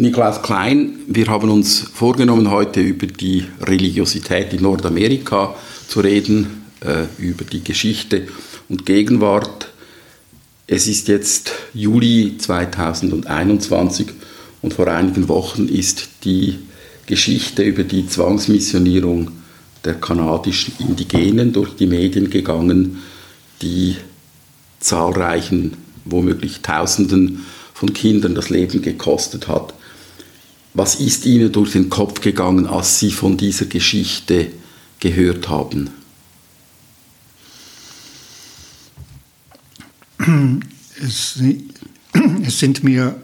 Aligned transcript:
Niklaus 0.00 0.42
Klein, 0.42 0.92
wir 1.08 1.26
haben 1.26 1.50
uns 1.50 1.80
vorgenommen, 1.80 2.52
heute 2.52 2.80
über 2.80 3.08
die 3.08 3.46
Religiosität 3.60 4.52
in 4.52 4.62
Nordamerika 4.62 5.56
zu 5.88 5.98
reden, 5.98 6.62
äh, 6.78 7.06
über 7.18 7.44
die 7.44 7.64
Geschichte 7.64 8.28
und 8.68 8.86
Gegenwart. 8.86 9.70
Es 10.68 10.86
ist 10.86 11.08
jetzt 11.08 11.50
Juli 11.74 12.38
2021 12.38 14.06
und 14.62 14.72
vor 14.72 14.86
einigen 14.86 15.28
Wochen 15.28 15.66
ist 15.66 16.10
die 16.22 16.60
Geschichte 17.06 17.64
über 17.64 17.82
die 17.82 18.06
Zwangsmissionierung 18.06 19.32
der 19.84 19.94
kanadischen 19.94 20.74
Indigenen 20.78 21.52
durch 21.52 21.74
die 21.74 21.88
Medien 21.88 22.30
gegangen, 22.30 23.02
die 23.62 23.96
zahlreichen, 24.78 25.76
womöglich 26.04 26.60
Tausenden 26.60 27.44
von 27.74 27.92
Kindern 27.92 28.36
das 28.36 28.48
Leben 28.48 28.80
gekostet 28.80 29.48
hat. 29.48 29.74
Was 30.74 30.96
ist 30.96 31.26
Ihnen 31.26 31.50
durch 31.50 31.72
den 31.72 31.88
Kopf 31.88 32.20
gegangen, 32.20 32.66
als 32.66 32.98
Sie 32.98 33.10
von 33.10 33.36
dieser 33.36 33.66
Geschichte 33.66 34.50
gehört 35.00 35.48
haben? 35.48 35.90
Es, 41.00 41.38
sind 42.58 42.82
mir 42.82 43.14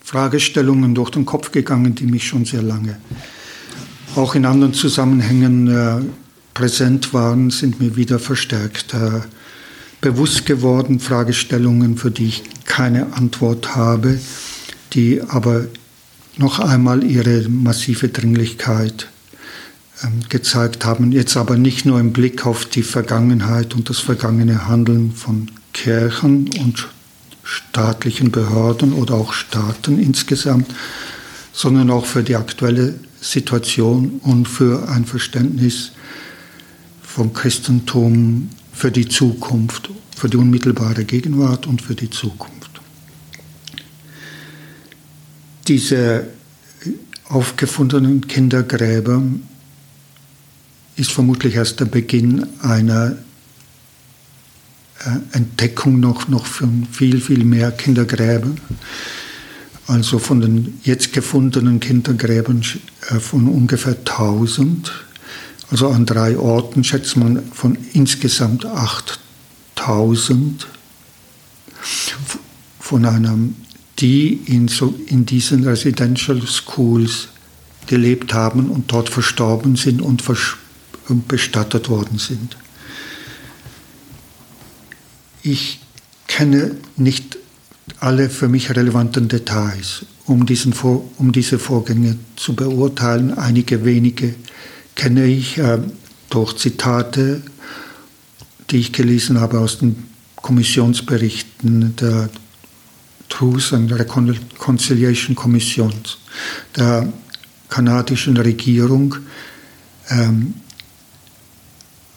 Fragestellungen 0.00 0.94
durch 0.94 1.10
den 1.10 1.26
Kopf 1.26 1.50
gegangen, 1.50 1.96
die 1.96 2.06
mich 2.06 2.28
schon 2.28 2.44
sehr 2.44 2.62
lange, 2.62 3.00
auch 4.14 4.36
in 4.36 4.44
anderen 4.44 4.72
Zusammenhängen 4.72 5.66
äh, 5.66 6.00
präsent 6.54 7.12
waren, 7.12 7.50
sind 7.50 7.80
mir 7.80 7.96
wieder 7.96 8.20
verstärkt 8.20 8.94
äh, 8.94 9.22
bewusst 10.00 10.46
geworden. 10.46 11.00
Fragestellungen, 11.00 11.96
für 11.96 12.12
die 12.12 12.26
ich 12.26 12.44
keine 12.64 13.12
Antwort 13.14 13.74
habe 13.74 14.20
die 14.92 15.22
aber 15.22 15.66
noch 16.36 16.58
einmal 16.58 17.04
ihre 17.04 17.48
massive 17.48 18.08
Dringlichkeit 18.08 19.08
ähm, 20.02 20.20
gezeigt 20.28 20.84
haben. 20.84 21.12
Jetzt 21.12 21.36
aber 21.36 21.56
nicht 21.56 21.84
nur 21.84 22.00
im 22.00 22.12
Blick 22.12 22.46
auf 22.46 22.64
die 22.64 22.82
Vergangenheit 22.82 23.74
und 23.74 23.90
das 23.90 23.98
vergangene 23.98 24.66
Handeln 24.68 25.12
von 25.12 25.50
Kirchen 25.72 26.50
und 26.58 26.88
staatlichen 27.42 28.30
Behörden 28.30 28.92
oder 28.92 29.14
auch 29.14 29.32
Staaten 29.32 29.98
insgesamt, 29.98 30.72
sondern 31.52 31.90
auch 31.90 32.06
für 32.06 32.22
die 32.22 32.36
aktuelle 32.36 32.94
Situation 33.20 34.20
und 34.22 34.48
für 34.48 34.88
ein 34.88 35.04
Verständnis 35.04 35.92
vom 37.02 37.32
Christentum 37.32 38.48
für 38.72 38.90
die 38.90 39.08
Zukunft, 39.08 39.90
für 40.16 40.28
die 40.28 40.36
unmittelbare 40.36 41.04
Gegenwart 41.04 41.66
und 41.66 41.82
für 41.82 41.94
die 41.94 42.08
Zukunft. 42.08 42.59
Diese 45.68 46.26
aufgefundenen 47.28 48.26
Kindergräber 48.26 49.22
ist 50.96 51.12
vermutlich 51.12 51.54
erst 51.54 51.80
der 51.80 51.86
Beginn 51.86 52.46
einer 52.60 53.16
äh, 55.04 55.36
Entdeckung 55.36 56.00
noch, 56.00 56.28
noch 56.28 56.46
von 56.46 56.86
viel, 56.90 57.20
viel 57.20 57.44
mehr 57.44 57.70
Kindergräbern. 57.72 58.60
Also 59.86 60.18
von 60.18 60.40
den 60.40 60.78
jetzt 60.82 61.12
gefundenen 61.12 61.80
Kindergräbern 61.80 62.62
äh, 63.08 63.20
von 63.20 63.48
ungefähr 63.48 63.96
1000, 63.96 64.92
also 65.70 65.88
an 65.88 66.04
drei 66.04 66.36
Orten 66.36 66.84
schätzt 66.84 67.16
man 67.16 67.42
von 67.52 67.78
insgesamt 67.92 68.66
8000 69.76 70.66
von 72.78 73.04
einem 73.04 73.54
die 74.00 74.40
in, 74.46 74.68
so, 74.68 74.94
in 75.06 75.26
diesen 75.26 75.64
Residential 75.64 76.40
Schools 76.46 77.28
gelebt 77.86 78.32
haben 78.32 78.70
und 78.70 78.92
dort 78.92 79.08
verstorben 79.08 79.76
sind 79.76 80.00
und, 80.00 80.22
und 81.08 81.28
bestattet 81.28 81.88
worden 81.88 82.18
sind. 82.18 82.56
Ich 85.42 85.80
kenne 86.26 86.76
nicht 86.96 87.38
alle 87.98 88.30
für 88.30 88.48
mich 88.48 88.74
relevanten 88.74 89.28
Details, 89.28 90.06
um, 90.26 90.46
diesen 90.46 90.72
um 91.18 91.32
diese 91.32 91.58
Vorgänge 91.58 92.16
zu 92.36 92.54
beurteilen. 92.54 93.36
Einige 93.36 93.84
wenige 93.84 94.34
kenne 94.94 95.26
ich 95.26 95.58
äh, 95.58 95.78
durch 96.28 96.56
Zitate, 96.56 97.42
die 98.70 98.78
ich 98.78 98.92
gelesen 98.92 99.40
habe 99.40 99.58
aus 99.58 99.78
den 99.78 100.04
Kommissionsberichten 100.36 101.96
der 101.96 102.30
Truth 103.30 103.72
and 103.72 103.90
Reconciliation 103.90 105.34
Commissions 105.34 106.18
der 106.76 107.10
kanadischen 107.70 108.36
Regierung. 108.36 109.16
Ähm, 110.10 110.54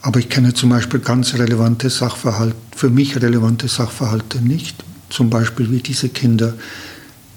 aber 0.02 0.20
ich 0.20 0.28
kenne 0.28 0.52
zum 0.52 0.68
Beispiel 0.68 1.00
ganz 1.00 1.32
relevante 1.34 1.88
Sachverhalte, 1.88 2.56
für 2.76 2.90
mich 2.90 3.16
relevante 3.22 3.68
Sachverhalte 3.68 4.42
nicht. 4.42 4.84
Zum 5.08 5.30
Beispiel, 5.30 5.70
wie 5.70 5.80
diese 5.80 6.10
Kinder 6.10 6.52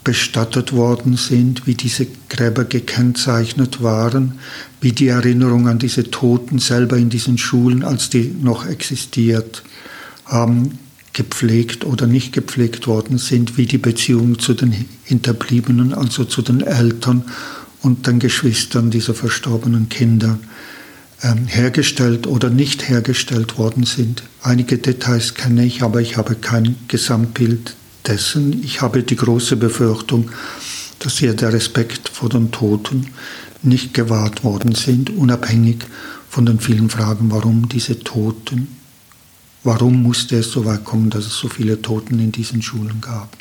bestattet 0.04 0.72
worden 0.72 1.16
sind, 1.16 1.66
wie 1.66 1.74
diese 1.74 2.06
Gräber 2.28 2.64
gekennzeichnet 2.64 3.82
waren, 3.82 4.38
wie 4.80 4.92
die 4.92 5.08
Erinnerung 5.08 5.68
an 5.68 5.78
diese 5.78 6.10
Toten 6.10 6.58
selber 6.58 6.96
in 6.96 7.08
diesen 7.08 7.38
Schulen, 7.38 7.84
als 7.84 8.10
die 8.10 8.34
noch 8.40 8.66
existiert 8.66 9.62
haben, 10.26 10.78
gepflegt 11.12 11.84
oder 11.84 12.06
nicht 12.06 12.32
gepflegt 12.32 12.86
worden 12.86 13.18
sind, 13.18 13.56
wie 13.56 13.66
die 13.66 13.78
Beziehungen 13.78 14.38
zu 14.38 14.54
den 14.54 14.86
Hinterbliebenen, 15.04 15.94
also 15.94 16.24
zu 16.24 16.42
den 16.42 16.60
Eltern 16.60 17.24
und 17.82 18.06
den 18.06 18.18
Geschwistern 18.18 18.90
dieser 18.90 19.14
verstorbenen 19.14 19.88
Kinder 19.88 20.38
ähm, 21.22 21.46
hergestellt 21.46 22.26
oder 22.26 22.50
nicht 22.50 22.88
hergestellt 22.88 23.58
worden 23.58 23.84
sind. 23.84 24.22
Einige 24.42 24.78
Details 24.78 25.34
kenne 25.34 25.64
ich, 25.64 25.82
aber 25.82 26.00
ich 26.00 26.16
habe 26.16 26.34
kein 26.34 26.76
Gesamtbild 26.88 27.74
dessen. 28.06 28.62
Ich 28.62 28.80
habe 28.80 29.02
die 29.02 29.16
große 29.16 29.56
Befürchtung, 29.56 30.30
dass 30.98 31.18
hier 31.18 31.34
der 31.34 31.52
Respekt 31.52 32.08
vor 32.08 32.28
den 32.28 32.50
Toten 32.50 33.08
nicht 33.62 33.94
gewahrt 33.94 34.44
worden 34.44 34.74
sind, 34.74 35.10
unabhängig 35.10 35.84
von 36.28 36.46
den 36.46 36.60
vielen 36.60 36.90
Fragen, 36.90 37.30
warum 37.30 37.68
diese 37.68 37.98
Toten 38.00 38.77
Warum 39.64 40.02
musste 40.02 40.36
es 40.36 40.50
so 40.50 40.64
weit 40.64 40.84
kommen, 40.84 41.10
dass 41.10 41.26
es 41.26 41.36
so 41.36 41.48
viele 41.48 41.80
Toten 41.82 42.18
in 42.20 42.32
diesen 42.32 42.62
Schulen 42.62 43.00
gab? 43.00 43.36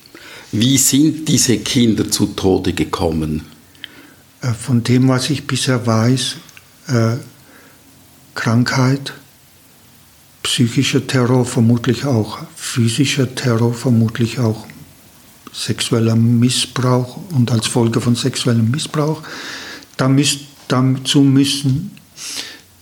Wie 0.52 0.78
sind 0.78 1.28
diese 1.28 1.58
Kinder 1.58 2.10
zu 2.10 2.28
Tode 2.28 2.74
gekommen? 2.74 3.44
Äh, 4.42 4.54
von 4.54 4.84
dem, 4.84 5.08
was 5.08 5.30
ich 5.30 5.46
bisher 5.46 5.86
weiß, 5.86 6.36
äh, 6.88 7.18
Krankheit, 8.34 9.14
psychischer 10.44 11.06
Terror, 11.06 11.46
vermutlich 11.46 12.06
auch 12.06 12.40
physischer 12.56 13.34
Terror, 13.36 13.74
vermutlich 13.74 14.40
auch 14.40 14.66
sexueller 15.52 16.16
Missbrauch 16.16 17.20
und 17.32 17.52
als 17.52 17.68
Folge 17.68 18.00
von 18.00 18.16
sexuellem 18.16 18.70
Missbrauch. 18.72 19.24
Da 19.98 20.08
müsst, 20.08 20.42
dazu 20.68 21.22
müssen 21.22 21.92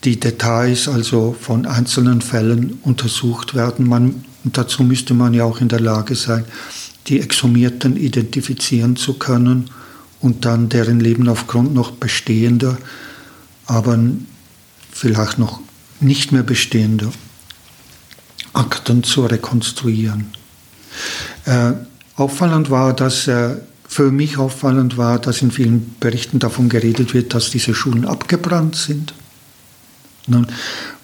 die 0.05 0.19
Details 0.19 0.87
also 0.87 1.35
von 1.39 1.65
einzelnen 1.65 2.21
Fällen 2.21 2.79
untersucht 2.83 3.55
werden. 3.55 3.87
Man, 3.87 4.23
dazu 4.43 4.83
müsste 4.83 5.13
man 5.15 5.33
ja 5.33 5.43
auch 5.43 5.59
in 5.59 5.67
der 5.67 5.79
Lage 5.79 6.15
sein, 6.15 6.45
die 7.07 7.19
Exhumierten 7.19 7.97
identifizieren 7.97 8.95
zu 8.95 9.15
können 9.15 9.69
und 10.21 10.45
dann 10.45 10.69
deren 10.69 10.99
Leben 10.99 11.27
aufgrund 11.27 11.73
noch 11.73 11.91
bestehender, 11.91 12.77
aber 13.65 13.99
vielleicht 14.91 15.39
noch 15.39 15.59
nicht 15.99 16.31
mehr 16.31 16.43
bestehender 16.43 17.11
Akten 18.53 19.03
zu 19.03 19.25
rekonstruieren. 19.25 20.27
Äh, 21.45 21.73
auffallend 22.15 22.69
war, 22.69 22.93
dass 22.93 23.27
äh, 23.27 23.57
für 23.87 24.11
mich 24.11 24.37
auffallend 24.37 24.97
war, 24.97 25.19
dass 25.19 25.41
in 25.41 25.51
vielen 25.51 25.95
Berichten 25.99 26.39
davon 26.39 26.69
geredet 26.69 27.13
wird, 27.13 27.33
dass 27.33 27.49
diese 27.49 27.73
Schulen 27.75 28.05
abgebrannt 28.05 28.75
sind. 28.75 29.13
Nun, 30.27 30.47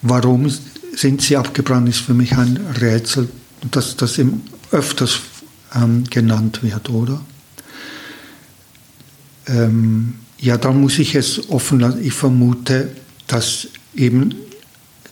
warum 0.02 0.52
sind 0.96 1.22
sie 1.22 1.38
abgebrannt, 1.38 1.90
ist 1.90 2.00
für 2.00 2.14
mich 2.14 2.34
ein 2.34 2.58
Rätsel, 2.80 3.30
dass 3.70 3.96
das 3.96 4.18
eben 4.18 4.44
öfters 4.72 5.20
ähm, 5.76 6.04
genannt 6.10 6.64
wird, 6.64 6.90
oder? 6.90 7.22
Ähm, 9.48 10.16
ja, 10.40 10.58
da 10.58 10.72
muss 10.72 10.98
ich 11.00 11.16
es 11.16 11.50
offen 11.50 11.80
lassen. 11.80 12.04
Ich 12.04 12.14
vermute, 12.14 12.90
dass 13.28 13.68
eben 13.96 14.34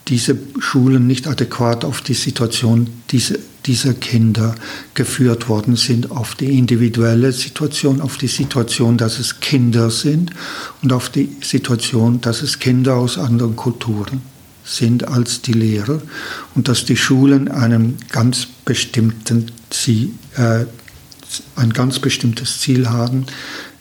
diese 0.10 0.38
Schulen 0.60 1.06
nicht 1.08 1.28
adäquat 1.28 1.86
auf 1.86 2.02
die 2.02 2.16
Situation 2.16 2.90
dieser, 3.12 3.36
dieser 3.66 3.94
Kinder 3.94 4.56
geführt 4.96 5.48
worden 5.48 5.76
sind, 5.76 6.12
auf 6.12 6.34
die 6.36 6.58
individuelle 6.58 7.32
Situation, 7.32 8.02
auf 8.02 8.18
die 8.18 8.28
Situation, 8.28 8.98
dass 8.98 9.20
es 9.20 9.40
Kinder 9.40 9.92
sind 9.92 10.32
und 10.82 10.92
auf 10.92 11.10
die 11.10 11.38
Situation, 11.42 12.22
dass 12.22 12.42
es 12.42 12.58
Kinder 12.58 12.96
aus 12.96 13.18
anderen 13.20 13.56
Kulturen 13.56 14.22
sind 14.64 15.08
als 15.08 15.42
die 15.42 15.54
Lehrer 15.54 16.02
und 16.56 16.68
dass 16.68 16.86
die 16.86 16.98
Schulen 16.98 17.48
einem 17.48 17.98
ganz 18.10 18.48
bestimmten 18.66 19.52
Ziel, 19.70 20.12
äh, 20.36 20.66
ein 21.56 21.72
ganz 21.74 22.00
bestimmtes 22.00 22.60
Ziel 22.60 22.90
haben, 22.90 23.28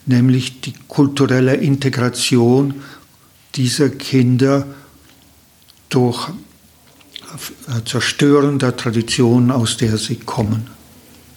nämlich 0.04 0.60
die 0.60 0.74
kulturelle 0.88 1.54
Integration 1.54 2.74
dieser 3.54 3.88
Kinder 3.88 4.66
durch 5.88 6.28
äh, 6.28 7.84
Zerstören 7.84 8.58
der 8.58 8.76
Tradition, 8.76 9.50
aus 9.50 9.76
der 9.76 9.98
sie 9.98 10.16
kommen. 10.16 10.68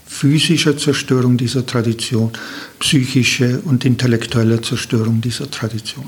Physische 0.05 0.75
Zerstörung 0.75 1.37
dieser 1.37 1.65
Tradition, 1.65 2.31
psychische 2.79 3.61
und 3.63 3.85
intellektuelle 3.85 4.61
Zerstörung 4.61 5.21
dieser 5.21 5.49
Tradition. 5.49 6.05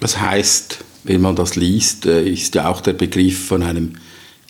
Das 0.00 0.20
heißt, 0.20 0.84
wenn 1.04 1.20
man 1.20 1.36
das 1.36 1.56
liest, 1.56 2.06
äh, 2.06 2.28
ist 2.28 2.54
ja 2.54 2.68
auch 2.68 2.80
der 2.80 2.92
Begriff 2.92 3.46
von 3.46 3.62
einem 3.62 3.92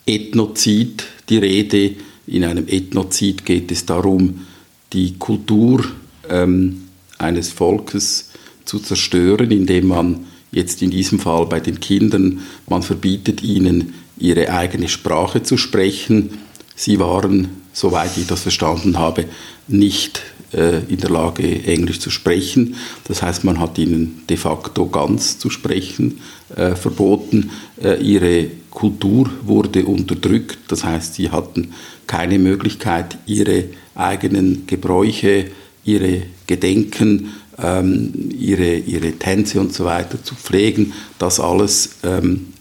Ethnozid 0.06 1.04
die 1.28 1.38
Rede. 1.38 1.96
In 2.26 2.44
einem 2.44 2.66
Ethnozid 2.68 3.44
geht 3.44 3.70
es 3.70 3.86
darum, 3.86 4.46
die 4.92 5.14
Kultur 5.18 5.84
ähm, 6.28 6.82
eines 7.18 7.50
Volkes 7.50 8.30
zu 8.64 8.78
zerstören, 8.78 9.50
indem 9.50 9.88
man 9.88 10.26
jetzt 10.52 10.82
in 10.82 10.90
diesem 10.90 11.18
Fall 11.18 11.46
bei 11.46 11.60
den 11.60 11.80
Kindern, 11.80 12.40
man 12.68 12.82
verbietet 12.82 13.42
ihnen 13.42 13.94
ihre 14.18 14.52
eigene 14.52 14.88
Sprache 14.88 15.42
zu 15.42 15.56
sprechen. 15.56 16.38
Sie 16.74 16.98
waren, 16.98 17.48
soweit 17.72 18.16
ich 18.16 18.26
das 18.26 18.42
verstanden 18.42 18.98
habe, 18.98 19.26
nicht 19.68 20.22
äh, 20.52 20.78
in 20.88 20.98
der 20.98 21.10
Lage, 21.10 21.64
Englisch 21.64 22.00
zu 22.00 22.10
sprechen. 22.10 22.76
Das 23.04 23.22
heißt, 23.22 23.44
man 23.44 23.58
hat 23.58 23.78
ihnen 23.78 24.22
de 24.28 24.36
facto 24.36 24.86
ganz 24.86 25.38
zu 25.38 25.50
sprechen 25.50 26.20
äh, 26.54 26.74
verboten. 26.74 27.50
Äh, 27.82 28.00
ihre 28.02 28.46
Kultur 28.70 29.30
wurde 29.42 29.84
unterdrückt. 29.84 30.58
Das 30.68 30.84
heißt, 30.84 31.14
sie 31.14 31.30
hatten 31.30 31.72
keine 32.06 32.38
Möglichkeit, 32.38 33.18
ihre 33.26 33.64
eigenen 33.94 34.66
Gebräuche, 34.66 35.46
ihre 35.84 36.22
Gedenken, 36.46 37.32
ihre, 37.58 38.76
ihre 38.76 39.12
Tänze 39.12 39.60
und 39.60 39.72
so 39.72 39.86
weiter 39.86 40.22
zu 40.22 40.34
pflegen. 40.34 40.92
Das 41.18 41.40
alles 41.40 41.96
ähm, 42.02 42.52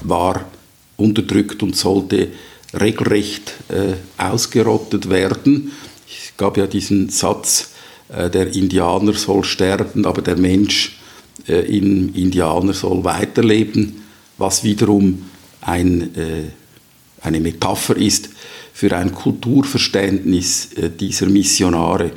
war 0.00 0.46
unterdrückt 0.96 1.62
und 1.62 1.76
sollte 1.76 2.28
regelrecht 2.78 3.54
äh, 3.68 3.94
ausgerottet 4.16 5.08
werden. 5.08 5.72
Es 6.06 6.36
gab 6.36 6.56
ja 6.56 6.66
diesen 6.66 7.08
Satz, 7.08 7.70
äh, 8.08 8.28
der 8.30 8.54
Indianer 8.54 9.14
soll 9.14 9.44
sterben, 9.44 10.06
aber 10.06 10.22
der 10.22 10.36
Mensch 10.36 10.98
äh, 11.46 11.76
im 11.76 12.14
Indianer 12.14 12.74
soll 12.74 13.04
weiterleben, 13.04 14.02
was 14.36 14.64
wiederum 14.64 15.24
ein, 15.60 16.14
äh, 16.14 16.42
eine 17.20 17.40
Metapher 17.40 17.96
ist 17.96 18.30
für 18.72 18.96
ein 18.96 19.12
Kulturverständnis 19.12 20.72
äh, 20.74 20.90
dieser 20.90 21.26
Missionare. 21.26 22.12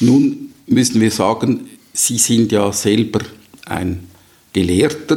Nun 0.00 0.49
müssen 0.70 1.00
wir 1.00 1.10
sagen, 1.10 1.68
Sie 1.92 2.18
sind 2.18 2.52
ja 2.52 2.72
selber 2.72 3.20
ein 3.66 4.06
Gelehrter, 4.52 5.16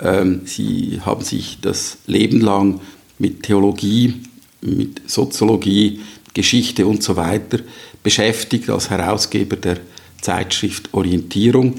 ähm, 0.00 0.42
Sie 0.44 1.00
haben 1.04 1.24
sich 1.24 1.58
das 1.60 1.98
Leben 2.06 2.40
lang 2.40 2.80
mit 3.18 3.42
Theologie, 3.42 4.14
mit 4.60 5.02
Soziologie, 5.06 6.00
Geschichte 6.32 6.86
und 6.86 7.02
so 7.02 7.16
weiter 7.16 7.58
beschäftigt 8.02 8.70
als 8.70 8.88
Herausgeber 8.88 9.56
der 9.56 9.78
Zeitschrift 10.20 10.94
Orientierung 10.94 11.74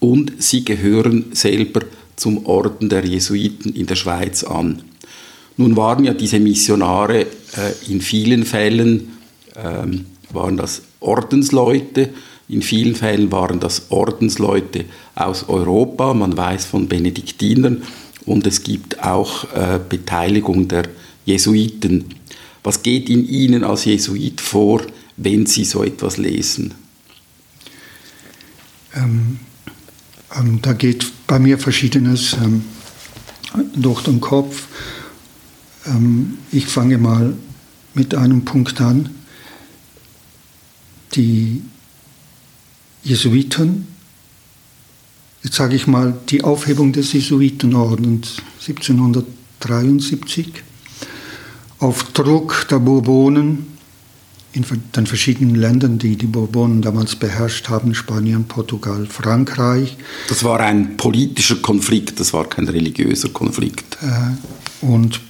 und 0.00 0.32
Sie 0.38 0.64
gehören 0.64 1.26
selber 1.32 1.80
zum 2.16 2.46
Orden 2.46 2.88
der 2.88 3.04
Jesuiten 3.04 3.74
in 3.74 3.86
der 3.86 3.96
Schweiz 3.96 4.44
an. 4.44 4.82
Nun 5.56 5.76
waren 5.76 6.04
ja 6.04 6.14
diese 6.14 6.38
Missionare 6.38 7.22
äh, 7.22 7.26
in 7.88 8.00
vielen 8.00 8.44
Fällen 8.44 9.18
ähm, 9.56 10.06
waren 10.32 10.56
das 10.56 10.82
Ordensleute, 11.00 12.10
in 12.48 12.62
vielen 12.62 12.94
Fällen 12.94 13.30
waren 13.30 13.60
das 13.60 13.90
Ordensleute 13.90 14.86
aus 15.14 15.48
Europa, 15.48 16.14
man 16.14 16.36
weiß 16.36 16.64
von 16.64 16.88
Benediktinern 16.88 17.82
und 18.24 18.46
es 18.46 18.62
gibt 18.62 19.02
auch 19.02 19.52
äh, 19.54 19.78
Beteiligung 19.86 20.66
der 20.68 20.84
Jesuiten. 21.26 22.06
Was 22.62 22.82
geht 22.82 23.10
in 23.10 23.26
Ihnen 23.28 23.64
als 23.64 23.84
Jesuit 23.84 24.40
vor, 24.40 24.82
wenn 25.16 25.46
Sie 25.46 25.64
so 25.64 25.84
etwas 25.84 26.16
lesen? 26.16 26.74
Ähm, 28.94 29.38
ähm, 30.34 30.60
da 30.62 30.72
geht 30.72 31.06
bei 31.26 31.38
mir 31.38 31.58
Verschiedenes 31.58 32.34
ähm, 32.42 32.64
durch 33.74 34.02
den 34.02 34.20
Kopf. 34.20 34.68
Ähm, 35.86 36.38
ich 36.50 36.66
fange 36.66 36.96
mal 36.96 37.34
mit 37.94 38.14
einem 38.14 38.44
Punkt 38.44 38.80
an. 38.80 39.10
Die 41.14 41.62
Jesuiten, 43.08 43.88
jetzt 45.42 45.56
sage 45.56 45.74
ich 45.74 45.86
mal, 45.86 46.14
die 46.28 46.44
Aufhebung 46.44 46.92
des 46.92 47.14
Jesuitenordens 47.14 48.42
1773 48.60 50.62
auf 51.78 52.12
Druck 52.12 52.66
der 52.70 52.80
Bourbonen 52.80 53.66
in 54.52 54.66
den 54.94 55.06
verschiedenen 55.06 55.54
Ländern, 55.54 55.98
die 55.98 56.16
die 56.16 56.26
Bourbonen 56.26 56.82
damals 56.82 57.16
beherrscht 57.16 57.70
haben, 57.70 57.94
Spanien, 57.94 58.44
Portugal, 58.44 59.06
Frankreich. 59.06 59.96
Das 60.28 60.44
war 60.44 60.60
ein 60.60 60.98
politischer 60.98 61.56
Konflikt, 61.56 62.20
das 62.20 62.34
war 62.34 62.46
kein 62.46 62.68
religiöser 62.68 63.30
Konflikt. 63.30 63.96
Äh, 64.02 64.84
und, 64.84 65.20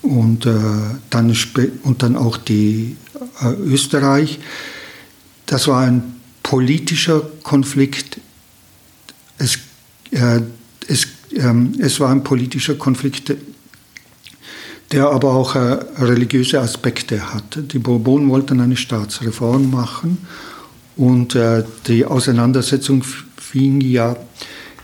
und, 0.00 0.46
äh, 0.46 0.54
dann, 1.10 1.36
und 1.82 2.02
dann 2.02 2.16
auch 2.16 2.38
die 2.38 2.96
äh, 3.42 3.52
Österreich. 3.52 4.38
Das 5.46 5.68
war 5.68 5.82
ein 5.82 6.15
politischer 6.46 7.22
Konflikt. 7.42 8.20
Es, 9.36 9.58
äh, 10.12 10.40
es, 10.86 11.08
ähm, 11.34 11.74
es 11.80 11.98
war 11.98 12.10
ein 12.10 12.22
politischer 12.22 12.76
Konflikt, 12.76 13.34
der 14.92 15.08
aber 15.08 15.34
auch 15.34 15.56
äh, 15.56 15.58
religiöse 15.98 16.60
Aspekte 16.60 17.34
hatte. 17.34 17.64
Die 17.64 17.80
Bourbonen 17.80 18.30
wollten 18.30 18.60
eine 18.60 18.76
Staatsreform 18.76 19.72
machen 19.72 20.18
und 20.94 21.34
äh, 21.34 21.64
die 21.88 22.04
Auseinandersetzung 22.04 23.02
fing 23.36 23.80
ja 23.80 24.14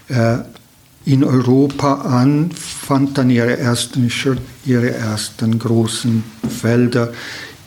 äh, 0.09 0.39
in 1.05 1.23
Europa 1.23 1.95
an, 1.95 2.51
fand 2.51 3.19
dann 3.19 3.31
ihre 3.31 3.57
ersten, 3.57 4.11
ihre 4.65 4.91
ersten 4.91 5.61
großen 5.61 6.25
Felder 6.61 7.13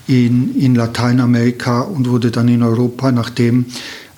in, 0.07 0.55
in 0.59 0.75
Lateinamerika 0.75 1.81
und 1.81 2.09
wurde 2.09 2.31
dann 2.31 2.47
in 2.47 2.63
Europa, 2.63 3.11
nachdem 3.11 3.65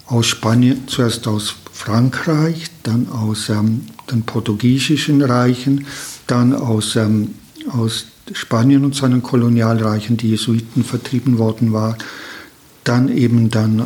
aus 0.06 0.28
Spanien, 0.28 0.88
zuerst 0.88 1.28
aus 1.28 1.56
Frankreich, 1.72 2.68
dann 2.84 3.08
aus 3.10 3.50
ähm, 3.50 3.82
den 4.12 4.24
portugiesischen 4.24 5.22
Reichen, 5.22 5.86
dann 6.28 6.54
aus, 6.54 6.96
ähm, 6.96 7.36
aus 7.70 8.06
Spanien 8.34 8.84
und 8.84 8.96
seinen 8.96 9.22
Kolonialreichen 9.22 10.18
die 10.18 10.30
Jesuiten 10.30 10.84
vertrieben 10.84 11.38
worden 11.38 11.74
war, 11.74 11.98
dann 12.84 13.10
eben 13.10 13.50
dann 13.50 13.82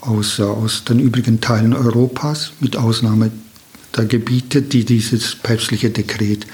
aus, 0.00 0.38
aus 0.40 0.84
den 0.84 1.00
übrigen 1.00 1.40
Teilen 1.40 1.72
Europas, 1.72 2.52
mit 2.60 2.76
Ausnahme 2.76 3.30
der 3.96 4.04
Gebiete, 4.04 4.62
die 4.62 4.84
dieses 4.84 5.34
päpstliche 5.34 5.90
Dekret 5.90 6.46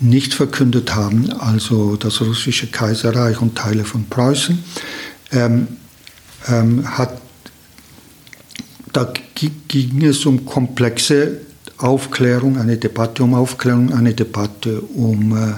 nicht 0.00 0.34
verkündet 0.34 0.94
haben, 0.94 1.30
also 1.32 1.96
das 1.96 2.20
russische 2.20 2.66
Kaiserreich 2.66 3.40
und 3.40 3.56
Teile 3.56 3.84
von 3.84 4.06
Preußen, 4.06 4.58
ähm, 5.32 5.68
ähm, 6.48 6.98
hat, 6.98 7.20
da 8.92 9.12
ging 9.34 10.02
es 10.02 10.26
um 10.26 10.44
komplexe 10.44 11.40
Aufklärung, 11.78 12.58
eine 12.58 12.76
Debatte 12.76 13.22
um 13.24 13.34
Aufklärung, 13.34 13.92
eine 13.92 14.14
Debatte 14.14 14.80
um, 14.80 15.36
äh, 15.36 15.54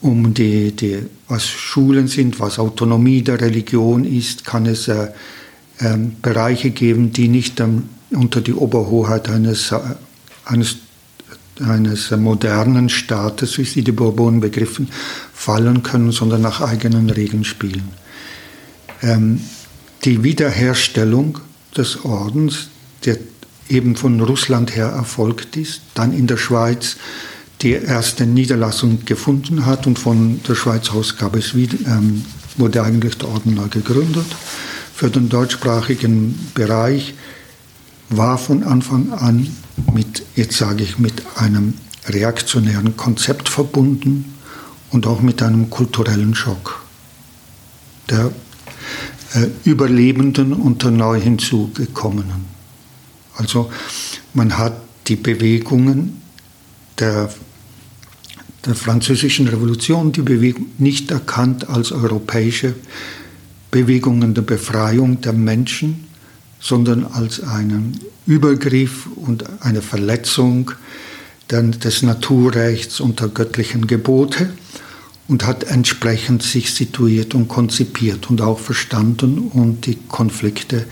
um 0.00 0.34
die, 0.34 0.72
die, 0.72 0.98
was 1.28 1.46
Schulen 1.46 2.08
sind, 2.08 2.40
was 2.40 2.58
Autonomie 2.58 3.22
der 3.22 3.40
Religion 3.40 4.04
ist, 4.04 4.44
kann 4.44 4.66
es 4.66 4.88
äh, 4.88 5.08
äh, 5.78 5.96
Bereiche 6.22 6.70
geben, 6.70 7.12
die 7.12 7.28
nicht 7.28 7.60
ähm, 7.60 7.88
unter 8.10 8.40
die 8.40 8.54
Oberhoheit 8.54 9.28
eines, 9.28 9.72
äh, 9.72 9.78
eines 10.44 10.76
eines 11.62 12.10
modernen 12.10 12.88
Staates, 12.88 13.58
wie 13.58 13.64
sie 13.64 13.82
die 13.82 13.92
Bourbonen 13.92 14.40
begriffen, 14.40 14.88
fallen 15.32 15.82
können, 15.82 16.12
sondern 16.12 16.42
nach 16.42 16.60
eigenen 16.60 17.10
Regeln 17.10 17.44
spielen. 17.44 17.88
Ähm, 19.02 19.40
die 20.04 20.22
Wiederherstellung 20.22 21.38
des 21.76 22.04
Ordens, 22.04 22.68
der 23.04 23.18
eben 23.68 23.96
von 23.96 24.20
Russland 24.20 24.74
her 24.74 24.86
erfolgt 24.86 25.56
ist, 25.56 25.82
dann 25.94 26.12
in 26.12 26.26
der 26.26 26.36
Schweiz 26.36 26.96
die 27.62 27.72
erste 27.72 28.24
Niederlassung 28.24 29.04
gefunden 29.04 29.66
hat 29.66 29.86
und 29.86 29.98
von 29.98 30.40
der 30.48 30.54
Schweiz 30.54 30.90
aus 30.90 31.16
gab 31.16 31.34
es 31.34 31.54
ähm, 31.54 32.24
wurde 32.56 32.82
eigentlich 32.82 33.18
der 33.18 33.28
Orden 33.28 33.54
neu 33.54 33.68
gegründet. 33.68 34.26
Für 34.94 35.10
den 35.10 35.28
deutschsprachigen 35.28 36.38
Bereich 36.54 37.14
war 38.10 38.38
von 38.38 38.62
Anfang 38.62 39.12
an 39.12 39.48
mit, 39.92 40.24
jetzt 40.34 40.56
sage 40.56 40.82
ich, 40.82 40.98
mit 40.98 41.22
einem 41.36 41.74
reaktionären 42.06 42.96
Konzept 42.96 43.48
verbunden 43.48 44.34
und 44.90 45.06
auch 45.06 45.20
mit 45.20 45.42
einem 45.42 45.70
kulturellen 45.70 46.34
Schock. 46.34 46.82
Der, 48.10 48.32
äh, 49.34 49.48
Überlebenden 49.64 50.54
und 50.54 50.82
der 50.82 50.90
neu 50.90 51.20
hinzugekommenen. 51.20 52.46
Also 53.36 53.70
man 54.32 54.56
hat 54.56 54.80
die 55.06 55.16
Bewegungen 55.16 56.22
der, 56.98 57.30
der 58.64 58.74
französischen 58.74 59.48
Revolution, 59.48 60.12
die 60.12 60.22
Bewegung 60.22 60.66
nicht 60.78 61.10
erkannt 61.10 61.68
als 61.68 61.92
europäische 61.92 62.74
Bewegungen 63.70 64.34
der 64.34 64.42
Befreiung 64.42 65.20
der 65.20 65.34
Menschen, 65.34 66.07
sondern 66.60 67.04
als 67.04 67.40
einen 67.42 67.98
Übergriff 68.26 69.06
und 69.16 69.44
eine 69.60 69.82
Verletzung 69.82 70.72
des 71.50 72.02
Naturrechts 72.02 73.00
und 73.00 73.20
der 73.20 73.28
göttlichen 73.28 73.86
Gebote 73.86 74.50
und 75.28 75.46
hat 75.46 75.64
entsprechend 75.64 76.42
sich 76.42 76.74
situiert 76.74 77.34
und 77.34 77.48
konzipiert 77.48 78.30
und 78.30 78.40
auch 78.40 78.58
verstanden 78.58 79.38
und 79.38 79.86
die 79.86 79.96
Konflikte 80.08 80.86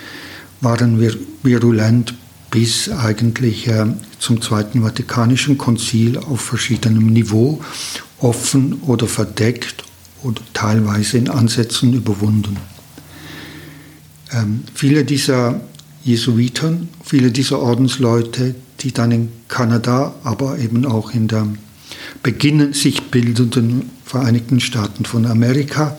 waren 0.61 1.01
virulent 1.43 2.15
bis 2.51 2.89
eigentlich 2.89 3.67
äh, 3.67 3.87
zum 4.19 4.41
Zweiten 4.41 4.83
Vatikanischen 4.83 5.59
Konzil 5.59 6.17
auf 6.17 6.41
verschiedenem 6.41 7.09
Niveau, 7.13 7.61
offen 8.19 8.81
oder 8.83 9.07
verdeckt 9.07 9.85
oder 10.23 10.41
teilweise 10.55 11.19
in 11.19 11.29
Ansätzen 11.29 11.93
überwunden. 11.93 12.57
Ähm, 14.33 14.65
viele 14.75 15.05
dieser 15.05 15.61
Jesuiten, 16.05 16.89
viele 17.05 17.31
dieser 17.31 17.61
Ordensleute, 17.61 18.55
die 18.81 18.93
dann 18.93 19.11
in 19.11 19.29
Kanada, 19.49 20.15
aber 20.25 20.59
eben 20.59 20.85
auch 20.85 21.13
in 21.13 21.29
der 21.29 21.47
beginnen 22.23 22.73
sich 22.73 23.03
bildenden 23.11 23.91
Vereinigten 24.05 24.61
Staaten 24.61 25.05
von 25.05 25.27
Amerika 25.27 25.97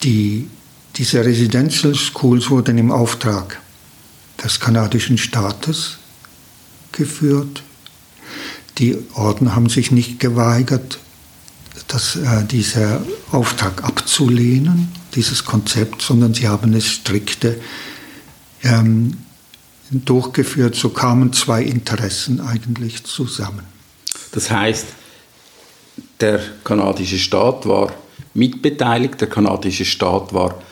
Die, 0.03 0.51
diese 0.97 1.25
Residential 1.25 1.95
Schools 1.95 2.51
wurden 2.51 2.79
im 2.79 2.91
Auftrag 2.91 3.61
des 4.43 4.61
kanadischen 4.61 5.19
Staates 5.19 5.99
geführt. 6.93 7.63
Die 8.79 8.99
Orden 9.15 9.55
haben 9.55 9.69
sich 9.69 9.91
nicht 9.91 10.21
geweigert, 10.21 10.99
äh, 11.93 12.45
dieser 12.45 13.03
Auftrag 13.33 13.85
abzulehnen, 13.85 14.89
dieses 15.15 15.45
Konzept, 15.45 16.01
sondern 16.01 16.33
sie 16.33 16.49
haben 16.49 16.73
es 16.75 16.87
strikte 16.87 17.61
ähm, 18.63 19.19
durchgeführt. 19.91 20.75
So 20.75 20.89
kamen 20.89 21.33
zwei 21.33 21.63
Interessen 21.63 22.41
eigentlich 22.41 23.05
zusammen. 23.05 23.67
Das 24.33 24.51
heißt, 24.51 24.87
der 26.21 26.41
kanadische 26.65 27.19
Staat 27.19 27.67
war 27.67 27.93
mitbeteiligt, 28.33 29.21
der 29.21 29.29
kanadische 29.29 29.85
Staat 29.85 30.33
war 30.33 30.63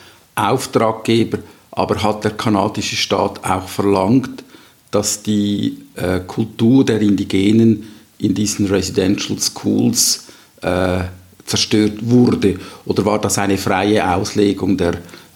Auftraggeber, 0.48 1.38
aber 1.70 2.02
hat 2.02 2.24
der 2.24 2.32
kanadische 2.32 2.96
Staat 2.96 3.44
auch 3.44 3.68
verlangt, 3.68 4.44
dass 4.90 5.22
die 5.22 5.78
äh, 5.94 6.20
Kultur 6.20 6.84
der 6.84 7.00
Indigenen 7.00 7.84
in 8.18 8.34
diesen 8.34 8.66
Residential 8.66 9.38
Schools 9.38 10.26
äh, 10.62 11.04
zerstört 11.46 11.98
wurde? 12.02 12.58
Oder 12.84 13.04
war 13.04 13.20
das 13.20 13.38
eine 13.38 13.58
freie 13.58 14.14
Auslegung 14.14 14.76
der, 14.76 14.94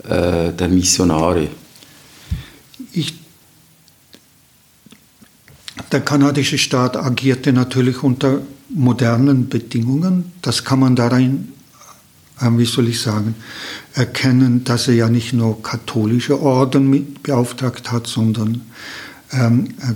äh, 0.09 0.53
der 0.53 0.69
Missionare? 0.69 1.49
Ich, 2.93 3.15
der 5.93 6.01
kanadische 6.01 6.59
Staat 6.59 6.97
agierte 6.97 7.53
natürlich 7.53 8.03
unter 8.03 8.41
modernen 8.71 9.49
Bedingungen. 9.49 10.33
Das 10.43 10.65
kann 10.65 10.81
man 10.81 10.97
darin, 10.97 11.53
wie 12.41 12.65
soll 12.65 12.89
ich 12.89 13.01
sagen, 13.01 13.35
erkennen, 13.95 14.65
dass 14.65 14.89
er 14.89 14.95
ja 14.95 15.09
nicht 15.09 15.33
nur 15.33 15.63
katholische 15.63 16.41
Orden 16.41 17.17
beauftragt 17.23 17.93
hat, 17.93 18.07
sondern 18.07 18.63
ähm, 19.33 19.75
äh, 19.81 19.95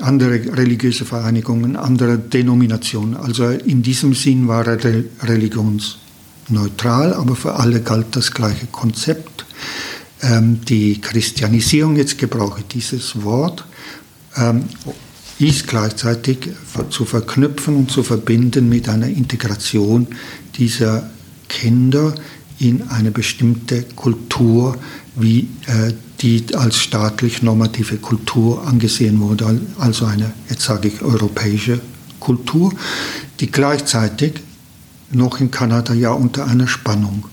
andere 0.00 0.56
religiöse 0.56 1.04
Vereinigungen, 1.04 1.76
andere 1.76 2.18
Denominationen. 2.18 3.16
Also 3.16 3.48
in 3.48 3.82
diesem 3.82 4.14
Sinn 4.14 4.46
war 4.48 4.66
er 4.66 4.78
religionsneutral, 5.22 7.14
aber 7.14 7.34
für 7.34 7.54
alle 7.54 7.80
galt 7.80 8.14
das 8.14 8.30
gleiche 8.30 8.66
Konzept. 8.66 9.44
Ähm, 10.22 10.60
die 10.68 11.00
Christianisierung, 11.00 11.96
jetzt 11.96 12.18
gebrauche 12.18 12.60
ich 12.60 12.66
dieses 12.66 13.22
Wort, 13.24 13.64
ähm, 14.36 14.64
ist 15.38 15.66
gleichzeitig 15.66 16.50
zu 16.90 17.04
verknüpfen 17.04 17.76
und 17.76 17.90
zu 17.90 18.02
verbinden 18.02 18.68
mit 18.68 18.88
einer 18.88 19.08
Integration 19.08 20.06
dieser 20.56 21.10
Kinder 21.48 22.14
in 22.58 22.88
eine 22.88 23.10
bestimmte 23.10 23.82
Kultur, 23.82 24.76
wie 25.14 25.48
äh, 25.66 25.92
die 26.20 26.44
als 26.54 26.78
staatlich 26.78 27.42
normative 27.42 27.96
Kultur 27.96 28.66
angesehen 28.66 29.20
wurde, 29.20 29.60
also 29.78 30.06
eine, 30.06 30.32
jetzt 30.48 30.62
sage 30.62 30.88
ich, 30.88 31.02
europäische 31.02 31.80
Kultur, 32.20 32.72
die 33.40 33.50
gleichzeitig 33.50 34.34
noch 35.10 35.40
in 35.40 35.50
Kanada 35.50 35.92
ja 35.92 36.10
unter 36.10 36.46
einer 36.46 36.66
Spannung 36.66 37.26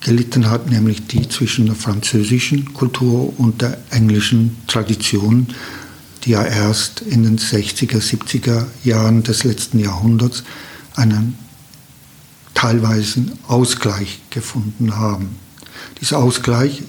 gelitten 0.00 0.50
hat, 0.50 0.68
nämlich 0.68 1.06
die 1.06 1.28
zwischen 1.28 1.66
der 1.66 1.76
französischen 1.76 2.74
Kultur 2.74 3.38
und 3.38 3.62
der 3.62 3.78
englischen 3.90 4.56
Tradition, 4.66 5.46
die 6.24 6.30
ja 6.30 6.44
erst 6.44 7.02
in 7.02 7.22
den 7.22 7.38
60er, 7.38 7.98
70er 7.98 8.66
Jahren 8.84 9.22
des 9.22 9.44
letzten 9.44 9.78
Jahrhunderts 9.78 10.42
einen 10.96 11.38
teilweisen 12.62 13.32
Ausgleich 13.48 14.20
gefunden 14.30 14.96
haben. 14.96 15.36
Dieser 16.00 16.18
Ausgleich 16.18 16.84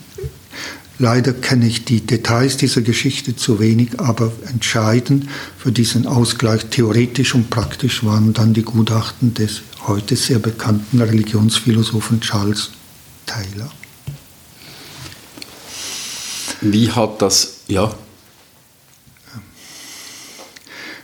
Leider 0.99 1.33
kenne 1.33 1.65
ich 1.65 1.85
die 1.85 2.01
Details 2.01 2.55
dieser 2.55 2.81
Geschichte 2.81 3.35
zu 3.35 3.59
wenig, 3.59 3.99
aber 3.99 4.31
entscheidend 4.47 5.27
für 5.57 5.71
diesen 5.71 6.05
Ausgleich 6.05 6.67
theoretisch 6.67 7.33
und 7.33 7.49
praktisch 7.49 8.03
waren 8.03 8.31
dann 8.33 8.53
die 8.53 8.61
Gutachten 8.61 9.33
des 9.33 9.63
heute 9.87 10.15
sehr 10.15 10.37
bekannten 10.37 11.01
Religionsphilosophen 11.01 12.21
Charles 12.21 12.69
Taylor. 13.25 13.71
Wie 16.61 16.91
hat 16.91 17.23
das, 17.23 17.61
ja? 17.67 17.93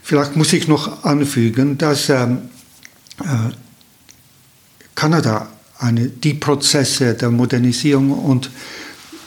Vielleicht 0.04 0.36
muss 0.36 0.54
ich 0.54 0.68
noch 0.68 1.04
anfügen, 1.04 1.80
dass 1.80 2.10
ähm, 2.10 2.50
äh, 3.22 3.50
Kanada 5.00 5.48
eine, 5.77 6.10
die 6.10 6.34
Prozesse 6.34 7.13
der 7.13 7.32
Modernisierung 7.32 8.12
und, 8.12 8.51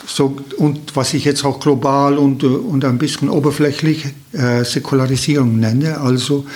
so, 0.07 0.37
und 0.59 0.95
was 0.95 1.15
ich 1.15 1.25
jetzt 1.25 1.47
auch 1.47 1.61
global 1.61 2.19
und, 2.19 2.45
und 2.45 2.85
ein 2.85 2.99
bisschen 2.99 3.31
oberflächlich 3.31 4.05
äh, 4.33 4.65
Säkularisierung 4.65 5.59
nenne, 5.59 5.99
also 5.99 6.47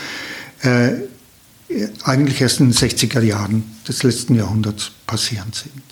äh, 0.60 0.90
eigentlich 2.04 2.42
erst 2.42 2.60
in 2.60 2.72
den 2.72 2.74
60er 2.74 3.22
Jahren 3.22 3.64
des 3.88 4.02
letzten 4.02 4.34
Jahrhunderts 4.34 4.90
passieren 5.06 5.50
sind. 5.54 5.82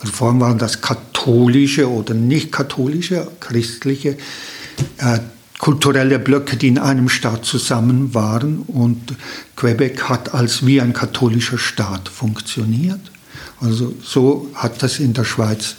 Also 0.00 0.14
vor 0.14 0.28
allem 0.28 0.40
waren 0.40 0.56
das 0.56 0.80
katholische 0.80 1.86
oder 1.86 2.14
nicht 2.14 2.50
katholische, 2.50 3.28
christliche, 3.40 4.16
äh, 4.96 5.18
kulturelle 5.60 6.18
Blöcke, 6.18 6.56
die 6.56 6.68
in 6.68 6.78
einem 6.78 7.08
Staat 7.08 7.44
zusammen 7.44 8.14
waren. 8.14 8.60
Und 8.60 9.14
Quebec 9.56 10.08
hat 10.08 10.34
als 10.34 10.64
wie 10.64 10.80
ein 10.80 10.92
katholischer 10.92 11.58
Staat 11.58 12.08
funktioniert. 12.08 13.00
Also 13.60 13.94
so 14.02 14.48
hat 14.54 14.82
das 14.82 14.98
in 14.98 15.12
der 15.12 15.24
Schweiz 15.24 15.76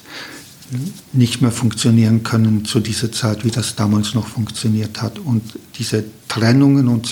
nicht 1.11 1.41
mehr 1.41 1.51
funktionieren 1.51 2.23
können 2.23 2.63
zu 2.63 2.79
dieser 2.79 3.11
Zeit, 3.11 3.43
wie 3.43 3.51
das 3.51 3.75
damals 3.75 4.13
noch 4.13 4.27
funktioniert 4.27 5.01
hat. 5.01 5.19
Und 5.19 5.41
diese 5.77 6.03
Trennungen 6.27 6.87
und 6.87 7.09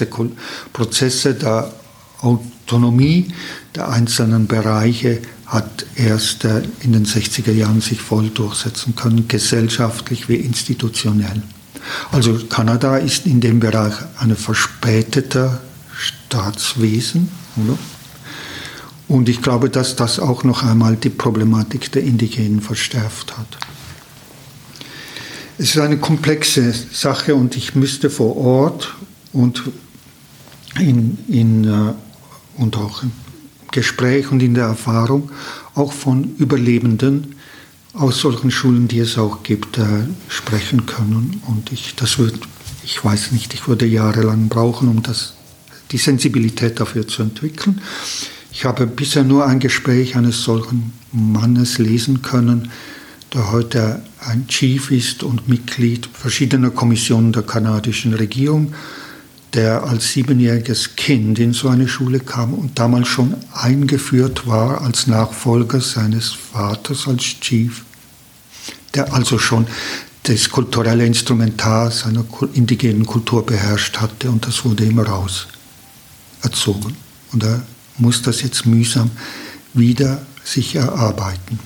Prozesse 0.72 1.34
der 1.34 1.74
Autonomie 2.22 3.34
der 3.76 3.90
einzelnen 3.90 4.48
Bereiche 4.48 5.22
hat 5.46 5.86
erst 5.96 6.46
äh, 6.46 6.62
in 6.82 6.94
den 6.94 7.06
60er 7.06 7.52
Jahren 7.52 7.82
sich 7.82 8.00
voll 8.00 8.30
durchsetzen 8.30 8.96
können, 8.96 9.28
gesellschaftlich 9.28 10.30
wie 10.30 10.36
institutionell. 10.36 11.42
Also 12.12 12.40
Kanada 12.50 12.98
ist 12.98 13.26
in 13.26 13.42
dem 13.42 13.60
Bereich 13.60 13.94
ein 14.20 14.36
verspäteter 14.36 15.62
Staatswesen, 15.96 17.30
oder? 17.58 17.78
Und 19.08 19.28
ich 19.28 19.42
glaube, 19.42 19.72
dass 19.72 19.96
das 19.96 20.20
auch 20.20 20.44
noch 20.44 20.64
einmal 20.64 20.96
die 20.96 21.10
Problematik 21.10 21.92
der 21.92 22.04
Indigenen 22.04 22.62
verstärkt 22.62 23.38
hat. 23.38 23.58
Es 25.58 25.72
ist 25.72 25.80
eine 25.80 25.98
komplexe 25.98 26.72
Sache 26.72 27.36
und 27.36 27.58
ich 27.58 27.76
müsste 27.76 28.10
vor 28.10 28.38
Ort 28.38 28.96
und, 29.34 29.64
in, 30.80 31.18
in, 31.28 31.66
äh, 31.66 31.94
und 32.56 32.78
auch 32.78 33.04
im 33.04 33.12
Gespräch 33.72 34.32
und 34.32 34.42
in 34.42 34.54
der 34.54 34.66
Erfahrung 34.66 35.32
auch 35.76 35.92
von 35.92 36.36
Überlebenden 36.38 37.36
aus 37.94 38.20
solchen 38.20 38.52
Schulen, 38.52 38.88
die 38.88 39.00
es 39.00 39.18
auch 39.18 39.44
gibt, 39.44 39.78
äh, 39.78 39.84
sprechen 40.28 40.86
können. 40.86 41.42
Und 41.48 41.72
ich, 41.72 41.96
das 41.96 42.20
wird, 42.20 42.40
ich 42.84 43.04
weiß 43.04 43.32
nicht, 43.32 43.54
ich 43.54 43.68
würde 43.68 43.86
jahrelang 43.86 44.48
brauchen, 44.48 44.88
um 44.90 45.04
das, 45.04 45.34
die 45.92 45.98
Sensibilität 45.98 46.80
dafür 46.80 47.08
zu 47.08 47.24
entwickeln. 47.24 47.82
Ich 48.52 48.66
habe 48.66 48.88
bisher 48.88 49.24
nur 49.24 49.46
ein 49.46 49.60
Gespräch 49.60 50.16
eines 50.16 50.44
solchen 50.44 50.94
Mannes 51.12 51.78
lesen 51.78 52.22
können, 52.22 52.72
der 53.34 53.52
heute 53.52 54.02
ein 54.20 54.48
Chief 54.48 54.92
ist 54.92 55.24
und 55.24 55.48
Mitglied 55.48 56.10
verschiedener 56.12 56.72
Kommissionen 56.72 57.32
der 57.32 57.44
kanadischen 57.44 58.14
Regierung 58.14 58.74
der 59.54 59.84
als 59.84 60.14
siebenjähriges 60.14 60.96
Kind 60.96 61.40
in 61.40 61.54
so 61.54 61.70
eine 61.70 61.88
Schule 61.88 62.20
kam 62.20 62.54
und 62.54 62.78
damals 62.78 63.08
schon 63.08 63.36
eingeführt 63.54 64.46
war 64.48 64.82
als 64.82 65.08
Nachfolger 65.08 65.82
seines 65.82 66.32
Vaters 66.32 67.08
als 67.08 67.24
Chief, 67.24 67.84
der 68.94 69.14
also 69.14 69.40
schon 69.40 69.68
das 70.24 70.50
kulturelle 70.50 71.06
Instrumentar 71.06 71.90
seiner 71.90 72.26
indigenen 72.54 73.06
Kultur 73.06 73.46
beherrscht 73.46 73.98
hatte 73.98 74.30
und 74.30 74.46
das 74.46 74.64
wurde 74.66 74.86
immer 74.86 75.08
raus 75.08 75.48
erzogen. 76.42 76.96
Und 77.32 77.44
er 77.44 77.64
muss 77.98 78.22
das 78.22 78.42
jetzt 78.42 78.66
mühsam 78.66 79.10
wieder 79.74 80.26
sich 80.44 80.76
erarbeiten. 80.76 81.60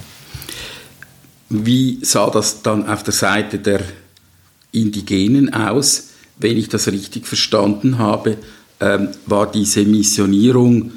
Wie 1.49 1.99
sah 2.03 2.29
das 2.29 2.61
dann 2.61 2.87
auf 2.87 3.03
der 3.03 3.13
Seite 3.13 3.59
der 3.59 3.83
Indigenen 4.71 5.53
aus? 5.53 6.09
Wenn 6.37 6.57
ich 6.57 6.69
das 6.69 6.87
richtig 6.87 7.27
verstanden 7.27 7.97
habe, 7.97 8.37
ähm, 8.79 9.09
war 9.25 9.51
diese 9.51 9.85
Missionierung, 9.85 10.91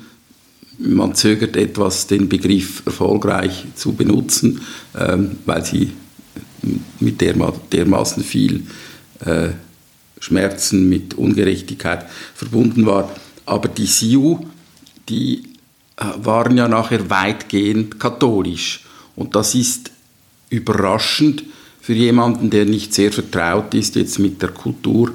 man 0.79 1.15
zögert 1.15 1.57
etwas, 1.57 2.07
den 2.07 2.29
Begriff 2.29 2.83
erfolgreich 2.85 3.65
zu 3.75 3.95
benutzen, 3.95 4.61
ähm, 4.99 5.39
weil 5.47 5.65
sie 5.65 5.93
mit 7.01 7.21
derma 7.21 7.53
dermaßen 7.73 8.23
viel 8.25 8.65
äh, 9.25 9.51
Schmerzen, 10.19 10.89
mit 10.89 11.15
Ungerechtigkeit 11.15 12.07
verbunden 12.35 12.87
war. 12.87 13.15
Aber 13.45 13.69
die 13.69 13.87
Sioux, 13.87 14.47
die 15.09 15.45
äh, 15.97 16.05
waren 16.17 16.57
ja 16.57 16.69
nachher 16.69 17.09
weitgehend 17.09 18.01
katholisch. 18.01 18.85
Und 19.15 19.35
das 19.35 19.55
ist 19.55 19.93
überraschend, 20.51 21.45
für 21.87 21.95
jemanden, 21.95 22.51
der 22.51 22.65
nicht 22.65 22.93
sehr 22.93 23.13
vertraut 23.13 23.73
ist 23.73 23.95
jetzt 23.95 24.19
mit 24.19 24.43
der 24.43 24.49
Kultur 24.49 25.15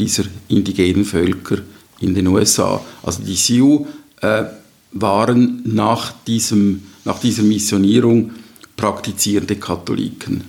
dieser 0.00 0.24
indigenen 0.48 1.04
Völker 1.04 1.58
in 2.00 2.12
den 2.12 2.26
USA. 2.26 2.84
Also 3.04 3.22
die 3.22 3.36
Sioux 3.36 3.86
äh, 4.20 4.42
waren 4.90 5.62
nach, 5.64 6.12
diesem, 6.26 6.82
nach 7.04 7.20
dieser 7.20 7.44
Missionierung 7.44 8.32
praktizierende 8.76 9.54
Katholiken. 9.54 10.42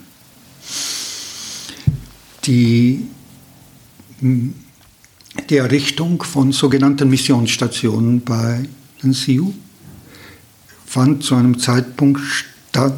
Die, 2.46 3.06
die 4.22 5.56
Errichtung 5.56 6.24
von 6.24 6.52
sogenannten 6.52 7.12
Missionsstationen 7.12 8.22
bei 8.22 8.68
den 9.04 9.14
Sioux 9.14 9.54
fand 10.88 11.24
zu 11.24 11.36
einem 11.36 11.60
Zeitpunkt 11.60 12.22
statt, 12.22 12.96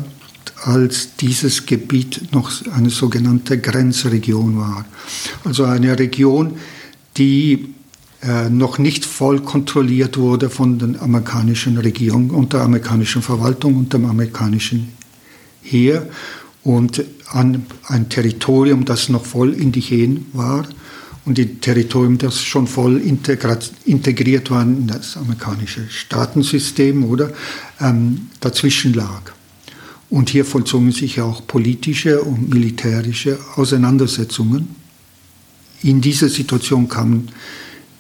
als 0.64 1.16
dieses 1.16 1.66
Gebiet 1.66 2.32
noch 2.34 2.52
eine 2.74 2.90
sogenannte 2.90 3.60
Grenzregion 3.60 4.58
war. 4.58 4.86
Also 5.44 5.64
eine 5.64 5.98
Region, 5.98 6.54
die 7.18 7.74
äh, 8.22 8.50
noch 8.50 8.78
nicht 8.78 9.04
voll 9.04 9.42
kontrolliert 9.42 10.18
wurde 10.18 10.50
von 10.50 10.78
der 10.78 11.02
amerikanischen 11.02 11.78
Regierung 11.78 12.30
und 12.30 12.54
der 12.54 12.62
amerikanischen 12.62 13.22
Verwaltung 13.22 13.76
und 13.76 13.94
dem 13.94 14.06
amerikanischen 14.06 14.90
Heer 15.64 16.08
und 16.64 17.04
an 17.28 17.66
ein 17.88 18.10
Territorium, 18.10 18.86
das 18.86 19.10
noch 19.10 19.26
voll 19.26 19.54
indigen 19.54 20.28
war 20.34 20.68
und 21.26 21.40
ein 21.40 21.62
Territorium, 21.62 22.20
das 22.20 22.42
schon 22.42 22.68
voll 22.68 22.98
integriert 23.00 24.52
war 24.52 24.62
in 24.64 24.86
das 24.88 25.18
amerikanische 25.18 25.88
Staatensystem 25.90 27.04
oder 27.04 27.32
ähm, 27.80 28.28
dazwischen 28.40 28.94
lag. 28.94 29.34
Und 30.12 30.30
hier 30.30 30.44
vollzogen 30.44 30.92
sich 30.92 31.22
auch 31.22 31.48
politische 31.48 32.22
und 32.22 32.50
militärische 32.50 33.40
Auseinandersetzungen. 33.56 34.76
In 35.84 36.02
diese 36.02 36.28
Situation 36.28 36.90
kamen, 36.90 37.30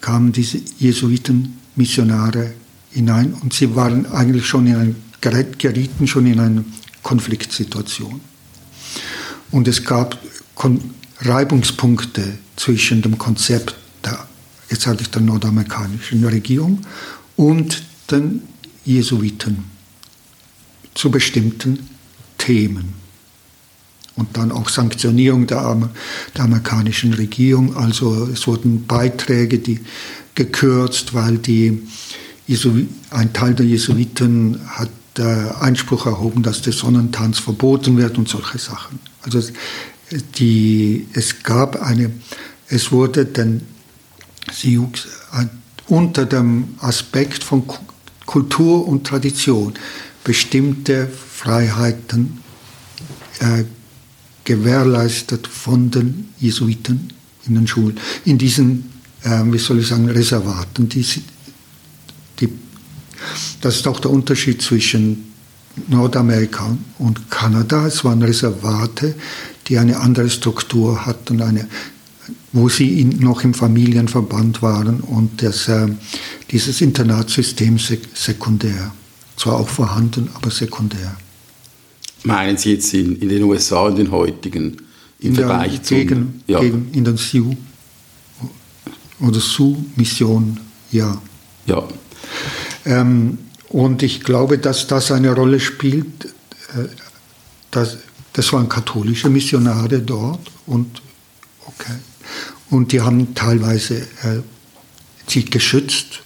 kamen 0.01 0.33
diese 0.33 0.59
Jesuiten-Missionare 0.77 2.53
hinein 2.91 3.33
und 3.33 3.53
sie 3.53 3.73
waren 3.77 4.05
eigentlich 4.07 4.45
schon 4.45 4.67
in 4.67 4.75
ein, 4.75 4.95
gerieten 5.57 6.05
schon 6.05 6.25
in 6.25 6.41
eine 6.41 6.65
Konfliktsituation. 7.01 8.19
Und 9.51 9.69
es 9.69 9.81
gab 9.85 10.19
Reibungspunkte 11.21 12.37
zwischen 12.57 13.01
dem 13.01 13.17
Konzept 13.17 13.73
der, 14.03 14.27
jetzt 14.69 14.81
sage 14.81 14.99
ich 15.03 15.09
der 15.11 15.21
nordamerikanischen 15.21 16.25
Regierung 16.25 16.81
und 17.37 17.83
den 18.11 18.41
Jesuiten 18.83 19.63
zu 20.93 21.09
bestimmten 21.09 21.87
Themen. 22.41 22.93
Und 24.15 24.35
dann 24.35 24.51
auch 24.51 24.67
Sanktionierung 24.67 25.47
der, 25.47 25.89
der 26.35 26.43
amerikanischen 26.43 27.13
Regierung. 27.13 27.77
Also 27.77 28.27
es 28.31 28.45
wurden 28.45 28.85
Beiträge 28.85 29.59
die 29.59 29.79
gekürzt, 30.35 31.13
weil 31.13 31.37
die 31.37 31.87
ein 33.11 33.31
Teil 33.31 33.53
der 33.53 33.65
Jesuiten 33.65 34.59
hat 34.67 34.89
äh, 35.17 35.23
Einspruch 35.59 36.05
erhoben, 36.05 36.43
dass 36.43 36.61
der 36.61 36.73
Sonnentanz 36.73 37.39
verboten 37.39 37.97
wird 37.97 38.17
und 38.17 38.27
solche 38.27 38.57
Sachen. 38.57 38.99
Also 39.21 39.41
die, 40.37 41.07
es 41.13 41.43
gab 41.43 41.81
eine, 41.81 42.11
es 42.67 42.91
wurde 42.91 43.25
Sioux 44.51 44.91
äh, 45.33 45.45
unter 45.87 46.25
dem 46.25 46.75
Aspekt 46.79 47.43
von 47.43 47.63
Kultur 48.25 48.87
und 48.87 49.05
Tradition 49.05 49.73
bestimmte 50.23 51.09
Freiheiten 51.41 52.37
äh, 53.39 53.63
gewährleistet 54.43 55.47
von 55.47 55.89
den 55.89 56.29
Jesuiten 56.39 57.11
in 57.47 57.55
den 57.55 57.67
Schulen, 57.67 57.99
in 58.25 58.37
diesen, 58.37 58.91
äh, 59.23 59.41
wie 59.45 59.57
soll 59.57 59.79
ich 59.79 59.87
sagen, 59.87 60.07
Reservaten. 60.07 60.87
Die, 60.87 61.03
die, 62.39 62.49
das 63.59 63.77
ist 63.77 63.87
auch 63.87 63.99
der 63.99 64.11
Unterschied 64.11 64.61
zwischen 64.61 65.33
Nordamerika 65.87 66.77
und 66.99 67.31
Kanada. 67.31 67.87
Es 67.87 68.03
waren 68.03 68.21
Reservate, 68.21 69.15
die 69.67 69.79
eine 69.79 69.99
andere 69.99 70.29
Struktur 70.29 71.07
hatten, 71.07 71.41
eine, 71.41 71.67
wo 72.51 72.69
sie 72.69 72.99
in, 72.99 73.17
noch 73.17 73.43
im 73.43 73.55
Familienverband 73.55 74.61
waren 74.61 74.99
und 74.99 75.41
das, 75.41 75.67
äh, 75.67 75.87
dieses 76.51 76.81
Internatsystem 76.81 77.79
sek 77.79 78.09
sekundär. 78.13 78.93
zwar 79.37 79.55
auch 79.55 79.69
vorhanden, 79.69 80.29
aber 80.35 80.51
sekundär. 80.51 81.17
Meinen 82.23 82.57
Sie 82.57 82.73
jetzt 82.73 82.93
in, 82.93 83.15
in 83.17 83.29
den 83.29 83.43
USA, 83.43 83.89
in 83.89 83.95
den 83.95 84.11
heutigen, 84.11 84.77
im 85.19 85.29
in 85.29 85.35
Vergleich 85.35 85.81
der, 85.81 85.97
gegen, 85.97 86.43
ja. 86.47 86.59
gegen, 86.59 86.89
in 86.93 87.03
den 87.03 87.17
Sioux 87.17 87.55
oder 89.19 89.39
Sioux-Mission, 89.39 90.59
ja. 90.91 91.21
Ja. 91.65 91.87
Ähm, 92.85 93.37
und 93.69 94.03
ich 94.03 94.21
glaube, 94.21 94.57
dass 94.57 94.87
das 94.87 95.11
eine 95.11 95.33
Rolle 95.33 95.59
spielt. 95.59 96.25
Äh, 96.75 96.87
dass, 97.71 97.97
das 98.33 98.51
waren 98.53 98.69
katholische 98.69 99.29
Missionare 99.29 99.99
dort 99.99 100.51
und 100.65 101.01
okay. 101.65 101.95
Und 102.69 102.91
die 102.91 103.01
haben 103.01 103.33
teilweise 103.33 104.01
äh, 104.01 104.41
sich 105.27 105.49
geschützt 105.51 106.21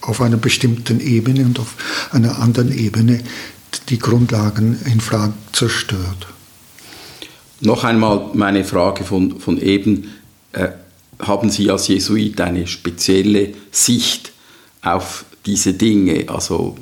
auf 0.00 0.20
einer 0.20 0.36
bestimmten 0.36 1.00
Ebene 1.00 1.44
und 1.44 1.58
auf 1.58 1.74
einer 2.12 2.38
anderen 2.38 2.76
Ebene 2.76 3.22
die 3.88 3.98
Grundlagen 3.98 4.78
in 4.84 5.00
Frage 5.00 5.34
zerstört. 5.52 6.26
Noch 7.60 7.84
einmal 7.84 8.30
meine 8.34 8.64
Frage 8.64 9.04
von, 9.04 9.40
von 9.40 9.60
eben, 9.60 10.12
äh, 10.52 10.68
haben 11.18 11.50
Sie 11.50 11.70
als 11.70 11.88
Jesuit 11.88 12.40
eine 12.40 12.66
spezielle 12.66 13.54
Sicht 13.72 14.32
auf 14.82 15.24
diese 15.44 15.74
Dinge, 15.74 16.28
also 16.28 16.76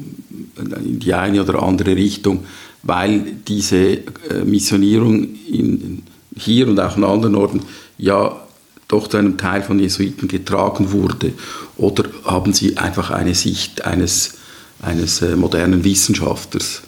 in 0.56 0.98
die 0.98 1.14
eine 1.14 1.42
oder 1.42 1.62
andere 1.62 1.96
Richtung, 1.96 2.44
weil 2.82 3.36
diese 3.48 3.76
äh, 3.76 4.44
Missionierung 4.44 5.34
in, 5.50 6.02
hier 6.36 6.68
und 6.68 6.78
auch 6.78 6.96
an 6.96 7.04
anderen 7.04 7.34
Orten 7.34 7.62
ja 7.96 8.46
doch 8.88 9.08
zu 9.08 9.16
einem 9.16 9.36
Teil 9.36 9.62
von 9.62 9.78
Jesuiten 9.78 10.28
getragen 10.28 10.92
wurde? 10.92 11.32
Oder 11.76 12.04
haben 12.24 12.52
Sie 12.52 12.76
einfach 12.76 13.10
eine 13.10 13.34
Sicht 13.34 13.84
eines, 13.84 14.34
eines 14.80 15.22
äh, 15.22 15.36
modernen 15.36 15.84
Wissenschaftlers? 15.84 16.82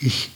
Ich 0.00 0.30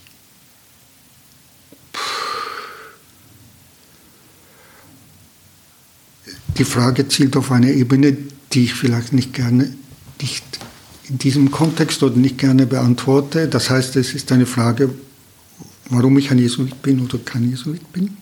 die 6.59 6.64
Frage 6.64 7.09
zielt 7.09 7.37
auf 7.37 7.51
eine 7.51 7.72
Ebene, 7.72 8.16
die 8.53 8.64
ich 8.64 8.75
vielleicht 8.75 9.12
nicht 9.12 9.33
gerne 9.33 9.75
nicht 10.20 10.44
in 11.09 11.18
diesem 11.18 11.51
Kontext 11.51 12.03
oder 12.03 12.16
nicht 12.16 12.38
gerne 12.38 12.66
beantworte. 12.66 13.48
Das 13.48 13.70
heißt, 13.70 13.96
es 13.96 14.14
ist 14.14 14.31
eine 14.33 14.46
Frage, 14.46 14.94
warum 15.90 16.16
ich 16.18 16.31
ein 16.31 16.38
Jesuit 16.38 16.81
bin 16.83 17.01
oder 17.01 17.18
kein 17.18 17.48
Jesuit 17.51 17.92
bin. 17.92 18.16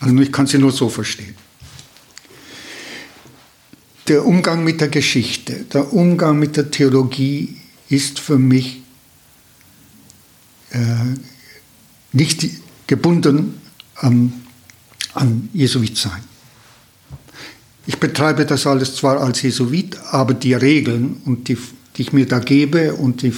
Also 0.00 0.16
ich 0.18 0.32
kann 0.32 0.46
sie 0.46 0.58
nur 0.58 0.72
so 0.72 0.88
verstehen. 0.88 1.34
Der 4.08 4.24
Umgang 4.24 4.64
mit 4.64 4.80
der 4.80 4.88
Geschichte, 4.88 5.64
der 5.72 5.92
Umgang 5.92 6.38
mit 6.38 6.56
der 6.56 6.70
Theologie 6.70 7.56
ist 7.88 8.18
für 8.18 8.38
mich 8.38 8.82
nicht 12.12 12.48
gebunden 12.86 13.60
an, 13.96 14.32
an 15.14 15.48
Jesuitsein. 15.52 16.22
Ich 17.86 17.98
betreibe 17.98 18.46
das 18.46 18.66
alles 18.66 18.94
zwar 18.96 19.20
als 19.20 19.42
Jesuit, 19.42 19.98
aber 20.10 20.34
die 20.34 20.54
Regeln, 20.54 21.22
und 21.24 21.48
die, 21.48 21.56
die 21.96 22.02
ich 22.02 22.12
mir 22.12 22.26
da 22.26 22.38
gebe 22.38 22.94
und 22.94 23.22
die, 23.22 23.32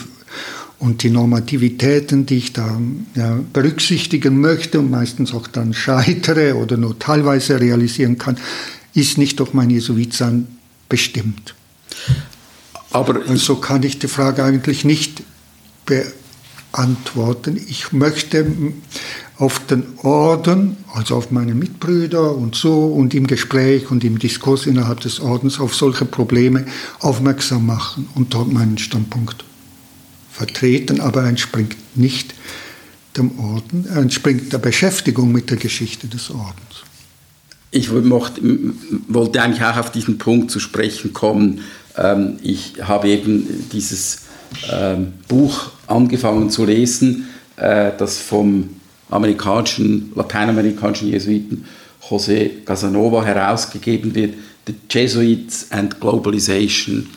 und 0.79 1.03
die 1.03 1.11
Normativitäten, 1.11 2.27
die 2.27 2.39
ich 2.39 2.53
da 2.53 2.81
ja, 3.15 3.39
berücksichtigen 3.53 4.41
möchte 4.41 4.81
und 4.81 4.91
meistens 4.91 5.33
auch 5.33 5.47
dann 5.47 5.75
scheitere 5.75 6.57
oder 6.57 6.77
nur 6.77 6.99
teilweise 6.99 7.61
realisieren 7.61 8.19
kann, 8.19 8.37
ist 8.95 9.17
nicht 9.17 9.41
durch 9.41 9.55
mein 9.55 9.71
Jesuitsein 9.71 10.49
bestimmt. 10.89 11.55
Aber 12.91 13.25
und 13.25 13.39
so 13.39 13.57
kann 13.57 13.83
ich 13.85 13.99
die 13.99 14.09
Frage 14.09 14.45
eigentlich 14.45 14.85
nicht 14.85 15.23
beantworten. 15.87 16.22
Ich 17.69 17.93
möchte 17.93 18.47
auf 19.37 19.67
den 19.67 19.85
Orden, 19.99 20.77
also 20.95 21.17
auf 21.17 21.31
meine 21.31 21.55
Mitbrüder 21.55 22.35
und 22.35 22.55
so 22.55 22.87
und 22.87 23.13
im 23.13 23.27
Gespräch 23.27 23.91
und 23.91 24.05
im 24.05 24.19
Diskurs 24.19 24.67
innerhalb 24.67 25.01
des 25.01 25.21
Ordens 25.21 25.61
auf 25.61 25.75
solche 25.75 26.05
Probleme 26.05 26.65
aufmerksam 27.01 27.67
machen 27.67 28.09
und 28.15 28.33
dort 28.35 28.53
meinen 28.53 28.79
Standpunkt 28.79 29.45
vertreten, 30.31 31.01
aber 31.01 31.23
er 31.23 31.29
entspringt 31.29 31.77
nicht 31.95 32.35
dem 33.17 33.39
Orden, 33.39 33.87
entspringt 33.87 34.53
der 34.53 34.59
Beschäftigung 34.59 35.31
mit 35.31 35.51
der 35.51 35.59
Geschichte 35.59 36.09
des 36.09 36.31
Ordens. 36.31 36.85
Ich 37.71 37.91
wollte 37.91 39.43
eigentlich 39.43 39.65
auch 39.65 39.77
auf 39.77 39.93
diesen 39.93 40.19
Punkt 40.19 40.51
zu 40.51 40.61
sprechen 40.61 41.13
kommen. 41.13 41.61
Ähm, 41.97 42.39
ich 42.43 42.75
habe 42.83 43.09
eben 43.09 43.69
dieses 43.73 44.23
Buch 45.29 45.71
angefangen 45.87 46.51
zu 46.51 46.65
lesen, 46.65 47.29
äh, 47.57 47.93
das 47.97 48.19
vom 48.19 48.71
amerikanischen, 49.11 50.13
lateinamerikanischen 50.15 51.09
Jesuiten 51.09 51.65
José 52.09 52.65
Casanova 52.65 53.25
herausgegeben 53.25 54.15
wird, 54.15 54.35
The 54.67 54.75
Jesuits 54.91 55.71
and 55.71 56.01
Globalization. 56.01 57.09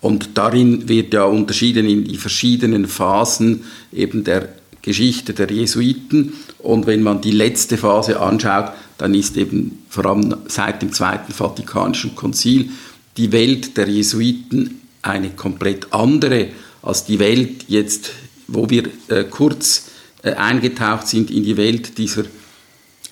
Und 0.00 0.30
darin 0.34 0.88
wird 0.88 1.14
ja 1.14 1.24
unterschieden 1.24 1.86
in 1.86 2.04
die 2.04 2.16
verschiedenen 2.16 2.86
Phasen 2.86 3.64
eben 3.92 4.24
der 4.24 4.48
Geschichte 4.82 5.32
der 5.32 5.50
Jesuiten. 5.50 6.32
Und 6.58 6.86
wenn 6.86 7.02
man 7.02 7.20
die 7.20 7.30
letzte 7.30 7.76
Phase 7.76 8.20
anschaut, 8.20 8.72
dann 8.98 9.14
ist 9.14 9.36
eben 9.36 9.78
vor 9.88 10.06
allem 10.06 10.34
seit 10.48 10.82
dem 10.82 10.92
Zweiten 10.92 11.32
Vatikanischen 11.32 12.16
Konzil 12.16 12.70
die 13.16 13.30
Welt 13.30 13.76
der 13.76 13.88
Jesuiten 13.88 14.80
eine 15.02 15.30
komplett 15.30 15.92
andere 15.92 16.48
als 16.82 17.04
die 17.04 17.18
Welt 17.18 17.64
jetzt, 17.68 18.10
wo 18.48 18.68
wir 18.68 18.84
äh, 19.08 19.24
kurz 19.24 19.86
äh, 20.22 20.32
eingetaucht 20.34 21.08
sind 21.08 21.30
in 21.30 21.44
die 21.44 21.56
Welt 21.56 21.96
dieser 21.98 22.24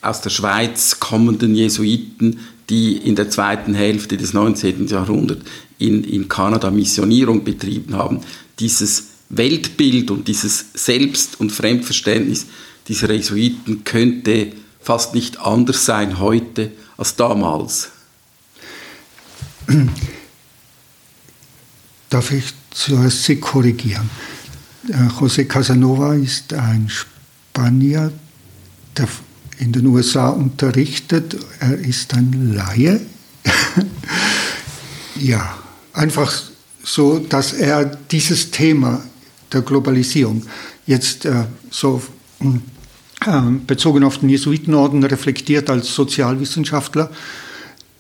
aus 0.03 0.23
der 0.23 0.31
Schweiz 0.31 0.99
kommenden 0.99 1.55
Jesuiten, 1.55 2.41
die 2.69 2.97
in 2.97 3.17
der 3.17 3.31
zweiten 3.31 3.75
Hälfte 3.75 4.17
des 4.17 4.33
19. 4.33 4.87
Jahrhunderts 4.87 5.45
in, 5.79 6.05
in 6.05 6.29
Kanada 6.29 6.71
Missionierung 6.71 7.45
betrieben 7.45 7.95
haben. 7.97 8.21
Dieses 8.59 9.09
Weltbild 9.29 10.11
und 10.11 10.27
dieses 10.29 10.67
Selbst- 10.75 11.39
und 11.41 11.53
Fremdverständnis 11.53 12.47
dieser 12.89 13.13
Jesuiten 13.13 13.85
könnte 13.85 14.53
fast 14.81 15.15
nicht 15.15 15.39
anders 15.41 15.85
sein 15.85 16.19
heute 16.19 16.73
als 16.97 17.17
damals. 17.17 17.91
Darf 22.09 22.33
ich 22.33 22.45
zuerst 22.71 23.25
Sie 23.25 23.37
korrigieren? 23.37 24.11
Äh, 24.89 25.09
José 25.19 25.45
Casanova 25.45 26.15
ist 26.15 26.53
ein 26.55 26.89
Spanier, 26.89 28.13
der 28.97 29.09
in 29.59 29.73
den 29.73 29.87
USA 29.87 30.31
unterrichtet. 30.31 31.37
Er 31.61 31.79
ist 31.79 32.15
ein 32.15 32.55
Laie. 32.55 33.01
ja, 35.17 35.59
einfach 35.93 36.33
so, 36.83 37.19
dass 37.19 37.53
er 37.53 37.85
dieses 37.85 38.51
Thema 38.51 39.03
der 39.53 39.63
Globalisierung 39.63 40.43
jetzt 40.87 41.25
äh, 41.25 41.45
so 41.71 42.03
äh, 42.41 43.41
bezogen 43.67 44.03
auf 44.05 44.19
den 44.19 44.31
Jesuitenorden 44.31 45.05
reflektiert 45.05 45.69
als 45.69 45.95
Sozialwissenschaftler, 45.95 47.11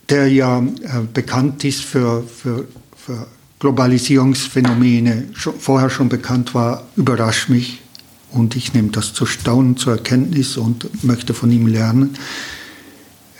der 0.08 0.28
ja 0.28 0.60
äh, 0.60 0.64
bekannt 1.12 1.62
ist 1.64 1.82
für, 1.82 2.22
für, 2.22 2.66
für 2.96 3.26
Globalisierungsphänomene 3.60 5.28
schon, 5.34 5.60
vorher 5.60 5.90
schon 5.90 6.08
bekannt 6.08 6.54
war, 6.54 6.86
überrascht 6.96 7.50
mich 7.50 7.80
und 8.32 8.56
ich 8.56 8.74
nehme 8.74 8.88
das 8.88 9.12
zu 9.12 9.26
Staunen, 9.26 9.76
zur 9.76 9.92
Erkenntnis 9.92 10.56
und 10.56 11.04
möchte 11.04 11.34
von 11.34 11.52
ihm 11.52 11.66
lernen. 11.66 12.16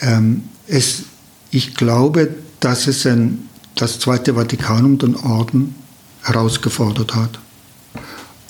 Ähm, 0.00 0.44
es, 0.66 1.04
ich 1.50 1.74
glaube, 1.74 2.34
dass 2.60 2.86
es 2.86 3.06
ein, 3.06 3.48
das 3.74 3.98
Zweite 3.98 4.34
Vatikanum 4.34 4.98
den 4.98 5.16
Orden 5.16 5.74
herausgefordert 6.22 7.14
hat. 7.14 7.38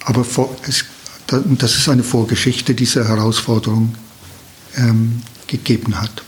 Aber 0.05 0.25
vor, 0.25 0.55
es, 0.67 0.85
dass 1.29 1.77
es 1.77 1.89
eine 1.89 2.03
Vorgeschichte 2.03 2.75
dieser 2.75 3.07
Herausforderung 3.07 3.95
ähm, 4.77 5.23
gegeben 5.47 6.01
hat. 6.01 6.25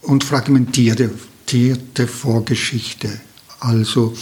und 0.03 0.25
fragmentierte 0.25 1.11
Vorgeschichte. 2.07 3.21
Also 3.61 4.15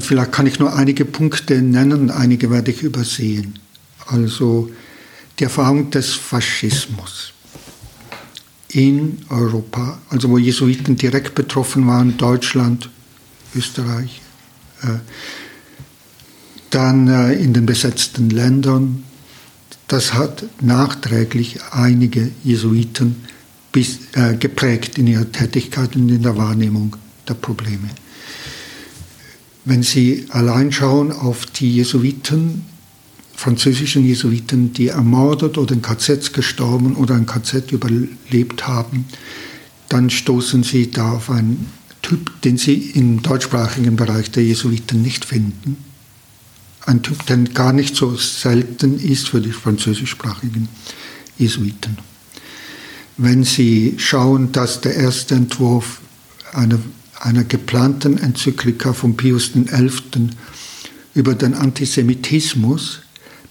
vielleicht 0.00 0.32
kann 0.32 0.46
ich 0.46 0.58
nur 0.58 0.74
einige 0.74 1.04
Punkte 1.04 1.62
nennen, 1.62 2.10
einige 2.10 2.50
werde 2.50 2.70
ich 2.70 2.82
übersehen. 2.82 3.58
Also 4.06 4.70
die 5.38 5.44
Erfahrung 5.44 5.90
des 5.90 6.14
Faschismus 6.14 7.32
in 8.70 9.18
Europa, 9.28 9.98
also 10.10 10.30
wo 10.30 10.38
Jesuiten 10.38 10.96
direkt 10.96 11.34
betroffen 11.34 11.86
waren, 11.86 12.16
Deutschland, 12.16 12.90
Österreich, 13.54 14.20
äh, 14.82 14.98
dann 16.70 17.08
äh, 17.08 17.32
in 17.32 17.54
den 17.54 17.64
besetzten 17.64 18.30
Ländern. 18.30 19.04
Das 19.88 20.12
hat 20.12 20.44
nachträglich 20.60 21.60
einige 21.72 22.30
Jesuiten 22.44 23.16
bis, 23.72 24.00
äh, 24.12 24.36
geprägt 24.36 24.98
in 24.98 25.06
ihrer 25.06 25.32
Tätigkeit 25.32 25.96
und 25.96 26.10
in 26.10 26.22
der 26.22 26.36
Wahrnehmung 26.36 26.96
der 27.26 27.34
Probleme. 27.34 27.88
Wenn 29.64 29.82
Sie 29.82 30.26
allein 30.28 30.72
schauen 30.72 31.10
auf 31.10 31.46
die 31.46 31.74
Jesuiten, 31.76 32.66
französischen 33.34 34.04
Jesuiten, 34.04 34.74
die 34.74 34.88
ermordet 34.88 35.56
oder 35.56 35.74
in 35.74 35.80
KZs 35.80 36.34
gestorben 36.34 36.94
oder 36.94 37.14
ein 37.14 37.24
KZ 37.24 37.72
überlebt 37.72 38.66
haben, 38.66 39.06
dann 39.88 40.10
stoßen 40.10 40.64
Sie 40.64 40.90
da 40.90 41.12
auf 41.12 41.30
einen 41.30 41.66
Typ, 42.02 42.42
den 42.42 42.58
Sie 42.58 42.90
im 42.94 43.22
deutschsprachigen 43.22 43.96
Bereich 43.96 44.30
der 44.30 44.44
Jesuiten 44.44 45.00
nicht 45.00 45.24
finden. 45.24 45.87
Ein 46.86 47.02
Typ, 47.02 47.26
der 47.26 47.36
gar 47.38 47.72
nicht 47.72 47.96
so 47.96 48.16
selten 48.16 48.98
ist 48.98 49.28
für 49.28 49.40
die 49.40 49.52
französischsprachigen 49.52 50.68
Jesuiten. 51.38 51.98
Wenn 53.16 53.44
Sie 53.44 53.94
schauen, 53.98 54.52
dass 54.52 54.80
der 54.80 54.94
erste 54.94 55.34
Entwurf 55.34 56.00
einer, 56.52 56.78
einer 57.20 57.44
geplanten 57.44 58.16
Enzyklika 58.16 58.92
von 58.92 59.16
Pius 59.16 59.52
XI. 59.52 60.30
über 61.14 61.34
den 61.34 61.54
Antisemitismus 61.54 63.00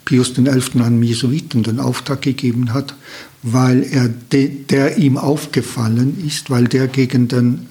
Pius 0.07 0.33
XI. 0.33 0.79
einem 0.79 1.03
Jesuiten 1.03 1.63
den 1.63 1.81
Auftrag 1.81 2.21
gegeben 2.21 2.73
hat, 2.73 2.95
weil 3.43 3.83
er 3.83 4.07
de, 4.07 4.47
der 4.47 4.97
ihm 4.97 5.17
aufgefallen 5.17 6.25
ist, 6.25 6.49
weil 6.49 6.69
der 6.69 6.87
gegen 6.87 7.27
den 7.27 7.67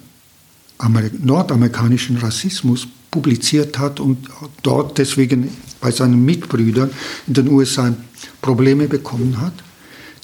nordamerikanischen 1.23 2.17
Rassismus 2.17 2.87
publiziert 3.11 3.79
hat 3.79 3.99
und 3.99 4.27
dort 4.63 4.97
deswegen 4.97 5.49
bei 5.79 5.91
seinen 5.91 6.23
Mitbrüdern 6.25 6.89
in 7.27 7.33
den 7.33 7.49
USA 7.49 7.95
Probleme 8.41 8.87
bekommen 8.87 9.39
hat, 9.39 9.53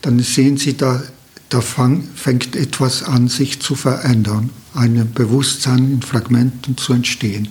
dann 0.02 0.20
sehen 0.20 0.58
Sie, 0.58 0.76
da, 0.76 1.02
da 1.50 1.62
fang, 1.62 2.04
fängt 2.16 2.56
etwas 2.56 3.04
an, 3.04 3.28
sich 3.28 3.60
zu 3.60 3.76
verändern, 3.76 4.50
ein 4.74 5.12
Bewusstsein 5.14 5.92
in 5.92 6.02
Fragmenten 6.02 6.78
zu 6.78 6.94
entstehen. 6.94 7.48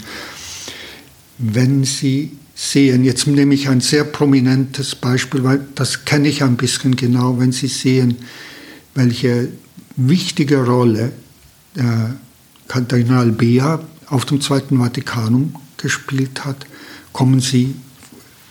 Wenn 1.39 1.85
Sie 1.85 2.37
sehen, 2.55 3.05
jetzt 3.05 3.27
nehme 3.27 3.55
ich 3.55 3.69
ein 3.69 3.81
sehr 3.81 4.05
prominentes 4.05 4.95
Beispiel, 4.95 5.43
weil 5.45 5.67
das 5.75 6.05
kenne 6.05 6.29
ich 6.29 6.43
ein 6.43 6.57
bisschen 6.57 6.97
genau, 6.97 7.39
wenn 7.39 7.53
Sie 7.53 7.69
sehen, 7.69 8.17
welche 8.95 9.49
wichtige 9.97 10.65
Rolle 10.65 11.13
äh, 11.77 11.83
Kardinal 12.69 13.31
Bea 13.33 13.81
auf 14.13 14.27
dem 14.27 14.41
Zweiten 14.43 14.79
Vatikanum 14.79 15.55
gespielt 15.79 16.45
hat, 16.45 16.67
kommen 17.13 17.41
Sie, 17.41 17.75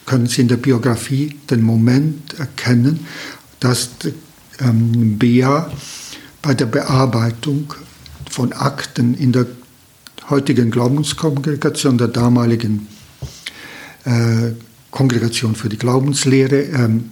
können 0.08 0.26
Sie 0.26 0.42
in 0.42 0.48
der 0.48 0.58
Biografie 0.58 1.38
den 1.50 1.62
Moment 1.62 2.34
erkennen, 2.40 3.06
dass 3.60 3.92
ähm, 4.60 5.20
Bea 5.20 5.72
bei 6.42 6.56
der 6.56 6.66
Bearbeitung 6.66 7.76
von 8.30 8.54
Akten 8.54 9.14
in 9.14 9.32
der 9.32 9.46
heutigen 10.30 10.72
Glaubenskongregation 10.72 12.00
der 12.00 12.08
damaligen 12.08 12.88
äh, 14.06 14.54
Kongregation 14.90 15.56
für 15.56 15.70
die 15.70 15.78
Glaubenslehre 15.78 16.62
ähm, 16.62 17.12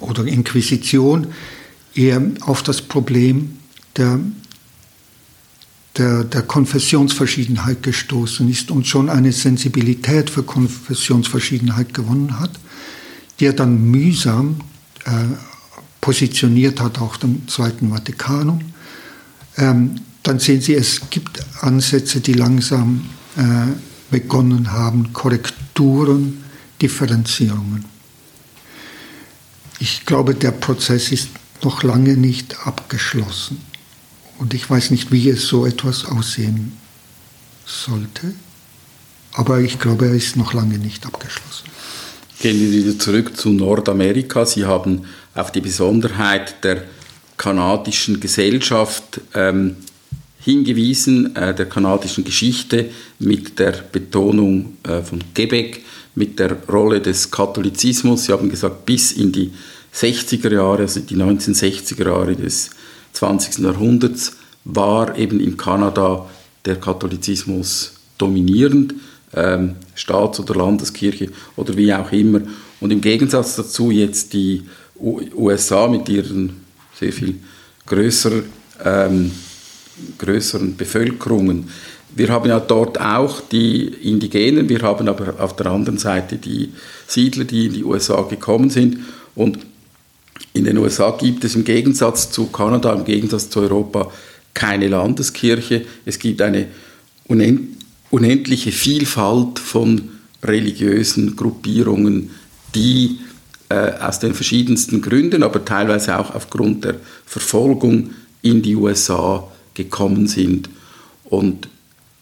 oder 0.00 0.24
Inquisition 0.24 1.28
eher 1.94 2.20
auf 2.40 2.64
das 2.64 2.82
Problem 2.82 3.58
der 3.96 4.18
der, 5.98 6.24
der 6.24 6.42
Konfessionsverschiedenheit 6.42 7.82
gestoßen 7.82 8.48
ist 8.50 8.70
und 8.70 8.86
schon 8.86 9.08
eine 9.08 9.32
Sensibilität 9.32 10.30
für 10.30 10.42
Konfessionsverschiedenheit 10.42 11.94
gewonnen 11.94 12.38
hat, 12.38 12.50
die 13.40 13.46
er 13.46 13.52
dann 13.52 13.90
mühsam 13.90 14.60
äh, 15.04 15.10
positioniert 16.00 16.80
hat, 16.80 17.00
auch 17.00 17.16
dem 17.16 17.48
Zweiten 17.48 17.90
Vatikanum. 17.90 18.60
Ähm, 19.56 19.96
dann 20.22 20.38
sehen 20.38 20.60
Sie, 20.60 20.74
es 20.74 21.00
gibt 21.10 21.40
Ansätze, 21.60 22.20
die 22.20 22.32
langsam 22.32 23.06
äh, 23.36 23.42
begonnen 24.10 24.72
haben, 24.72 25.12
Korrekturen, 25.12 26.44
Differenzierungen. 26.80 27.84
Ich 29.78 30.06
glaube, 30.06 30.34
der 30.34 30.52
Prozess 30.52 31.10
ist 31.12 31.28
noch 31.62 31.82
lange 31.82 32.16
nicht 32.16 32.66
abgeschlossen. 32.66 33.60
Und 34.38 34.54
ich 34.54 34.68
weiß 34.68 34.90
nicht, 34.90 35.12
wie 35.12 35.28
es 35.30 35.46
so 35.46 35.66
etwas 35.66 36.04
aussehen 36.04 36.72
sollte. 37.64 38.34
Aber 39.32 39.60
ich 39.60 39.78
glaube, 39.78 40.06
er 40.06 40.14
ist 40.14 40.36
noch 40.36 40.52
lange 40.52 40.78
nicht 40.78 41.04
abgeschlossen. 41.06 41.66
Gehen 42.40 42.60
wir 42.60 42.70
wieder 42.70 42.98
zurück 42.98 43.36
zu 43.36 43.50
Nordamerika. 43.50 44.44
Sie 44.44 44.64
haben 44.64 45.02
auf 45.34 45.52
die 45.52 45.60
Besonderheit 45.60 46.62
der 46.64 46.84
kanadischen 47.36 48.20
Gesellschaft 48.20 49.20
ähm, 49.34 49.76
hingewiesen, 50.38 51.34
äh, 51.34 51.54
der 51.54 51.66
kanadischen 51.66 52.24
Geschichte 52.24 52.90
mit 53.18 53.58
der 53.58 53.72
Betonung 53.90 54.76
äh, 54.84 55.02
von 55.02 55.22
Quebec, 55.34 55.82
mit 56.14 56.38
der 56.38 56.56
Rolle 56.68 57.00
des 57.00 57.30
Katholizismus. 57.30 58.24
Sie 58.24 58.32
haben 58.32 58.48
gesagt, 58.48 58.86
bis 58.86 59.12
in 59.12 59.32
die 59.32 59.52
60er 59.94 60.52
Jahre, 60.52 60.82
also 60.82 61.00
die 61.00 61.16
1960er 61.16 62.06
Jahre 62.06 62.36
des 62.36 62.70
20. 63.16 63.64
Jahrhunderts 63.64 64.36
war 64.64 65.16
eben 65.16 65.40
in 65.40 65.56
Kanada 65.56 66.26
der 66.64 66.76
Katholizismus 66.76 67.92
dominierend, 68.18 68.94
ähm, 69.34 69.76
Staats- 69.94 70.40
oder 70.40 70.54
Landeskirche 70.54 71.30
oder 71.56 71.76
wie 71.76 71.92
auch 71.94 72.12
immer. 72.12 72.40
Und 72.80 72.90
im 72.90 73.00
Gegensatz 73.00 73.56
dazu 73.56 73.90
jetzt 73.90 74.32
die 74.32 74.62
USA 75.00 75.88
mit 75.88 76.08
ihren 76.08 76.60
sehr 76.98 77.12
viel 77.12 77.36
größer, 77.86 78.42
ähm, 78.84 79.30
größeren 80.18 80.76
Bevölkerungen. 80.76 81.70
Wir 82.14 82.28
haben 82.28 82.48
ja 82.48 82.60
dort 82.60 83.00
auch 83.00 83.40
die 83.40 83.86
Indigenen, 83.86 84.68
wir 84.68 84.80
haben 84.80 85.08
aber 85.08 85.34
auf 85.38 85.56
der 85.56 85.66
anderen 85.66 85.98
Seite 85.98 86.36
die 86.36 86.72
Siedler, 87.06 87.44
die 87.44 87.66
in 87.66 87.72
die 87.74 87.84
USA 87.84 88.22
gekommen 88.22 88.70
sind. 88.70 88.98
Und 89.34 89.58
in 90.52 90.64
den 90.64 90.78
USA 90.78 91.10
gibt 91.10 91.44
es 91.44 91.54
im 91.54 91.64
Gegensatz 91.64 92.30
zu 92.30 92.46
Kanada, 92.46 92.92
im 92.94 93.04
Gegensatz 93.04 93.50
zu 93.50 93.60
Europa 93.60 94.10
keine 94.54 94.88
Landeskirche. 94.88 95.84
Es 96.04 96.18
gibt 96.18 96.40
eine 96.40 96.66
unendliche 98.10 98.72
Vielfalt 98.72 99.58
von 99.58 100.08
religiösen 100.42 101.36
Gruppierungen, 101.36 102.30
die 102.74 103.18
äh, 103.68 103.92
aus 104.00 104.18
den 104.20 104.34
verschiedensten 104.34 105.02
Gründen, 105.02 105.42
aber 105.42 105.64
teilweise 105.64 106.18
auch 106.18 106.34
aufgrund 106.34 106.84
der 106.84 106.96
Verfolgung 107.24 108.10
in 108.42 108.62
die 108.62 108.76
USA 108.76 109.46
gekommen 109.74 110.26
sind. 110.26 110.70
Und 111.24 111.68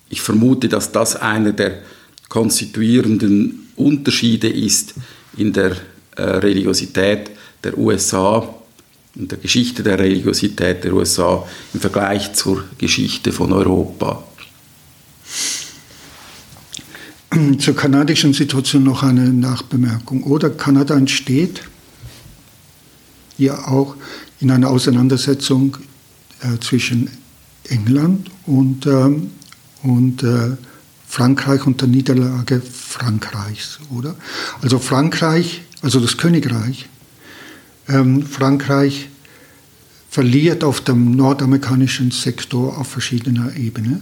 ich 0.09 0.23
vermute, 0.23 0.69
dass 0.69 0.91
das 0.91 1.17
einer 1.17 1.53
der 1.53 1.83
konstituierenden 2.29 3.69
Unterschiede 3.77 4.49
ist 4.49 4.95
in 5.37 5.53
der 5.53 5.77
äh, 6.17 6.23
Religiosität 6.23 7.31
der 7.65 7.79
USA, 7.79 8.49
in 9.15 9.29
der 9.29 9.39
Geschichte 9.39 9.83
der 9.83 9.99
Religiosität 9.99 10.85
der 10.85 10.95
USA 10.95 11.47
im 11.73 11.81
Vergleich 11.81 12.33
zur 12.35 12.65
Geschichte 12.79 13.33
von 13.33 13.53
Europa. 13.53 14.25
Zur 17.59 17.75
kanadischen 17.75 18.33
Situation 18.33 18.85
noch 18.85 19.03
eine 19.03 19.29
Nachbemerkung. 19.33 20.23
Oder 20.25 20.51
Kanada 20.51 20.97
entsteht 20.97 21.63
ja 23.39 23.67
auch 23.67 23.97
in 24.41 24.51
einer 24.51 24.71
Auseinandersetzung 24.71 25.77
äh, 26.41 26.59
zwischen 26.61 27.11
England 27.69 28.31
und, 28.47 28.87
ähm, 28.87 29.31
und 29.83 30.23
äh, 30.23 30.57
Frankreich 31.09 31.67
und 31.67 31.81
der 31.81 31.89
Niederlage 31.89 32.61
Frankreichs, 32.61 33.79
oder? 33.97 34.15
Also 34.63 34.79
Frankreich, 34.79 35.63
also 35.83 36.01
das 36.01 36.17
Königreich, 36.17 36.89
ähm, 37.89 38.25
Frankreich 38.25 39.09
verliert 40.11 40.63
auf 40.63 40.81
dem 40.81 41.13
nordamerikanischen 41.13 42.11
Sektor 42.11 42.79
auf 42.79 42.89
verschiedener 42.89 43.57
Ebene. 43.57 44.01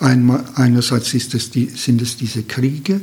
Einmal, 0.00 0.44
einerseits 0.54 1.14
es 1.14 1.50
die, 1.50 1.66
sind 1.66 2.02
es 2.02 2.16
diese 2.16 2.42
Kriege 2.42 3.00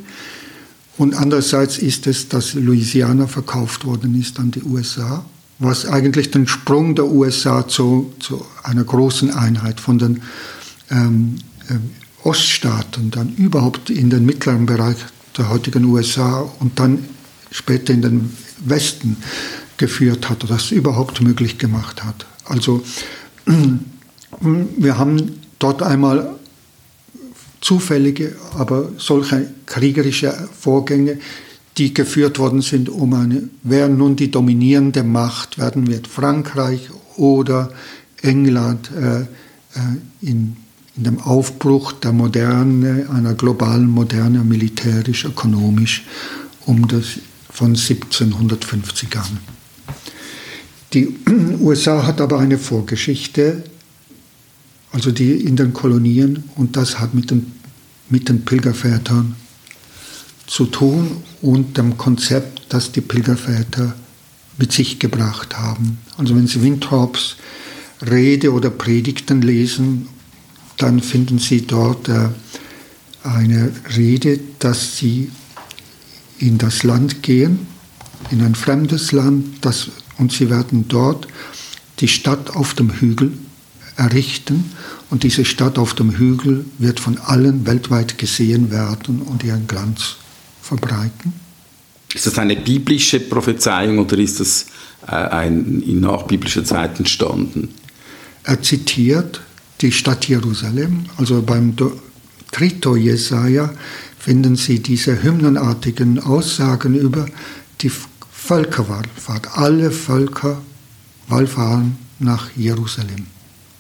und 0.98 1.16
andererseits 1.16 1.78
ist 1.80 2.06
es, 2.06 2.30
dass 2.30 2.54
Louisiana 2.54 3.28
verkauft 3.28 3.86
worden 3.86 4.20
ist 4.20 4.40
an 4.40 4.52
die 4.52 4.62
USA, 4.62 5.26
was 5.58 5.86
eigentlich 5.86 6.32
den 6.32 6.48
Sprung 6.48 6.96
der 6.96 7.06
USA 7.06 7.68
zu, 7.68 8.14
zu 8.20 8.46
einer 8.62 8.84
großen 8.84 9.32
Einheit 9.32 9.80
von 9.80 9.98
den 9.98 10.22
ähm, 10.92 11.38
äh, 11.70 12.28
Oststaaten 12.28 13.10
dann 13.10 13.34
überhaupt 13.36 13.90
in 13.90 14.10
den 14.10 14.26
mittleren 14.26 14.66
Bereich 14.66 14.98
der 15.38 15.50
heutigen 15.50 15.86
USA 15.86 16.48
und 16.60 16.78
dann 16.78 17.06
später 17.50 17.94
in 17.94 18.02
den 18.02 18.38
Westen 18.64 19.18
geführt 19.82 20.30
hat 20.30 20.44
oder 20.44 20.54
das 20.54 20.70
überhaupt 20.70 21.22
möglich 21.22 21.58
gemacht 21.58 22.04
hat. 22.04 22.28
Also 22.46 22.84
wir 24.40 24.98
haben 25.00 25.40
dort 25.58 25.82
einmal 25.82 26.36
zufällige, 27.62 28.36
aber 28.56 28.90
solche 28.98 29.50
kriegerische 29.66 30.48
Vorgänge, 30.60 31.18
die 31.80 31.96
geführt 31.96 32.38
worden 32.38 32.62
sind, 32.62 32.90
um 32.90 33.16
eine, 33.16 33.50
wer 33.64 33.90
nun 33.90 34.16
die 34.16 34.30
dominierende 34.30 35.04
Macht 35.04 35.58
werden 35.58 35.88
wird, 35.88 36.08
Frankreich 36.08 36.90
oder 37.18 37.72
England 38.22 38.92
äh, 38.92 39.22
äh, 39.22 39.26
in, 40.22 40.58
in 40.96 41.04
dem 41.06 41.20
Aufbruch 41.22 41.92
der 41.94 42.12
Moderne, 42.12 43.08
einer 43.12 43.34
globalen 43.34 43.88
Moderne, 43.88 44.44
militärisch, 44.44 45.26
ökonomisch, 45.26 46.06
um 46.68 46.88
das 46.88 47.06
von 47.50 47.70
1750 47.70 49.18
an. 49.18 49.40
Die 50.94 51.16
USA 51.60 52.06
hat 52.06 52.22
aber 52.22 52.40
eine 52.40 52.58
Vorgeschichte, 52.58 53.64
also 54.92 55.12
die 55.12 55.32
in 55.32 55.56
den 55.56 55.74
Kolonien, 55.74 56.44
und 56.56 56.76
das 56.76 57.00
hat 57.00 57.14
mit 57.14 57.32
den, 57.32 57.54
mit 58.10 58.30
den 58.30 58.44
Pilgervätern 58.44 59.36
zu 60.48 60.66
tun 60.66 61.24
und 61.42 61.78
dem 61.78 61.98
Konzept, 61.98 62.66
das 62.70 62.92
die 62.92 63.02
Pilgerväter 63.02 63.96
mit 64.58 64.74
sich 64.74 65.00
gebracht 65.00 65.58
haben. 65.58 66.00
Also 66.18 66.36
wenn 66.36 66.48
Sie 66.48 66.62
Winthrops 66.62 67.38
Rede 68.02 68.52
oder 68.52 68.70
Predigten 68.70 69.42
lesen, 69.42 70.10
dann 70.78 71.00
finden 71.00 71.40
Sie 71.40 71.66
dort 71.66 72.10
äh, 72.10 72.30
eine 73.24 73.72
Rede, 73.96 74.40
dass 74.60 74.98
sie 74.98 75.32
in 76.40 76.58
das 76.58 76.84
Land 76.84 77.22
gehen, 77.22 77.68
in 78.32 78.42
ein 78.42 78.56
fremdes 78.56 79.12
Land, 79.12 79.46
das, 79.62 79.92
und 80.22 80.32
sie 80.32 80.50
werden 80.50 80.86
dort 80.88 81.28
die 82.00 82.08
Stadt 82.08 82.56
auf 82.56 82.74
dem 82.76 82.92
Hügel 82.92 83.34
errichten 83.98 84.72
und 85.10 85.24
diese 85.24 85.44
Stadt 85.44 85.78
auf 85.78 85.94
dem 85.94 86.12
Hügel 86.12 86.66
wird 86.78 87.00
von 87.00 87.18
allen 87.18 87.66
weltweit 87.66 88.18
gesehen 88.18 88.72
werden 88.72 89.22
und 89.22 89.44
ihren 89.44 89.68
Glanz 89.68 90.16
verbreiten. 90.62 91.34
Ist 92.14 92.28
das 92.28 92.38
eine 92.38 92.56
biblische 92.56 93.20
Prophezeiung 93.20 94.00
oder 94.00 94.18
ist 94.18 94.40
das 94.40 94.68
äh, 95.08 95.12
ein, 95.12 95.82
in 95.82 96.00
nachbiblischer 96.02 96.64
Zeit 96.64 97.00
entstanden? 97.00 97.70
Er 98.44 98.62
zitiert 98.62 99.42
die 99.82 99.92
Stadt 99.92 100.28
Jerusalem, 100.28 101.06
also 101.18 101.42
beim 101.42 101.76
Trito 102.52 102.96
Jesaja 102.96 103.74
finden 104.20 104.56
Sie 104.56 104.80
diese 104.80 105.24
hymnenartigen 105.24 106.20
Aussagen 106.20 106.96
über 106.96 107.26
die 107.82 107.92
Völkerwallfahrt. 108.44 109.58
Alle 109.58 109.92
Völker 109.92 110.62
wallfahren 111.28 111.98
nach 112.20 112.50
Jerusalem. 112.56 113.28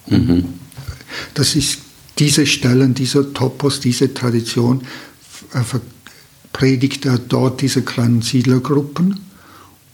Mhm. 0.07 0.45
Das 1.33 1.55
ist 1.55 1.79
diese 2.19 2.45
Stellen, 2.45 2.93
dieser 2.93 3.33
Topos, 3.33 3.79
diese 3.79 4.13
Tradition 4.13 4.81
äh, 5.53 5.61
predigt 6.53 7.05
er 7.05 7.17
dort 7.17 7.61
diese 7.61 7.81
kleinen 7.81 8.21
Siedlergruppen. 8.21 9.19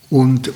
Und 0.09 0.51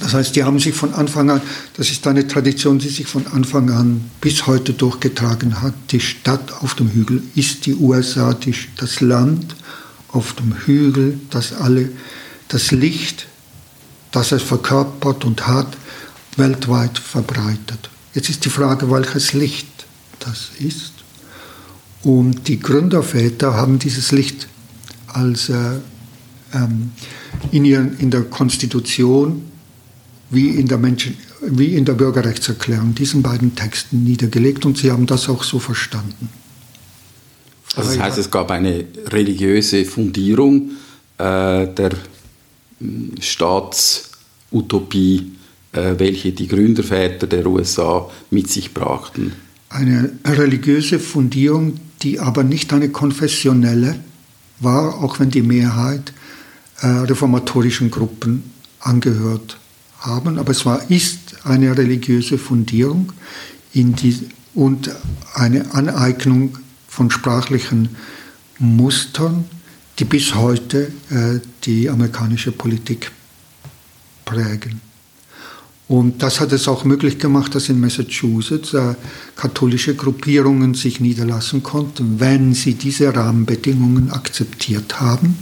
das 0.00 0.14
heißt, 0.14 0.36
die 0.36 0.44
haben 0.44 0.58
sich 0.58 0.74
von 0.74 0.94
Anfang 0.94 1.30
an, 1.30 1.40
das 1.76 1.90
ist 1.90 2.06
eine 2.06 2.26
Tradition, 2.26 2.78
die 2.78 2.88
sich 2.88 3.06
von 3.06 3.26
Anfang 3.28 3.70
an 3.70 4.10
bis 4.20 4.46
heute 4.46 4.72
durchgetragen 4.72 5.62
hat. 5.62 5.74
Die 5.90 6.00
Stadt 6.00 6.52
auf 6.62 6.74
dem 6.74 6.90
Hügel 6.90 7.22
ist 7.34 7.66
die 7.66 7.74
USA, 7.74 8.34
die, 8.34 8.54
das 8.76 9.00
Land 9.00 9.56
auf 10.08 10.34
dem 10.34 10.54
Hügel, 10.54 11.18
das 11.30 11.52
alle, 11.52 11.90
das 12.48 12.70
Licht, 12.70 13.26
das 14.12 14.32
es 14.32 14.42
verkörpert 14.42 15.24
und 15.24 15.46
hat, 15.46 15.76
weltweit 16.36 16.98
verbreitet. 16.98 17.90
Jetzt 18.14 18.30
ist 18.30 18.44
die 18.44 18.50
Frage, 18.50 18.90
welches 18.90 19.32
Licht 19.32 19.86
das 20.20 20.50
ist. 20.58 20.92
Und 22.02 22.48
die 22.48 22.60
Gründerväter 22.60 23.54
haben 23.54 23.78
dieses 23.78 24.12
Licht 24.12 24.48
als 25.08 25.48
äh, 25.48 25.54
ähm, 26.54 26.92
in, 27.50 27.64
ihren, 27.64 27.98
in 27.98 28.10
der 28.10 28.22
Konstitution 28.22 29.42
wie 30.30 30.50
in 30.50 30.68
der, 30.68 30.78
Menschen, 30.78 31.16
wie 31.42 31.74
in 31.74 31.84
der 31.84 31.94
Bürgerrechtserklärung, 31.94 32.94
diesen 32.94 33.22
beiden 33.22 33.54
Texten 33.54 34.04
niedergelegt 34.04 34.66
und 34.66 34.78
sie 34.78 34.90
haben 34.90 35.06
das 35.06 35.28
auch 35.28 35.44
so 35.44 35.58
verstanden. 35.58 36.28
Also 37.76 37.90
das 37.90 37.98
heißt, 38.00 38.18
es 38.18 38.30
gab 38.30 38.50
eine 38.50 38.84
religiöse 39.08 39.84
Fundierung 39.84 40.70
äh, 41.18 41.66
der 41.66 41.90
Staatsutopie, 43.20 45.32
äh, 45.72 45.94
welche 45.98 46.32
die 46.32 46.48
Gründerväter 46.48 47.26
der 47.26 47.46
USA 47.46 48.10
mit 48.30 48.50
sich 48.50 48.74
brachten. 48.74 49.32
Eine 49.68 50.12
religiöse 50.24 50.98
Fundierung, 50.98 51.74
die 52.02 52.18
aber 52.20 52.44
nicht 52.44 52.72
eine 52.72 52.88
konfessionelle 52.90 53.98
war, 54.60 55.02
auch 55.02 55.20
wenn 55.20 55.30
die 55.30 55.42
Mehrheit 55.42 56.12
äh, 56.80 56.86
reformatorischen 56.86 57.90
Gruppen 57.90 58.50
angehört 58.80 59.58
haben, 59.98 60.38
aber 60.38 60.52
es 60.52 60.64
war, 60.66 60.90
ist 60.90 61.36
eine 61.44 61.76
religiöse 61.76 62.38
Fundierung 62.38 63.12
die, 63.74 64.18
und 64.54 64.90
eine 65.34 65.74
Aneignung 65.74 66.56
von 66.88 67.10
sprachlichen 67.10 67.90
Mustern, 68.58 69.44
die 69.98 70.04
bis 70.04 70.34
heute 70.34 70.92
äh, 71.10 71.40
die 71.64 71.88
amerikanische 71.88 72.52
Politik 72.52 73.10
prägen. 74.24 74.80
Und 75.88 76.22
das 76.22 76.40
hat 76.40 76.52
es 76.52 76.66
auch 76.66 76.84
möglich 76.84 77.18
gemacht, 77.18 77.54
dass 77.54 77.68
in 77.68 77.78
Massachusetts 77.80 78.74
äh, 78.74 78.94
katholische 79.36 79.94
Gruppierungen 79.94 80.74
sich 80.74 81.00
niederlassen 81.00 81.62
konnten, 81.62 82.18
wenn 82.18 82.54
sie 82.54 82.74
diese 82.74 83.14
Rahmenbedingungen 83.14 84.10
akzeptiert 84.10 85.00
haben, 85.00 85.36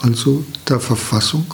also 0.00 0.44
der 0.68 0.78
Verfassung 0.78 1.46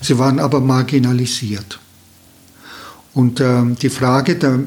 Sie 0.00 0.18
waren 0.18 0.38
aber 0.38 0.60
marginalisiert. 0.60 1.78
Und 3.12 3.40
äh, 3.40 3.64
die 3.80 3.90
Frage, 3.90 4.36
der, 4.36 4.60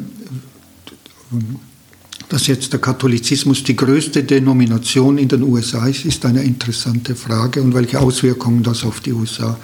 dass 2.33 2.47
jetzt 2.47 2.73
der 2.73 2.81
Katholizismus 2.81 3.63
die 3.63 3.75
größte 3.75 4.23
Denomination 4.23 5.17
in 5.17 5.27
den 5.27 5.43
USA 5.43 5.87
ist, 5.87 6.05
ist 6.05 6.25
eine 6.25 6.43
interessante 6.43 7.15
Frage. 7.15 7.61
Und 7.61 7.73
welche 7.73 7.99
Auswirkungen 7.99 8.63
das 8.63 8.83
auf 8.83 9.01
die 9.01 9.13
USA 9.13 9.57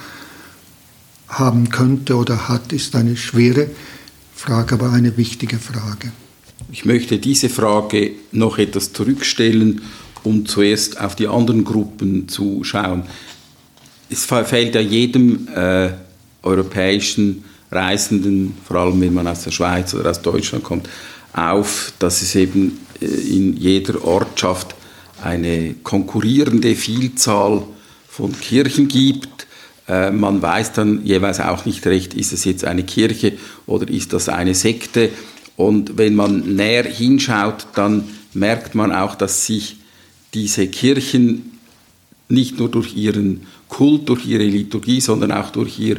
haben 1.28 1.70
könnte 1.70 2.16
oder 2.16 2.48
hat, 2.48 2.72
ist 2.72 2.96
eine 2.96 3.18
schwere 3.18 3.70
Frage, 4.36 4.76
aber 4.76 4.92
eine 4.92 5.18
wichtige 5.18 5.58
Frage. 5.58 6.12
Ich 6.72 6.86
möchte 6.86 7.18
diese 7.18 7.50
Frage 7.50 8.12
noch 8.32 8.58
etwas 8.58 8.94
zurückstellen, 8.94 9.82
um 10.24 10.46
zuerst 10.46 11.00
auf 11.00 11.16
die 11.16 11.28
anderen 11.28 11.64
Gruppen 11.64 12.28
zu 12.28 12.64
schauen 12.64 13.04
es 14.10 14.26
fällt 14.26 14.76
ja 14.76 14.82
jedem 14.82 15.48
äh, 15.56 15.90
europäischen 16.42 17.44
Reisenden, 17.72 18.58
vor 18.66 18.78
allem 18.78 19.00
wenn 19.02 19.14
man 19.14 19.28
aus 19.28 19.44
der 19.44 19.52
Schweiz 19.52 19.94
oder 19.94 20.10
aus 20.10 20.22
Deutschland 20.22 20.64
kommt, 20.64 20.90
auf, 21.34 21.94
dass 22.00 22.22
es 22.22 22.36
eben 22.36 22.80
äh, 23.02 23.06
in 23.06 23.58
jeder 23.58 24.04
Ortschaft 24.04 24.76
eine 25.22 25.76
konkurrierende 25.84 26.76
Vielzahl 26.76 27.64
von 28.08 28.38
Kirchen 28.40 28.88
gibt. 28.88 29.48
Äh, 29.88 30.12
man 30.12 30.42
weiß 30.42 30.74
dann 30.74 31.06
jeweils 31.06 31.40
auch 31.40 31.66
nicht 31.66 31.86
recht, 31.86 32.14
ist 32.14 32.34
es 32.34 32.46
jetzt 32.46 32.66
eine 32.66 32.84
Kirche 32.84 33.34
oder 33.66 33.90
ist 33.90 34.14
das 34.14 34.30
eine 34.30 34.56
Sekte. 34.56 35.10
Und 35.56 35.98
wenn 35.98 36.16
man 36.16 36.56
näher 36.56 36.84
hinschaut, 36.84 37.68
dann 37.76 38.04
merkt 38.34 38.76
man 38.76 38.94
auch, 38.94 39.16
dass 39.16 39.46
sich 39.46 39.78
diese 40.34 40.68
Kirchen 40.68 41.60
nicht 42.30 42.60
nur 42.60 42.70
durch 42.70 42.96
ihren 42.96 43.48
Kult, 43.68 44.08
durch 44.08 44.26
ihre 44.26 44.44
Liturgie, 44.44 45.02
sondern 45.02 45.32
auch 45.32 45.50
durch 45.50 45.80
ihr 45.80 45.98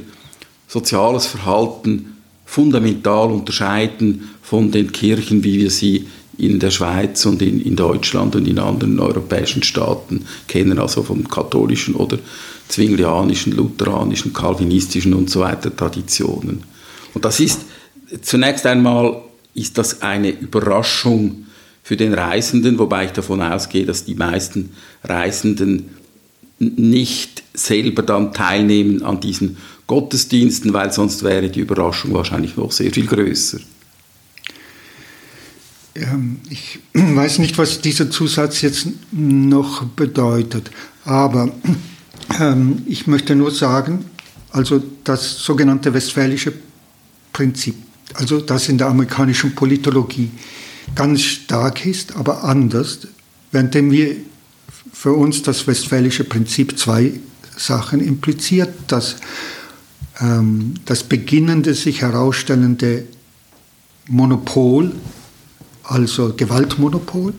soziales 0.68 1.26
Verhalten 1.26 2.16
fundamental 2.50 3.30
unterscheiden 3.30 4.30
von 4.42 4.72
den 4.72 4.90
Kirchen, 4.90 5.44
wie 5.44 5.60
wir 5.60 5.70
sie 5.70 6.08
in 6.36 6.58
der 6.58 6.72
Schweiz 6.72 7.24
und 7.24 7.40
in, 7.42 7.60
in 7.60 7.76
Deutschland 7.76 8.34
und 8.34 8.48
in 8.48 8.58
anderen 8.58 8.98
europäischen 8.98 9.62
Staaten 9.62 10.24
kennen, 10.48 10.80
also 10.80 11.04
von 11.04 11.28
katholischen 11.28 11.94
oder 11.94 12.18
zwinglianischen, 12.66 13.52
lutheranischen, 13.52 14.32
calvinistischen 14.32 15.14
und 15.14 15.30
so 15.30 15.40
weiter 15.40 15.74
Traditionen. 15.74 16.64
Und 17.14 17.24
das 17.24 17.38
ist 17.38 17.60
zunächst 18.20 18.66
einmal 18.66 19.22
ist 19.54 19.78
das 19.78 20.02
eine 20.02 20.30
Überraschung 20.30 21.46
für 21.84 21.96
den 21.96 22.14
Reisenden, 22.14 22.80
wobei 22.80 23.04
ich 23.04 23.12
davon 23.12 23.42
ausgehe, 23.42 23.86
dass 23.86 24.04
die 24.04 24.16
meisten 24.16 24.70
Reisenden 25.04 25.90
nicht 26.60 27.42
selber 27.54 28.02
dann 28.02 28.32
teilnehmen 28.32 29.02
an 29.02 29.20
diesen 29.20 29.56
Gottesdiensten, 29.86 30.72
weil 30.72 30.92
sonst 30.92 31.24
wäre 31.24 31.48
die 31.48 31.60
Überraschung 31.60 32.12
wahrscheinlich 32.12 32.56
noch 32.56 32.70
sehr 32.70 32.92
viel 32.92 33.06
größer. 33.06 33.58
Ich 36.50 36.78
weiß 36.92 37.38
nicht, 37.38 37.58
was 37.58 37.80
dieser 37.80 38.10
Zusatz 38.10 38.60
jetzt 38.60 38.86
noch 39.10 39.84
bedeutet, 39.84 40.70
aber 41.04 41.50
ähm, 42.40 42.82
ich 42.86 43.06
möchte 43.06 43.34
nur 43.34 43.50
sagen, 43.50 44.04
also 44.52 44.82
das 45.02 45.38
sogenannte 45.38 45.92
westfälische 45.94 46.52
Prinzip, 47.32 47.74
also 48.14 48.40
das 48.40 48.68
in 48.68 48.78
der 48.78 48.88
amerikanischen 48.88 49.54
Politologie 49.54 50.30
ganz 50.94 51.22
stark 51.22 51.86
ist, 51.86 52.16
aber 52.16 52.44
anders, 52.44 53.06
während 53.50 53.74
wir 53.74 54.16
für 54.92 55.12
uns 55.12 55.42
das 55.42 55.66
westfälische 55.66 56.24
Prinzip 56.24 56.78
zwei 56.78 57.12
Sachen 57.56 58.00
impliziert, 58.00 58.74
dass 58.88 59.16
ähm, 60.20 60.74
das 60.84 61.02
beginnende 61.02 61.74
sich 61.74 62.02
herausstellende 62.02 63.04
Monopol, 64.08 64.92
also 65.84 66.34
Gewaltmonopol, 66.36 67.34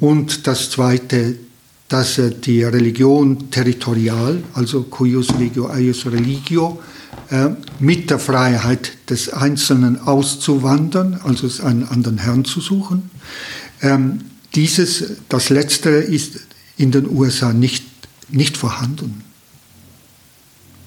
und 0.00 0.46
das 0.46 0.70
zweite, 0.70 1.36
dass 1.88 2.20
die 2.44 2.64
Religion 2.64 3.50
territorial, 3.50 4.42
also 4.54 4.82
cuius 4.82 5.28
regio 5.38 5.70
eius 5.70 6.06
religio, 6.06 6.80
äh, 7.30 7.50
mit 7.78 8.10
der 8.10 8.18
Freiheit 8.18 8.92
des 9.08 9.32
Einzelnen 9.32 10.00
auszuwandern, 10.00 11.20
also 11.22 11.62
einen 11.64 11.84
anderen 11.84 12.18
Herrn 12.18 12.44
zu 12.44 12.60
suchen. 12.60 13.10
Ähm, 13.82 14.20
dieses, 14.56 15.04
das 15.28 15.50
Letztere 15.50 15.98
ist 15.98 16.40
in 16.78 16.90
den 16.90 17.08
USA 17.08 17.52
nicht, 17.52 17.84
nicht 18.28 18.56
vorhanden. 18.56 19.22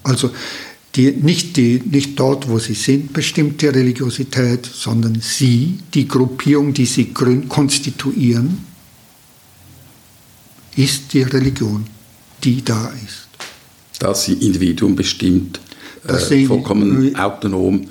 Also 0.02 0.30
die, 0.96 1.12
nicht, 1.12 1.56
die, 1.56 1.80
nicht 1.84 2.18
dort, 2.18 2.48
wo 2.48 2.58
sie 2.58 2.74
sind, 2.74 3.12
bestimmt 3.12 3.62
die 3.62 3.68
Religiosität, 3.68 4.66
sondern 4.66 5.20
sie, 5.20 5.78
die 5.94 6.08
Gruppierung, 6.08 6.74
die 6.74 6.86
sie 6.86 7.12
konstituieren, 7.12 8.58
ist 10.76 11.12
die 11.12 11.22
Religion, 11.22 11.86
die 12.42 12.62
da 12.64 12.92
ist. 13.06 13.28
Das 14.00 14.28
Individuum 14.28 14.96
bestimmt 14.96 15.60
äh, 16.08 16.46
vollkommen 16.46 17.14
autonom 17.14 17.86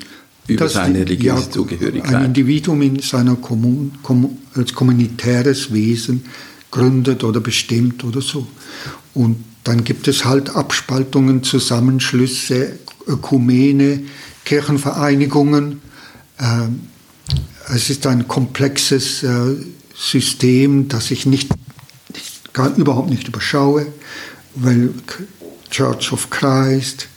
über 0.50 0.70
seine 0.70 1.00
religiöse 1.00 1.44
ja, 1.44 1.52
Zugehörigkeit. 1.52 2.16
Ein 2.16 2.26
Individuum 2.26 2.82
in 2.82 3.00
seiner 3.00 3.36
Kommun, 3.36 3.94
kom, 4.04 4.38
als 4.54 4.74
kommunitäres 4.74 5.74
Wesen 5.74 6.26
gründet 6.72 7.24
oder 7.24 7.40
bestimmt 7.40 8.04
oder 8.04 8.22
so. 8.22 8.48
Und 9.14 9.44
dann 9.64 9.84
gibt 9.84 10.08
es 10.08 10.26
halt 10.26 10.56
Abspaltungen, 10.56 11.44
Zusammenschlüsse, 11.44 12.80
Ökumene, 13.08 14.04
Kirchenvereinigungen. 14.46 15.82
Ähm, 16.40 16.82
es 17.74 17.90
ist 17.90 18.08
ein 18.08 18.28
komplexes 18.28 19.24
äh, 19.24 19.56
System, 19.96 20.88
das 20.88 21.12
ich 21.12 21.26
nicht, 21.26 21.50
nicht 22.14 22.54
gar, 22.54 22.76
überhaupt 22.76 23.10
nicht 23.10 23.28
überschaue, 23.28 23.88
weil 24.56 24.94
Church 25.70 26.12
of 26.12 26.30
Christ, 26.30 27.08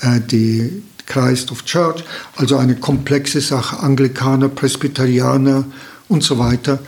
äh, 0.00 0.20
die 0.20 0.82
Christ 1.12 1.52
of 1.52 1.64
Church, 1.64 2.02
also 2.36 2.56
eine 2.56 2.74
komplexe 2.76 3.42
Sache, 3.42 3.80
Anglikaner, 3.80 4.48
Presbyterianer 4.48 5.64
und 6.08 6.22
so 6.22 6.38
weiter. 6.38 6.78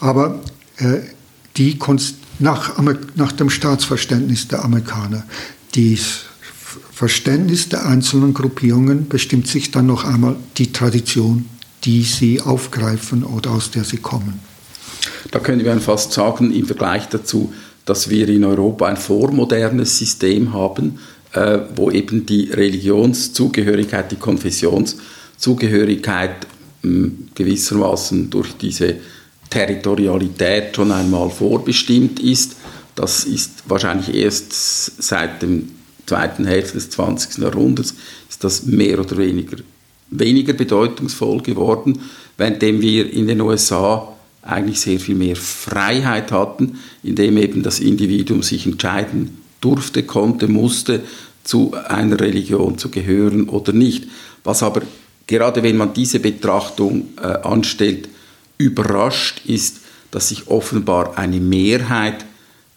Aber 0.00 0.40
äh, 0.78 0.98
die 1.56 1.78
nach, 2.40 2.78
nach 3.14 3.32
dem 3.32 3.50
Staatsverständnis 3.50 4.48
der 4.48 4.64
Amerikaner, 4.64 5.24
das 5.76 6.24
Verständnis 6.92 7.68
der 7.68 7.86
einzelnen 7.86 8.34
Gruppierungen 8.34 9.08
bestimmt 9.08 9.46
sich 9.46 9.70
dann 9.70 9.86
noch 9.86 10.04
einmal 10.04 10.34
die 10.56 10.72
Tradition, 10.72 11.46
die 11.84 12.02
sie 12.02 12.40
aufgreifen 12.40 13.22
oder 13.22 13.52
aus 13.52 13.70
der 13.70 13.84
sie 13.84 13.98
kommen. 13.98 14.40
Da 15.30 15.38
können 15.38 15.64
wir 15.64 15.80
fast 15.80 16.12
sagen, 16.12 16.52
im 16.52 16.66
Vergleich 16.66 17.08
dazu, 17.08 17.52
dass 17.84 18.10
wir 18.10 18.28
in 18.28 18.44
Europa 18.44 18.86
ein 18.86 18.96
vormodernes 18.96 19.98
System 19.98 20.52
haben, 20.52 20.98
äh, 21.32 21.60
wo 21.74 21.90
eben 21.90 22.26
die 22.26 22.50
Religionszugehörigkeit, 22.50 24.10
die 24.10 24.16
Konfessionszugehörigkeit 24.16 26.46
äh, 26.84 26.88
gewissermaßen 27.34 28.28
durch 28.30 28.52
diese 28.54 28.96
Territorialität 29.50 30.76
schon 30.76 30.92
einmal 30.92 31.30
vorbestimmt 31.30 32.20
ist. 32.20 32.56
Das 32.94 33.24
ist 33.24 33.64
wahrscheinlich 33.66 34.14
erst 34.14 35.02
seit 35.02 35.42
dem 35.42 35.70
zweiten 36.06 36.46
Hälfte 36.46 36.74
des 36.74 36.90
20. 36.90 37.38
Jahrhunderts 37.38 37.94
ist 38.28 38.44
das 38.44 38.66
mehr 38.66 38.98
oder 38.98 39.16
weniger 39.16 39.56
weniger 40.10 40.54
bedeutungsvoll 40.54 41.42
geworden, 41.42 42.00
währenddem 42.38 42.80
wir 42.80 43.12
in 43.12 43.26
den 43.26 43.40
USA 43.40 44.14
eigentlich 44.42 44.80
sehr 44.80 44.98
viel 44.98 45.14
mehr 45.14 45.36
Freiheit 45.36 46.32
hatten, 46.32 46.78
indem 47.02 47.36
eben 47.36 47.62
das 47.62 47.80
Individuum 47.80 48.42
sich 48.42 48.64
entscheiden 48.64 49.47
durfte, 49.60 50.02
konnte, 50.04 50.48
musste, 50.48 51.02
zu 51.44 51.72
einer 51.74 52.20
Religion 52.20 52.76
zu 52.76 52.90
gehören 52.90 53.48
oder 53.48 53.72
nicht. 53.72 54.04
Was 54.44 54.62
aber 54.62 54.82
gerade 55.26 55.62
wenn 55.62 55.76
man 55.76 55.94
diese 55.94 56.20
Betrachtung 56.20 57.08
äh, 57.16 57.26
anstellt, 57.26 58.08
überrascht 58.58 59.42
ist, 59.46 59.78
dass 60.10 60.28
sich 60.28 60.48
offenbar 60.48 61.16
eine 61.16 61.40
Mehrheit 61.40 62.24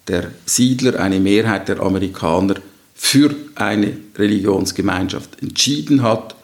der 0.07 0.31
Siedler, 0.45 0.99
eine 0.99 1.19
Mehrheit 1.19 1.67
der 1.67 1.79
Amerikaner 1.81 2.55
für 2.93 3.35
eine 3.55 3.97
Religionsgemeinschaft 4.17 5.41
entschieden 5.41 6.03
hat 6.03 6.35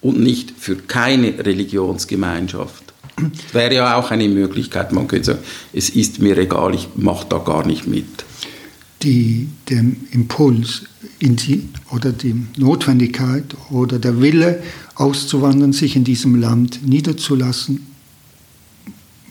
und 0.00 0.20
nicht 0.20 0.52
für 0.58 0.76
keine 0.76 1.38
Religionsgemeinschaft. 1.44 2.82
Das 3.16 3.54
wäre 3.54 3.74
ja 3.74 3.96
auch 3.96 4.10
eine 4.10 4.28
Möglichkeit, 4.28 4.92
man 4.92 5.06
könnte 5.06 5.26
sagen, 5.26 5.44
es 5.72 5.90
ist 5.90 6.18
mir 6.18 6.36
egal, 6.38 6.74
ich 6.74 6.88
mache 6.96 7.26
da 7.28 7.38
gar 7.38 7.66
nicht 7.66 7.86
mit 7.86 8.06
die, 9.02 9.48
dem 9.68 9.96
Impuls 10.10 10.82
die, 11.20 11.68
oder 11.90 12.12
die 12.12 12.34
Notwendigkeit 12.56 13.44
oder 13.70 13.98
der 13.98 14.20
Wille 14.20 14.62
auszuwandern, 14.94 15.72
sich 15.72 15.96
in 15.96 16.04
diesem 16.04 16.36
Land 16.36 16.86
niederzulassen, 16.86 17.86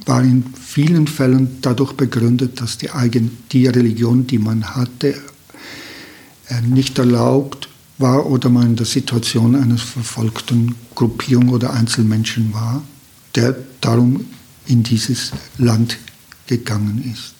war 0.05 0.23
in 0.23 0.43
vielen 0.59 1.07
Fällen 1.07 1.57
dadurch 1.61 1.93
begründet, 1.93 2.59
dass 2.59 2.77
die, 2.77 2.89
eigen, 2.89 3.37
die 3.51 3.67
Religion, 3.67 4.25
die 4.25 4.39
man 4.39 4.75
hatte, 4.75 5.15
äh, 6.47 6.61
nicht 6.61 6.97
erlaubt 6.97 7.69
war 7.97 8.25
oder 8.25 8.49
man 8.49 8.67
in 8.67 8.75
der 8.75 8.87
Situation 8.87 9.55
eines 9.55 9.81
verfolgten 9.81 10.75
Gruppierung 10.95 11.49
oder 11.49 11.73
Einzelmenschen 11.73 12.53
war, 12.53 12.81
der 13.35 13.55
darum 13.79 14.25
in 14.65 14.81
dieses 14.81 15.31
Land 15.57 15.97
gegangen 16.47 17.11
ist. 17.13 17.35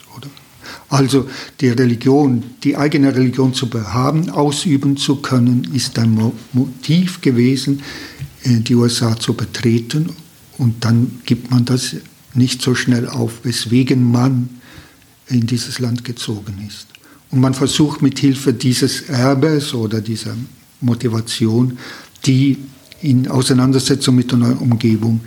Also 0.89 1.30
die 1.59 1.70
Religion, 1.70 2.43
die 2.64 2.78
eigene 2.78 3.16
Religion 3.16 3.53
zu 3.53 3.70
haben, 3.74 4.30
ausüben 4.30 4.97
zu 4.97 5.18
können, 5.18 5.68
ist 5.74 5.97
ein 5.99 6.32
Motiv 6.53 7.22
gewesen, 7.22 7.82
äh, 8.43 8.59
die 8.59 8.76
USA 8.76 9.20
zu 9.20 9.34
betreten. 9.34 10.09
Und 10.57 10.84
dann 10.86 11.22
gibt 11.26 11.51
man 11.51 11.66
das 11.66 11.95
nicht 12.34 12.62
so 12.62 12.76
schnell 12.76 13.07
auf, 13.07 13.43
weswegen 13.43 14.12
man 14.12 14.49
in 15.28 15.47
dieses 15.47 15.80
Land 15.80 16.03
gezogen 16.03 16.66
ist. 16.68 16.88
Und 17.32 17.39
man 17.39 17.53
versucht 17.53 18.01
mit 18.01 18.20
Hilfe 18.20 18.53
dieses 18.53 19.01
Erbes 19.01 19.74
oder 19.74 20.01
dieser 20.01 20.36
Motivation, 20.82 21.78
die 22.26 22.57
in 23.01 23.28
Auseinandersetzung 23.28 24.16
mit 24.16 24.32
der 24.32 24.39
neuen 24.39 24.57
Umgebung 24.57 25.22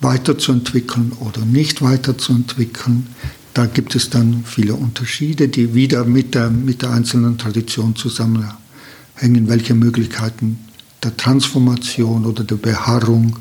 weiterzuentwickeln 0.00 1.12
oder 1.20 1.44
nicht 1.44 1.82
weiterzuentwickeln, 1.82 3.08
da 3.54 3.66
gibt 3.66 3.94
es 3.94 4.10
dann 4.10 4.44
viele 4.46 4.74
Unterschiede, 4.74 5.48
die 5.48 5.74
wieder 5.74 6.04
mit 6.04 6.34
der, 6.34 6.50
mit 6.50 6.82
der 6.82 6.90
einzelnen 6.90 7.38
Tradition 7.38 7.96
zusammenhängen, 7.96 9.48
welche 9.48 9.74
Möglichkeiten 9.74 10.58
der 11.02 11.16
Transformation 11.16 12.26
oder 12.26 12.44
der 12.44 12.56
Beharrung 12.56 13.38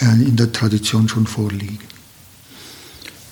äh, 0.00 0.22
in 0.22 0.36
der 0.36 0.52
Tradition 0.52 1.08
schon 1.08 1.26
vorliegen. 1.26 1.78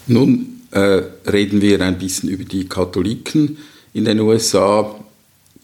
Nun 0.07 0.61
äh, 0.71 1.03
reden 1.31 1.61
wir 1.61 1.81
ein 1.81 1.99
bisschen 1.99 2.29
über 2.29 2.45
die 2.45 2.69
Katholiken 2.69 3.59
in 3.93 4.05
den 4.05 4.21
USA. 4.21 4.95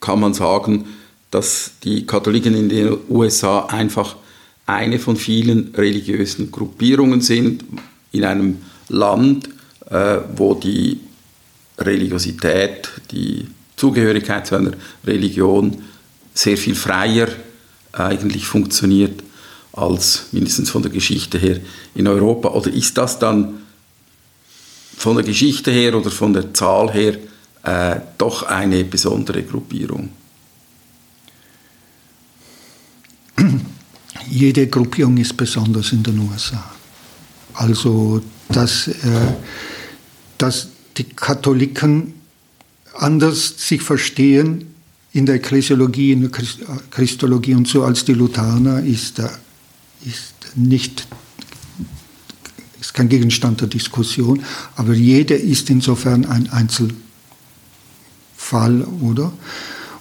Kann 0.01 0.21
man 0.21 0.35
sagen, 0.35 0.87
dass 1.31 1.73
die 1.83 2.07
Katholiken 2.07 2.55
in 2.55 2.69
den 2.69 2.97
USA 3.09 3.67
einfach 3.67 4.17
eine 4.67 4.99
von 4.99 5.17
vielen 5.17 5.75
religiösen 5.75 6.51
Gruppierungen 6.51 7.21
sind 7.21 7.65
in 8.13 8.25
einem 8.25 8.59
Land, 8.89 9.49
äh, 9.91 10.19
wo 10.37 10.55
die 10.55 11.01
Religiosität, 11.79 12.89
die 13.11 13.47
Zugehörigkeit 13.77 14.47
zu 14.47 14.57
einer 14.57 14.73
Religion 15.05 15.83
sehr 16.35 16.57
viel 16.57 16.75
freier 16.75 17.29
eigentlich 17.93 18.47
funktioniert 18.47 19.23
als 19.73 20.27
mindestens 20.33 20.71
von 20.71 20.83
der 20.83 20.91
Geschichte 20.91 21.39
her 21.39 21.61
in 21.95 22.07
Europa. 22.07 22.49
Oder 22.51 22.73
ist 22.73 22.99
das 22.99 23.19
dann 23.19 23.63
von 24.97 25.17
der 25.17 25.25
Geschichte 25.25 25.71
her 25.71 25.95
oder 25.95 26.11
von 26.11 26.33
der 26.33 26.53
Zahl 26.53 26.93
her 26.93 27.17
äh, 27.63 28.01
doch 28.19 28.43
eine 28.43 28.85
besondere 28.85 29.43
Gruppierung? 29.43 30.11
Jede 34.29 34.67
Gruppierung 34.67 35.17
ist 35.17 35.37
besonders 35.37 35.93
in 35.93 36.03
den 36.03 36.19
USA. 36.19 36.73
Also 37.55 38.21
das 38.49 38.89
äh, 38.89 38.93
dass 40.39 40.69
die 40.97 41.05
Katholiken 41.05 42.15
anders 42.95 43.55
sich 43.57 43.83
verstehen 43.83 44.75
in 45.13 45.27
der 45.27 45.37
Ekklesiologie, 45.37 46.13
in 46.13 46.23
der 46.23 46.31
Christologie 46.91 47.55
und 47.55 47.69
so 47.69 47.85
als 47.85 48.05
die 48.05 48.15
Lutherner 48.15 48.83
ist, 48.83 49.21
ist 50.05 50.35
nicht 50.55 51.07
ist 52.81 52.95
kein 52.95 53.09
Gegenstand 53.09 53.61
der 53.61 53.69
Diskussion, 53.69 54.45
aber 54.77 54.95
jeder 54.95 55.37
ist 55.37 55.69
insofern 55.69 56.25
ein 56.25 56.49
Einzelfall, 56.51 56.97
oder? 59.03 59.33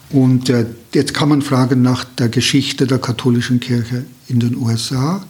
Und 0.10 0.50
äh, 0.50 0.68
jetzt 0.94 1.14
kann 1.14 1.30
man 1.30 1.42
fragen 1.42 1.82
nach 1.82 2.04
der 2.06 2.30
Geschichte 2.30 2.88
der 2.88 3.00
katholischen 3.00 3.60
Kirche 3.60 4.06
in 4.28 4.40
den 4.40 4.56
USA. 4.56 5.26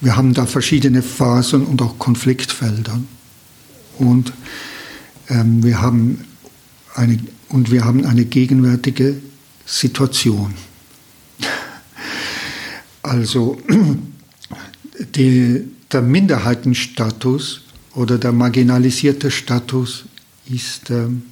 Wir 0.00 0.16
haben 0.16 0.34
da 0.34 0.44
verschiedene 0.44 1.02
Phasen 1.02 1.64
und 1.64 1.80
auch 1.80 1.98
Konfliktfelder. 1.98 3.00
Und 3.98 4.32
ähm, 5.28 5.62
wir 5.62 5.80
haben 5.82 6.24
eine, 6.94 7.18
und 7.48 7.70
wir 7.70 7.84
haben 7.84 8.04
eine 8.04 8.24
gegenwärtige 8.24 9.16
Situation. 9.66 10.54
Also 13.02 13.58
die, 15.14 15.64
der 15.92 16.02
Minderheitenstatus 16.02 17.62
oder 17.94 18.18
der 18.18 18.32
marginalisierte 18.32 19.30
Status 19.30 20.04
ist 20.48 20.90
ähm, 20.90 21.22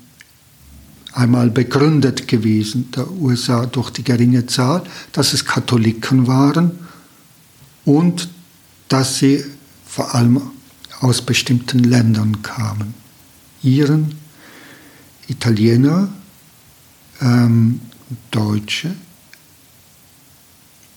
einmal 1.12 1.51
begründet 1.51 2.29
gewesen, 2.29 2.91
der 2.95 3.11
USA 3.11 3.67
durch 3.67 3.91
die 3.91 4.05
geringe 4.05 4.47
Zahl, 4.47 4.83
dass 5.12 5.33
es 5.33 5.45
Katholiken 5.45 6.27
waren 6.27 6.73
und 7.85 8.29
dass 8.89 9.19
sie 9.19 9.45
vor 9.87 10.14
allem 10.14 10.41
aus 11.01 11.22
bestimmten 11.22 11.80
Ländern 11.80 12.42
kamen. 12.42 12.94
Iren, 13.62 14.14
Italiener, 15.28 16.09
ähm, 17.20 17.80
Deutsche, 18.30 18.94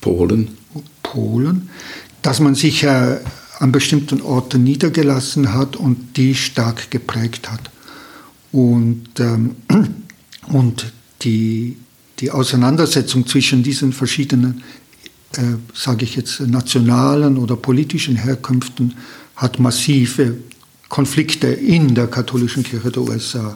Polen. 0.01 0.59
Polen, 1.03 1.69
dass 2.21 2.39
man 2.39 2.55
sich 2.55 2.83
äh, 2.83 3.17
an 3.59 3.71
bestimmten 3.71 4.21
Orten 4.21 4.63
niedergelassen 4.63 5.53
hat 5.53 5.75
und 5.75 6.17
die 6.17 6.35
stark 6.35 6.91
geprägt 6.91 7.51
hat. 7.51 7.71
Und, 8.51 9.19
ähm, 9.19 9.55
und 10.47 10.93
die, 11.21 11.77
die 12.19 12.31
Auseinandersetzung 12.31 13.27
zwischen 13.27 13.63
diesen 13.63 13.91
verschiedenen, 13.91 14.63
äh, 15.33 15.41
sage 15.73 16.05
ich 16.05 16.15
jetzt, 16.15 16.39
nationalen 16.41 17.37
oder 17.37 17.55
politischen 17.55 18.15
Herkünften 18.15 18.95
hat 19.39 19.57
massive 19.57 20.35
Konflikte 20.89 21.47
in 21.47 21.95
der 21.95 22.07
katholischen 22.07 22.63
Kirche 22.63 22.91
der 22.91 23.01
USA 23.01 23.55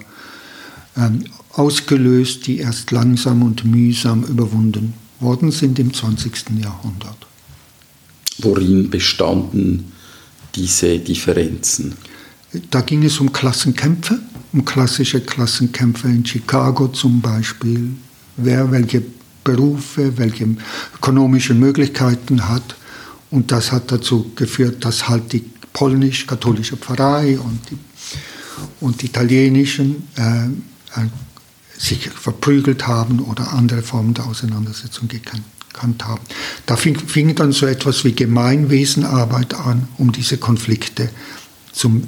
ähm, 0.95 1.25
ausgelöst, 1.51 2.47
die 2.47 2.59
erst 2.59 2.91
langsam 2.91 3.43
und 3.43 3.65
mühsam 3.65 4.23
überwunden 4.23 4.93
worden 5.19 5.51
sind 5.51 5.77
im 5.79 5.93
20. 5.93 6.61
Jahrhundert. 6.61 7.17
Worin 8.39 8.89
bestanden 8.89 9.91
diese 10.55 10.99
Differenzen? 10.99 11.95
Da 12.71 12.81
ging 12.81 13.03
es 13.03 13.19
um 13.19 13.33
Klassenkämpfe, 13.33 14.19
um 14.53 14.63
klassische 14.63 15.21
Klassenkämpfe 15.21 16.07
in 16.07 16.25
Chicago 16.25 16.87
zum 16.87 17.19
Beispiel, 17.19 17.89
wer 18.37 18.71
welche 18.71 19.03
Berufe, 19.43 20.17
welche 20.17 20.47
ökonomischen 20.95 21.59
Möglichkeiten 21.59 22.47
hat. 22.47 22.75
Und 23.31 23.51
das 23.51 23.71
hat 23.71 23.91
dazu 23.91 24.31
geführt, 24.35 24.85
dass 24.85 25.09
halt 25.09 25.33
die 25.33 25.43
polnisch-katholische 25.73 26.77
Pfarrei 26.77 27.37
und 27.37 27.59
die, 27.69 27.77
und 28.79 29.01
die 29.01 29.07
italienischen 29.07 30.07
äh, 30.15 30.45
äh 30.99 31.07
sich 31.75 32.07
verprügelt 32.09 32.87
haben 32.87 33.19
oder 33.19 33.51
andere 33.51 33.81
Formen 33.81 34.13
der 34.13 34.25
Auseinandersetzung 34.25 35.09
gekannt 35.09 36.05
haben. 36.05 36.21
Da 36.65 36.77
fing, 36.77 36.97
fing, 36.97 37.35
dann 37.35 37.51
so 37.51 37.65
etwas 37.65 38.05
wie 38.05 38.13
Gemeinwesenarbeit 38.13 39.53
an, 39.55 39.87
um 39.97 40.11
diese 40.11 40.37
Konflikte 40.37 41.09
zum, 41.73 42.07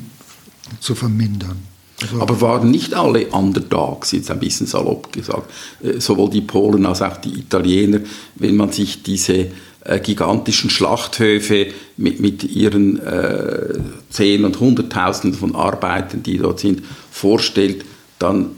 zu 0.80 0.96
vermindern. 0.96 1.58
Also 2.02 2.22
Aber 2.22 2.42
waren 2.42 2.72
nicht 2.72 2.94
alle 2.94 3.28
Underdogs, 3.28 4.12
jetzt 4.12 4.30
ein 4.30 4.40
bisschen 4.40 4.68
salopp 4.68 5.12
gesagt, 5.12 5.52
äh, 5.82 6.00
sowohl 6.00 6.30
die 6.30 6.42
Polen 6.42 6.86
als 6.86 7.02
auch 7.02 7.18
die 7.18 7.40
Italiener, 7.40 8.00
wenn 8.36 8.56
man 8.56 8.72
sich 8.72 9.02
diese 9.02 9.48
äh, 9.86 10.00
gigantischen 10.00 10.70
Schlachthöfe 10.70 11.68
mit, 11.96 12.20
mit 12.20 12.44
ihren 12.44 13.00
äh, 13.00 13.80
Zehn- 14.10 14.44
und 14.44 14.60
Hunderttausenden 14.60 15.40
von 15.40 15.56
Arbeitern, 15.56 16.24
die 16.24 16.38
dort 16.38 16.60
sind, 16.60 16.84
vorstellt, 17.12 17.86
dann 18.20 18.52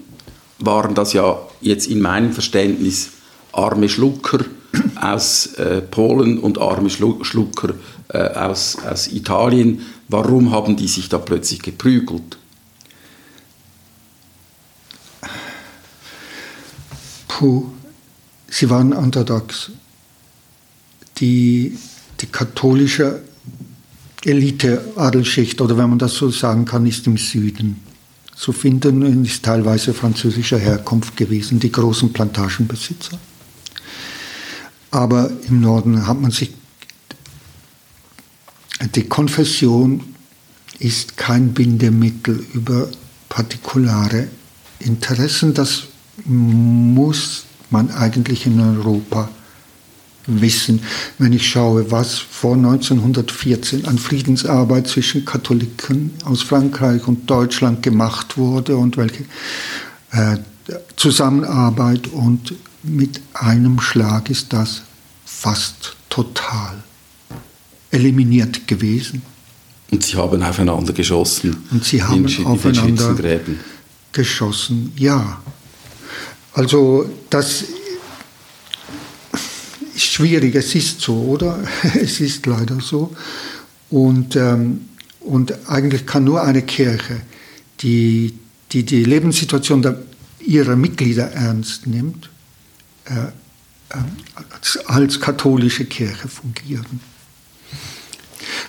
waren 0.60 0.96
das 0.96 1.14
ja 1.14 1.38
jetzt 1.62 1.88
in 1.88 2.02
meinem 2.02 2.32
Verständnis 2.32 3.10
arme 3.52 3.90
Schlucker 3.90 4.46
aus 5.02 5.48
äh, 5.56 5.82
Polen 5.82 6.40
und 6.40 6.60
arme 6.60 6.90
Schlucker 6.90 7.74
äh, 8.10 8.18
aus, 8.18 8.78
aus 8.90 9.08
Italien. 9.08 9.82
Warum 10.08 10.52
haben 10.52 10.78
die 10.78 10.88
sich 10.88 11.10
da 11.10 11.18
plötzlich 11.18 11.62
geprügelt? 11.62 12.38
Puh, 17.28 17.66
sie 18.48 18.70
waren 18.70 18.94
Underdogs. 18.94 19.72
Die, 21.20 21.78
die 22.20 22.26
katholische 22.28 23.22
Elite, 24.24 24.84
Adelschicht, 24.96 25.62
oder 25.62 25.78
wenn 25.78 25.90
man 25.90 26.00
das 26.00 26.16
so 26.16 26.30
sagen 26.30 26.66
kann, 26.66 26.86
ist 26.86 27.08
im 27.08 27.18
Süden 27.18 27.82
zu 28.36 28.52
finden 28.52 29.04
und 29.04 29.26
ist 29.26 29.44
teilweise 29.44 29.94
französischer 29.94 30.60
Herkunft 30.60 31.18
gewesen, 31.18 31.60
die 31.60 31.72
großen 31.72 32.14
Plantagenbesitzer. 32.14 33.18
Aber 34.92 35.32
im 35.48 35.62
Norden 35.62 36.08
hat 36.08 36.22
man 36.22 36.32
sich, 36.32 36.54
die 38.96 39.04
Konfession 39.04 40.04
ist 40.80 41.18
kein 41.18 41.54
Bindemittel 41.54 42.46
über 42.54 42.90
partikulare 43.30 44.28
Interessen. 44.80 45.54
Das 45.54 45.84
muss 46.26 47.46
man 47.70 47.90
eigentlich 47.92 48.46
in 48.46 48.60
Europa 48.60 49.30
wissen, 50.28 50.82
wenn 51.18 51.34
ich 51.34 51.50
schaue, 51.50 51.90
was 51.90 52.18
vor 52.20 52.56
1914 52.56 53.86
an 53.86 53.98
Friedensarbeit 53.98 54.88
zwischen 54.88 55.26
Katholiken 55.26 56.12
aus 56.26 56.44
Frankreich 56.44 57.08
und 57.08 57.30
Deutschland 57.30 57.82
gemacht 57.82 58.38
wurde 58.38 58.78
und 58.78 58.98
welche 58.98 59.24
äh, 60.12 60.38
Zusammenarbeit 60.98 62.08
und 62.10 62.54
mit 62.84 63.22
einem 63.34 63.80
Schlag 63.80 64.30
ist 64.30 64.54
das 64.54 64.84
fast 65.26 65.96
total 66.10 66.84
eliminiert 67.92 68.68
gewesen. 68.68 69.22
Und 69.90 70.04
sie 70.04 70.18
haben 70.18 70.44
aufeinander 70.44 70.94
geschossen. 70.94 71.58
Und 71.72 71.86
sie 71.86 72.04
haben 72.04 72.26
aufeinander 72.46 73.40
geschossen, 74.12 74.92
ja. 74.98 75.42
Also 76.54 77.10
das 77.30 77.64
schwierig, 80.06 80.56
es 80.56 80.76
ist 80.76 81.02
so, 81.02 81.16
oder? 81.24 81.60
es 82.02 82.20
ist 82.20 82.46
leider 82.46 82.80
so. 82.82 83.16
Und, 83.90 84.36
ähm, 84.36 84.82
und 85.22 85.54
eigentlich 85.70 86.06
kann 86.06 86.24
nur 86.24 86.42
eine 86.44 86.62
Kirche, 86.62 87.22
die 87.82 88.34
die, 88.72 88.84
die 88.84 89.04
Lebenssituation 89.04 89.82
der, 89.82 90.00
ihrer 90.40 90.76
Mitglieder 90.76 91.32
ernst 91.32 91.88
nimmt, 91.88 92.30
äh, 93.06 93.14
äh, 93.16 94.02
als, 94.54 94.80
als 94.86 95.20
katholische 95.20 95.86
Kirche 95.86 96.28
fungieren. 96.28 97.00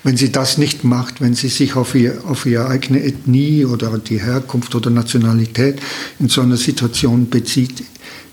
Wenn 0.05 0.17
sie 0.17 0.31
das 0.31 0.59
nicht 0.59 0.85
macht, 0.85 1.21
wenn 1.21 1.35
sie 1.35 1.49
sich 1.49 1.75
auf, 1.75 1.95
ihr, 1.95 2.25
auf 2.25 2.47
ihre 2.47 2.69
eigene 2.69 3.03
Ethnie 3.03 3.65
oder 3.65 3.99
die 3.99 4.21
Herkunft 4.21 4.75
oder 4.75 4.91
Nationalität 4.91 5.81
in 6.19 6.29
so 6.29 6.41
einer 6.41 6.57
Situation 6.57 7.29
bezieht, 7.29 7.83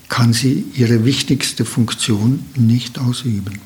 kann 0.08 0.32
sie 0.32 0.64
ihre 0.74 1.04
wichtigste 1.04 1.64
Funktion 1.64 2.44
nicht 2.56 2.98
ausüben. 2.98 3.60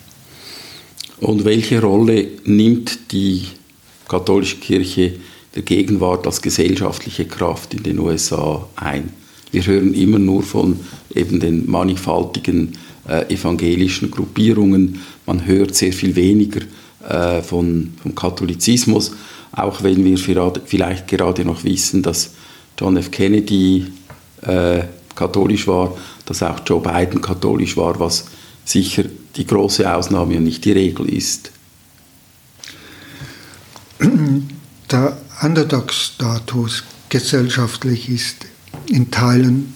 Und 1.19 1.45
welche 1.45 1.83
Rolle 1.83 2.29
nimmt 2.45 3.13
die 3.13 3.47
katholische 4.09 4.57
Kirche 4.57 5.15
der 5.55 5.63
Gegenwart 5.63 6.27
als 6.27 6.41
gesellschaftliche 6.41 7.27
Kraft 7.27 7.75
in 7.75 7.83
den 7.83 7.99
USA 7.99 8.67
ein? 8.77 9.11
Wir 9.53 9.67
hören 9.67 9.95
immer 9.95 10.19
nur 10.19 10.43
von 10.43 10.81
eben 11.15 11.41
den 11.41 11.69
mannigfaltigen 11.71 12.73
äh, 13.09 13.35
evangelischen 13.35 14.11
Gruppierungen. 14.11 15.01
Man 15.27 15.45
hört 15.45 15.75
sehr 15.75 15.93
viel 15.93 16.15
weniger 16.17 16.61
äh, 17.07 17.43
von, 17.43 17.93
vom 18.01 18.15
Katholizismus, 18.15 19.13
auch 19.53 19.83
wenn 19.83 20.05
wir 20.05 20.17
vielleicht 20.17 21.09
gerade 21.09 21.45
noch 21.45 21.65
wissen, 21.65 22.03
dass 22.03 22.33
John 22.79 22.97
F. 22.97 23.11
Kennedy 23.11 23.87
äh, 24.43 24.83
katholisch 25.15 25.67
war, 25.67 25.97
dass 26.31 26.43
auch 26.43 26.61
Joe 26.65 26.81
Biden 26.81 27.21
katholisch 27.21 27.77
war, 27.77 27.99
was 27.99 28.27
sicher 28.65 29.05
die 29.35 29.47
große 29.47 29.93
Ausnahme 29.93 30.37
und 30.37 30.45
nicht 30.45 30.65
die 30.65 30.73
Regel 30.73 31.09
ist. 31.09 31.51
Der 34.91 35.19
Underdog-Status 35.43 36.85
gesellschaftlich 37.09 38.09
ist 38.09 38.47
in 38.87 39.11
Teilen 39.11 39.75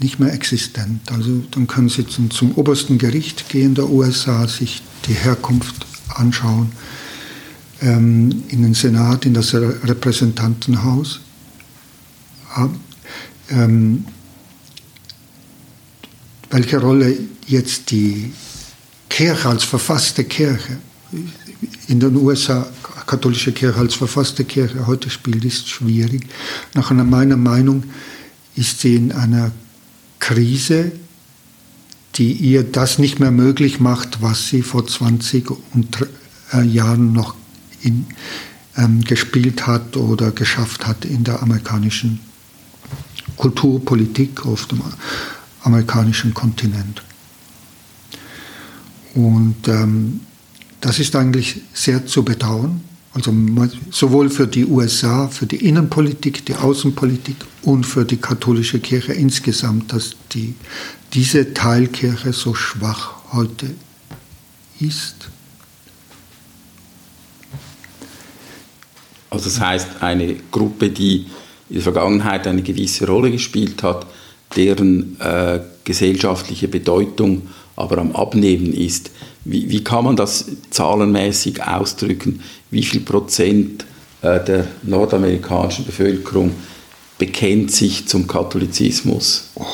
nicht 0.00 0.18
mehr 0.18 0.32
existent. 0.32 1.12
Also 1.12 1.42
dann 1.50 1.66
können 1.66 1.90
Sie 1.90 2.06
zum, 2.06 2.30
zum 2.30 2.52
obersten 2.52 2.96
Gericht 2.96 3.50
gehen 3.50 3.74
der 3.74 3.90
USA, 3.90 4.48
sich 4.48 4.82
die 5.06 5.14
Herkunft 5.14 5.86
anschauen. 6.08 6.72
ähm, 7.82 8.44
in 8.48 8.62
den 8.62 8.74
Senat, 8.74 9.26
in 9.26 9.34
das 9.34 9.54
Repräsentantenhaus. 9.54 11.20
Ähm, 13.50 14.04
welche 16.52 16.78
Rolle 16.78 17.16
jetzt 17.46 17.90
die 17.90 18.32
Kirche 19.08 19.48
als 19.48 19.64
verfasste 19.64 20.24
Kirche 20.24 20.78
in 21.88 21.98
den 21.98 22.14
USA, 22.16 22.66
katholische 23.06 23.52
Kirche 23.52 23.78
als 23.78 23.94
verfasste 23.94 24.44
Kirche 24.44 24.86
heute 24.86 25.10
spielt, 25.10 25.44
ist 25.44 25.68
schwierig. 25.68 26.26
Nach 26.74 26.90
meiner 26.90 27.36
Meinung 27.36 27.84
ist 28.54 28.80
sie 28.80 28.96
in 28.96 29.12
einer 29.12 29.50
Krise, 30.18 30.92
die 32.14 32.32
ihr 32.32 32.62
das 32.62 32.98
nicht 32.98 33.18
mehr 33.18 33.30
möglich 33.30 33.80
macht, 33.80 34.20
was 34.20 34.48
sie 34.48 34.62
vor 34.62 34.86
20 34.86 35.50
äh, 36.52 36.62
Jahren 36.62 37.12
noch 37.12 37.34
in, 37.80 38.06
ähm, 38.76 39.02
gespielt 39.02 39.66
hat 39.66 39.96
oder 39.96 40.30
geschafft 40.30 40.86
hat 40.86 41.06
in 41.06 41.24
der 41.24 41.42
amerikanischen 41.42 42.20
Kulturpolitik 43.36 44.44
auf 44.44 44.66
dem 44.66 44.82
amerikanischen 45.62 46.34
Kontinent. 46.34 47.02
Und 49.14 49.68
ähm, 49.68 50.20
das 50.80 50.98
ist 50.98 51.14
eigentlich 51.16 51.60
sehr 51.72 52.06
zu 52.06 52.24
bedauern. 52.24 52.82
Also 53.14 53.32
sowohl 53.90 54.30
für 54.30 54.46
die 54.46 54.64
USA, 54.64 55.28
für 55.28 55.44
die 55.44 55.66
Innenpolitik, 55.66 56.46
die 56.46 56.54
Außenpolitik 56.54 57.36
und 57.62 57.84
für 57.84 58.06
die 58.06 58.16
katholische 58.16 58.80
Kirche 58.80 59.12
insgesamt, 59.12 59.92
dass 59.92 60.16
die, 60.32 60.54
diese 61.12 61.52
Teilkirche 61.52 62.32
so 62.32 62.54
schwach 62.54 63.32
heute 63.32 63.74
ist. 64.80 65.28
Also 69.28 69.44
das 69.44 69.60
heißt, 69.60 70.02
eine 70.02 70.36
Gruppe, 70.50 70.88
die 70.90 71.26
in 71.68 71.76
der 71.76 71.82
Vergangenheit 71.82 72.46
eine 72.46 72.62
gewisse 72.62 73.06
Rolle 73.06 73.30
gespielt 73.30 73.82
hat, 73.82 74.06
deren 74.56 75.20
äh, 75.20 75.60
gesellschaftliche 75.84 76.68
Bedeutung 76.68 77.42
aber 77.76 77.98
am 77.98 78.14
Abnehmen 78.14 78.72
ist. 78.72 79.10
Wie, 79.44 79.68
wie, 79.70 79.82
kann 79.82 80.04
man 80.04 80.16
das 80.16 80.46
zahlenmäßig 80.70 81.62
ausdrücken? 81.62 82.40
Wie 82.70 82.82
viel 82.82 83.00
Prozent 83.00 83.84
äh, 84.22 84.42
der 84.44 84.66
nordamerikanischen 84.82 85.84
Bevölkerung 85.84 86.52
bekennt 87.18 87.72
sich 87.72 88.06
zum 88.06 88.26
Katholizismus? 88.26 89.48
Oh, 89.54 89.64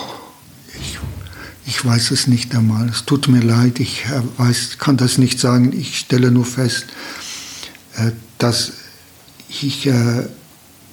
ich, 0.81 0.99
ich, 1.67 1.85
weiß 1.85 2.13
es 2.13 2.29
nicht 2.29 2.55
einmal. 2.55 2.89
Es 2.89 3.05
tut 3.05 3.29
mir 3.29 3.43
leid, 3.43 3.81
ich 3.81 4.05
äh, 4.07 4.23
weiß, 4.39 4.79
kann 4.79 4.97
das 4.97 5.19
nicht 5.19 5.39
sagen. 5.39 5.73
Ich 5.79 5.99
stelle 5.99 6.31
nur 6.31 6.47
fest, 6.47 6.87
äh, 7.97 8.13
dass 8.39 8.73
ich, 9.49 9.87
äh, 9.87 10.21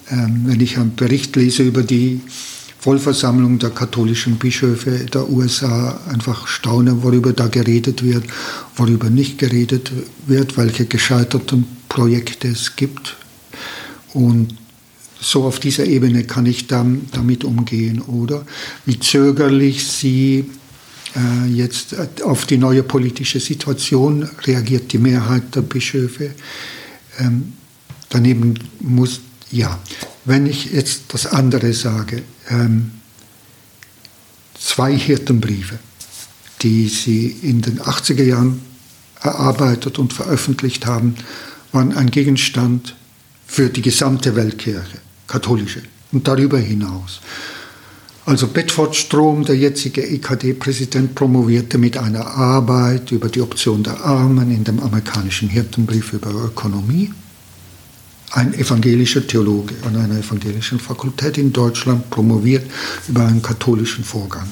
ähm, 0.09 0.43
wenn 0.45 0.59
ich 0.59 0.77
einen 0.77 0.95
Bericht 0.95 1.36
lese 1.36 1.63
über 1.63 1.83
die 1.83 2.21
Vollversammlung 2.86 3.57
der 3.57 3.71
katholischen 3.71 4.36
Bischöfe 4.36 5.07
der 5.11 5.27
USA 5.27 5.99
einfach 6.07 6.45
staune, 6.45 7.01
worüber 7.01 7.33
da 7.33 7.47
geredet 7.47 8.03
wird, 8.03 8.25
worüber 8.75 9.09
nicht 9.09 9.39
geredet 9.39 9.91
wird, 10.27 10.55
welche 10.55 10.86
gescheiterten 10.86 11.65
Projekte 11.89 12.47
es 12.47 12.75
gibt. 12.75 13.17
Und 14.13 14.53
so 15.19 15.45
auf 15.45 15.59
dieser 15.59 15.86
Ebene 15.88 16.25
kann 16.25 16.45
ich 16.45 16.67
dann 16.67 17.07
damit 17.11 17.43
umgehen, 17.43 18.01
oder? 18.01 18.45
Wie 18.86 18.99
zögerlich 18.99 19.88
sie 19.88 20.51
äh, 21.15 21.49
jetzt 21.49 21.95
auf 22.21 22.45
die 22.45 22.57
neue 22.57 22.83
politische 22.83 23.39
Situation 23.39 24.29
reagiert 24.45 24.93
die 24.93 24.99
Mehrheit 24.99 25.55
der 25.55 25.61
Bischöfe. 25.61 26.36
Ähm, 27.17 27.53
daneben 28.09 28.59
muss, 28.79 29.21
ja, 29.49 29.79
wenn 30.26 30.47
ich 30.47 30.71
jetzt 30.71 31.13
das 31.13 31.28
andere 31.28 31.73
sage, 31.73 32.23
ähm, 32.49 32.91
zwei 34.59 34.95
Hirtenbriefe, 34.97 35.80
die 36.61 36.89
sie 36.89 37.28
in 37.28 37.61
den 37.61 37.80
80er 37.80 38.23
Jahren 38.23 38.61
erarbeitet 39.21 39.99
und 39.99 40.13
veröffentlicht 40.13 40.86
haben, 40.86 41.15
waren 41.71 41.95
ein 41.95 42.09
Gegenstand 42.09 42.95
für 43.45 43.69
die 43.69 43.82
gesamte 43.82 44.36
Weltkirche, 44.36 44.97
katholische 45.28 45.84
und 46.11 46.28
darüber 46.28 46.57
hinaus. 46.57 47.21
Also 48.26 48.47
Bedford 48.47 48.95
Strom, 48.95 49.45
der 49.45 49.55
jetzige 49.55 50.01
EKD-Präsident, 50.01 51.13
promovierte 51.13 51.78
mit 51.78 51.97
einer 51.97 52.26
Arbeit 52.26 53.11
über 53.11 53.30
die 53.30 53.41
Option 53.41 53.84
der 53.84 54.03
Armen 54.03 54.49
in 54.49 54.63
dem 54.63 54.80
amerikanischen 54.80 55.47
Hirtenbrief 55.49 56.13
über 56.13 56.32
Ökonomie 56.32 57.11
ein 58.36 58.53
evangelischer 58.53 59.25
Theologe 59.25 59.75
an 59.86 59.95
einer 59.95 60.19
evangelischen 60.19 60.79
Fakultät 60.79 61.38
in 61.38 61.53
Deutschland 61.53 62.09
promoviert 62.09 62.69
über 63.07 63.25
einen 63.25 63.41
katholischen 63.41 64.03
Vorgang. 64.03 64.47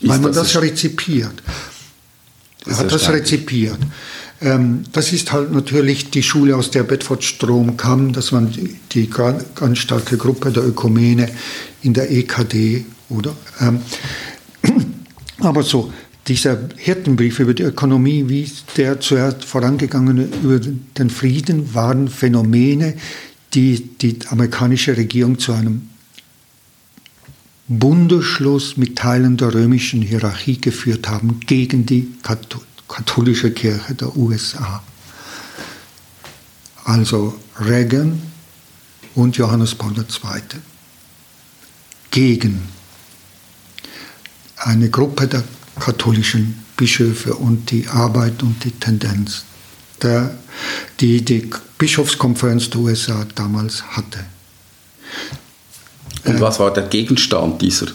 Ist 0.00 0.08
Weil 0.08 0.18
man 0.18 0.32
das, 0.32 0.52
das 0.52 0.62
rezipiert. 0.62 1.42
Er 2.66 2.76
hat 2.76 2.92
das 2.92 3.08
rezipiert. 3.08 3.78
Ähm, 4.42 4.84
das 4.92 5.12
ist 5.12 5.32
halt 5.32 5.52
natürlich 5.52 6.10
die 6.10 6.22
Schule, 6.22 6.54
aus 6.54 6.70
der 6.70 6.82
Bedford 6.82 7.24
Strom 7.24 7.78
kam, 7.78 8.12
dass 8.12 8.30
man 8.30 8.52
die, 8.52 8.76
die 8.92 9.08
ganz 9.08 9.78
starke 9.78 10.18
Gruppe 10.18 10.52
der 10.52 10.66
Ökumene 10.66 11.30
in 11.82 11.94
der 11.94 12.10
EKD, 12.10 12.84
oder? 13.08 13.34
Ähm, 13.60 13.80
aber 15.38 15.62
so, 15.62 15.92
dieser 16.32 16.58
Hirtenbrief 16.78 17.40
über 17.40 17.52
die 17.52 17.62
Ökonomie, 17.62 18.26
wie 18.26 18.50
der 18.78 19.00
zuerst 19.00 19.44
vorangegangene 19.44 20.26
über 20.42 20.58
den 20.60 21.10
Frieden, 21.10 21.74
waren 21.74 22.08
Phänomene, 22.08 22.94
die 23.52 23.90
die 23.98 24.18
amerikanische 24.28 24.96
Regierung 24.96 25.38
zu 25.38 25.52
einem 25.52 25.90
Bundesschluss 27.68 28.78
mit 28.78 28.96
Teilen 28.96 29.36
der 29.36 29.52
römischen 29.52 30.00
Hierarchie 30.00 30.58
geführt 30.58 31.06
haben 31.06 31.38
gegen 31.40 31.84
die 31.84 32.08
katholische 32.88 33.50
Kirche 33.50 33.94
der 33.94 34.16
USA. 34.16 34.82
Also 36.84 37.38
Reagan 37.60 38.22
und 39.14 39.36
Johannes 39.36 39.74
Paul 39.74 39.92
II. 39.98 40.42
Gegen 42.10 42.62
eine 44.56 44.88
Gruppe 44.88 45.26
der 45.26 45.44
katholischen 45.78 46.64
Bischöfe 46.76 47.34
und 47.34 47.70
die 47.70 47.86
Arbeit 47.88 48.42
und 48.42 48.62
die 48.64 48.72
Tendenz, 48.72 49.44
der, 50.02 50.36
die 51.00 51.24
die 51.24 51.48
Bischofskonferenz 51.78 52.70
der 52.70 52.80
USA 52.80 53.26
damals 53.34 53.82
hatte. 53.82 54.24
Und 56.24 56.40
was 56.40 56.58
war 56.60 56.72
der 56.72 56.84
Gegenstand 56.84 57.60
dieser 57.62 57.88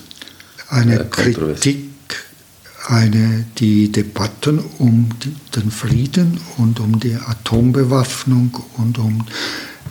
eine 0.69 0.99
äh, 0.99 1.05
Kritik, 1.05 1.85
eine, 2.87 3.45
die 3.57 3.91
Debatten 3.91 4.59
um 4.77 5.09
den 5.55 5.71
Frieden 5.71 6.39
und 6.57 6.79
um 6.79 6.99
die 6.99 7.15
Atombewaffnung 7.15 8.57
und 8.77 8.97
um 8.97 9.25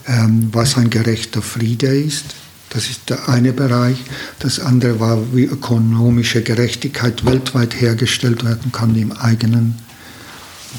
ähm, 0.07 0.49
was 0.53 0.77
ein 0.77 0.91
gerechter 0.91 1.43
Friede 1.43 1.89
ist 1.89 2.35
das 2.77 2.91
ist 2.91 3.09
der 3.09 3.27
eine 3.31 3.55
Bereich. 3.55 3.97
Das 4.39 4.61
andere 4.61 5.01
war, 5.01 5.35
wie 5.35 5.45
ökonomische 5.45 6.43
Gerechtigkeit 6.43 7.25
weltweit 7.25 7.81
hergestellt 7.81 8.45
werden 8.45 8.71
kann 8.71 8.95
im 8.97 9.13
eigenen 9.13 9.77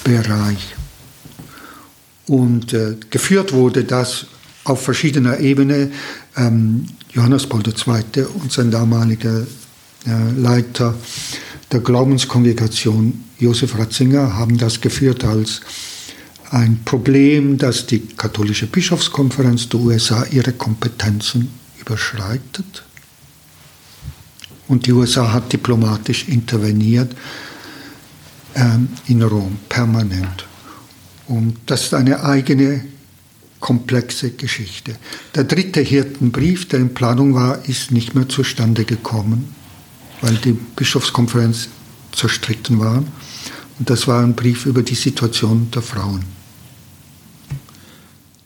Bereich. 0.03 0.75
Und 2.27 2.73
äh, 2.73 2.97
geführt 3.09 3.51
wurde 3.51 3.83
das 3.83 4.27
auf 4.63 4.83
verschiedener 4.83 5.39
Ebene. 5.39 5.89
Ähm, 6.35 6.85
Johannes 7.13 7.47
Paul 7.47 7.63
II. 7.65 8.25
und 8.25 8.51
sein 8.51 8.69
damaliger 8.69 9.47
äh, 10.05 10.39
Leiter 10.39 10.93
der 11.71 11.79
Glaubenskongregation 11.79 13.23
Josef 13.39 13.75
Ratzinger 13.75 14.37
haben 14.37 14.59
das 14.59 14.81
geführt 14.81 15.23
als 15.23 15.61
ein 16.51 16.79
Problem, 16.85 17.57
dass 17.57 17.87
die 17.87 18.01
katholische 18.01 18.67
Bischofskonferenz 18.67 19.69
der 19.69 19.79
USA 19.79 20.25
ihre 20.29 20.53
Kompetenzen 20.53 21.56
überschreitet. 21.87 22.83
Und 24.67 24.85
die 24.85 24.91
USA 24.91 25.31
hat 25.31 25.53
diplomatisch 25.53 26.27
interveniert 26.27 27.15
ähm, 28.55 28.89
in 29.07 29.23
Rom, 29.23 29.57
permanent. 29.69 30.45
Und 31.27 31.57
das 31.65 31.85
ist 31.85 31.93
eine 31.93 32.23
eigene 32.23 32.83
komplexe 33.59 34.31
Geschichte. 34.31 34.95
Der 35.35 35.45
dritte 35.45 35.81
Hirtenbrief, 35.81 36.67
der 36.67 36.79
in 36.79 36.93
Planung 36.93 37.33
war, 37.33 37.65
ist 37.67 37.91
nicht 37.91 38.13
mehr 38.13 38.27
zustande 38.27 38.83
gekommen, 38.83 39.55
weil 40.21 40.35
die 40.35 40.51
Bischofskonferenz 40.51 41.69
zerstritten 42.11 42.79
war. 42.79 43.03
Und 43.79 43.89
das 43.89 44.07
war 44.07 44.21
ein 44.21 44.35
Brief 44.35 44.65
über 44.65 44.83
die 44.83 44.95
Situation 44.95 45.71
der 45.71 45.81
Frauen 45.81 46.36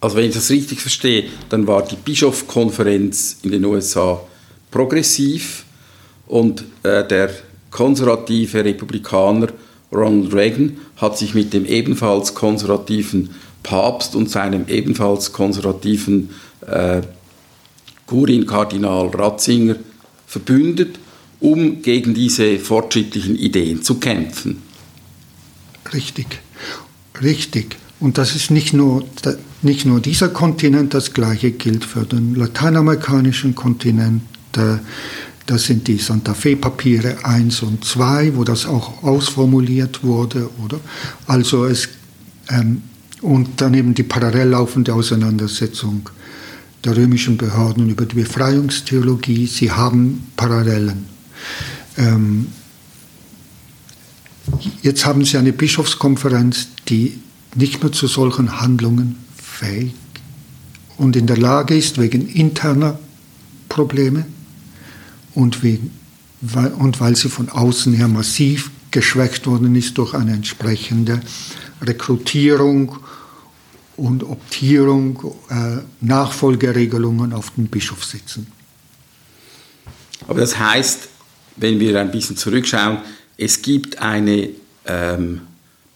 also 0.02 0.18
wenn 0.18 0.26
ich 0.26 0.34
das 0.34 0.49
richtig 0.49 0.82
verstehe, 0.82 1.26
dann 1.49 1.68
war 1.68 1.84
die 1.84 1.95
Bischofskonferenz 1.95 3.38
in 3.43 3.52
den 3.52 3.64
USA 3.64 4.20
progressiv 4.72 5.64
und 6.28 6.64
äh, 6.84 7.08
der 7.08 7.30
konservative 7.70 8.66
Republikaner 8.66 9.49
Ronald 9.91 10.34
Reagan 10.34 10.78
hat 10.97 11.18
sich 11.18 11.34
mit 11.34 11.54
dem 11.54 11.66
ebenfalls 11.66 12.34
konservativen 12.34 13.30
Papst 13.64 14.16
und 14.16 14.30
seinem 14.30 14.68
ebenfalls 14.68 15.34
konservativen 15.34 16.32
äh, 16.66 17.02
Kurienkardinal 18.08 19.08
Ratzinger 19.08 19.76
verbündet, 20.26 20.97
um 21.39 21.82
gegen 21.82 22.14
diese 22.14 22.58
fortschrittlichen 22.58 23.36
Ideen 23.36 23.84
zu 23.84 23.99
kämpfen. 23.99 24.62
Richtig, 25.93 26.28
richtig. 27.22 27.78
Und 27.99 28.18
das 28.18 28.36
ist 28.36 28.49
nicht 28.49 28.74
nur, 28.74 29.04
nicht 29.64 29.86
nur 29.86 29.99
dieser 29.99 30.30
Kontinent, 30.30 30.93
das 30.93 31.14
gleiche 31.14 31.51
gilt 31.51 31.86
für 31.86 32.05
den 32.05 32.36
lateinamerikanischen 32.36 33.55
Kontinent. 33.55 34.24
Das 35.45 35.64
sind 35.64 35.88
die 35.88 35.97
Santa 35.97 36.34
Fe-Papiere 36.34 37.26
1 37.26 37.62
und 37.64 37.86
2, 37.86 38.36
wo 38.36 38.43
das 38.43 38.66
auch 38.66 39.03
ausformuliert 39.03 40.03
wurde, 40.03 40.49
oder? 40.64 40.80
Also 41.28 41.66
es, 41.66 41.89
ähm, 42.49 42.84
und 43.22 43.49
daneben 43.57 43.93
die 43.93 44.03
parallel 44.03 44.49
laufende 44.49 44.93
Auseinandersetzung 44.93 46.09
der 46.84 46.97
römischen 46.97 47.38
Behörden 47.38 47.89
über 47.89 48.05
die 48.05 48.16
Befreiungstheologie. 48.16 49.45
Sie 49.45 49.72
haben 49.72 50.28
Parallelen. 50.36 51.05
Ähm, 51.97 52.47
jetzt 54.82 55.05
haben 55.05 55.24
Sie 55.24 55.38
eine 55.38 55.53
Bischofskonferenz, 55.53 56.68
die 56.88 57.20
nicht 57.55 57.84
mehr 57.84 57.91
zu 57.91 58.07
solchen 58.07 58.59
Handlungen 58.59 59.18
fähig 59.62 59.93
und 60.97 61.16
in 61.16 61.28
der 61.28 61.38
Lage 61.38 61.76
ist, 61.76 61.99
wegen 61.99 62.28
interner 62.28 62.99
Probleme 63.70 64.26
und, 65.34 65.64
wegen, 65.64 65.91
und 66.78 66.99
weil 66.99 67.16
sie 67.16 67.30
von 67.30 67.49
außen 67.49 67.93
her 67.93 68.07
massiv 68.07 68.72
geschwächt 68.91 69.47
worden 69.47 69.76
ist 69.76 69.97
durch 69.97 70.14
eine 70.14 70.34
entsprechende 70.34 71.22
Rekrutierung 71.82 72.97
und 73.97 74.24
Optierung, 74.24 75.36
äh, 75.49 75.78
Nachfolgeregelungen 76.01 77.34
auf 77.34 77.51
den 77.51 77.68
Bischofssitzen. 77.68 78.47
Aber 80.28 80.41
das 80.41 80.57
heißt, 80.57 81.07
wenn 81.57 81.80
wir 81.80 81.99
ein 81.99 82.12
bisschen 82.12 82.38
zurückschauen, 82.38 82.99
es 83.38 83.62
gibt 83.62 83.99
eine 83.99 84.49
ähm, 84.86 85.41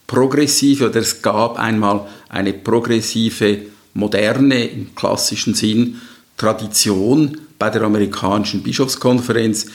progressive 0.06 0.88
oder 0.88 1.00
es 1.00 1.22
gab 1.22 1.58
einmal 1.58 2.06
eine 2.28 2.52
progressive, 2.52 3.62
moderne 3.94 4.64
im 4.64 4.94
klassischen 4.94 5.54
Sinn 5.54 6.00
Tradition 6.36 7.40
bei 7.58 7.70
der 7.70 7.82
amerikanischen 7.82 8.62
Bischofskonferenz, 8.62 9.66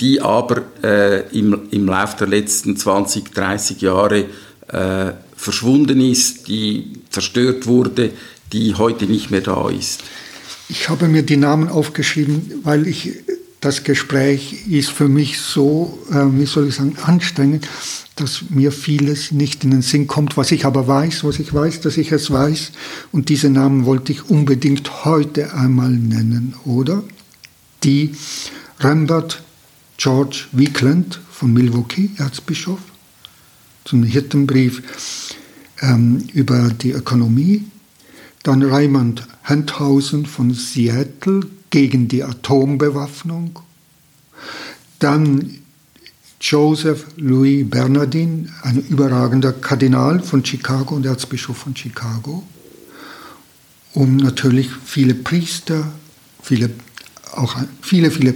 die 0.00 0.20
aber 0.20 0.62
äh, 0.82 1.28
im, 1.36 1.68
im 1.70 1.86
Laufe 1.86 2.18
der 2.18 2.28
letzten 2.28 2.76
20, 2.76 3.32
30 3.32 3.80
Jahre 3.80 4.26
äh, 4.68 5.12
verschwunden 5.36 6.00
ist, 6.00 6.48
die 6.48 6.92
zerstört 7.08 7.66
wurde, 7.66 8.10
die 8.52 8.74
heute 8.74 9.06
nicht 9.06 9.30
mehr 9.30 9.40
da 9.40 9.68
ist. 9.70 10.02
Ich 10.68 10.88
habe 10.88 11.08
mir 11.08 11.22
die 11.22 11.36
Namen 11.36 11.68
aufgeschrieben, 11.68 12.60
weil 12.62 12.86
ich 12.86 13.14
das 13.60 13.84
Gespräch 13.84 14.66
ist 14.68 14.90
für 14.90 15.08
mich 15.08 15.38
so, 15.38 15.98
äh, 16.10 16.24
wie 16.38 16.46
soll 16.46 16.68
ich 16.68 16.76
sagen, 16.76 16.96
anstrengend, 17.02 17.68
dass 18.16 18.50
mir 18.50 18.72
vieles 18.72 19.32
nicht 19.32 19.64
in 19.64 19.70
den 19.70 19.82
Sinn 19.82 20.06
kommt, 20.06 20.36
was 20.36 20.50
ich 20.50 20.64
aber 20.64 20.86
weiß, 20.86 21.24
was 21.24 21.38
ich 21.38 21.52
weiß, 21.52 21.80
dass 21.82 21.98
ich 21.98 22.10
es 22.12 22.30
weiß. 22.30 22.72
Und 23.12 23.28
diese 23.28 23.50
Namen 23.50 23.84
wollte 23.84 24.12
ich 24.12 24.28
unbedingt 24.30 25.04
heute 25.04 25.54
einmal 25.54 25.90
nennen, 25.90 26.54
oder? 26.64 27.02
Die 27.84 28.14
Rembert 28.80 29.42
George 29.98 30.46
Wickland 30.52 31.20
von 31.30 31.52
Milwaukee, 31.52 32.10
Erzbischof, 32.16 32.80
zum 33.84 34.02
Hirtenbrief 34.02 34.82
ähm, 35.82 36.24
über 36.32 36.70
die 36.70 36.92
Ökonomie. 36.92 37.64
Dann 38.42 38.62
Raymond 38.62 39.26
Handhausen 39.44 40.24
von 40.24 40.54
Seattle, 40.54 41.42
gegen 41.70 42.08
die 42.08 42.22
Atombewaffnung. 42.22 43.60
Dann 44.98 45.60
Joseph 46.40 47.06
Louis 47.16 47.68
Bernardin, 47.68 48.50
ein 48.62 48.82
überragender 48.88 49.52
Kardinal 49.52 50.20
von 50.20 50.44
Chicago 50.44 50.94
und 50.94 51.06
Erzbischof 51.06 51.56
von 51.56 51.76
Chicago. 51.76 52.42
Und 53.92 54.16
natürlich 54.16 54.68
viele 54.84 55.14
Priester, 55.14 55.92
viele, 56.42 56.70
auch 57.32 57.56
viele, 57.82 58.10
viele 58.10 58.34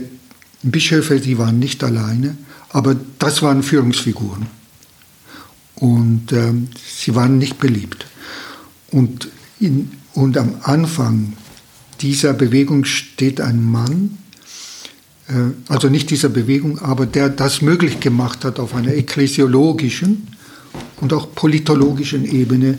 Bischöfe, 0.62 1.20
die 1.20 1.38
waren 1.38 1.58
nicht 1.58 1.82
alleine, 1.84 2.36
aber 2.70 2.96
das 3.18 3.42
waren 3.42 3.62
Führungsfiguren. 3.62 4.46
Und 5.76 6.32
ähm, 6.32 6.68
sie 6.86 7.14
waren 7.14 7.38
nicht 7.38 7.58
beliebt. 7.58 8.06
Und, 8.90 9.28
in, 9.60 9.92
und 10.12 10.36
am 10.36 10.56
Anfang 10.62 11.34
dieser 12.04 12.34
Bewegung 12.34 12.84
steht 12.84 13.40
ein 13.40 13.64
Mann, 13.64 14.18
äh, 15.26 15.32
also 15.72 15.88
nicht 15.88 16.10
dieser 16.10 16.28
Bewegung, 16.28 16.78
aber 16.78 17.06
der 17.06 17.30
das 17.30 17.62
möglich 17.62 17.98
gemacht 17.98 18.44
hat 18.44 18.58
auf 18.60 18.74
einer 18.74 18.94
ekklesiologischen 18.94 20.28
und 21.00 21.14
auch 21.14 21.34
politologischen 21.34 22.26
Ebene. 22.26 22.76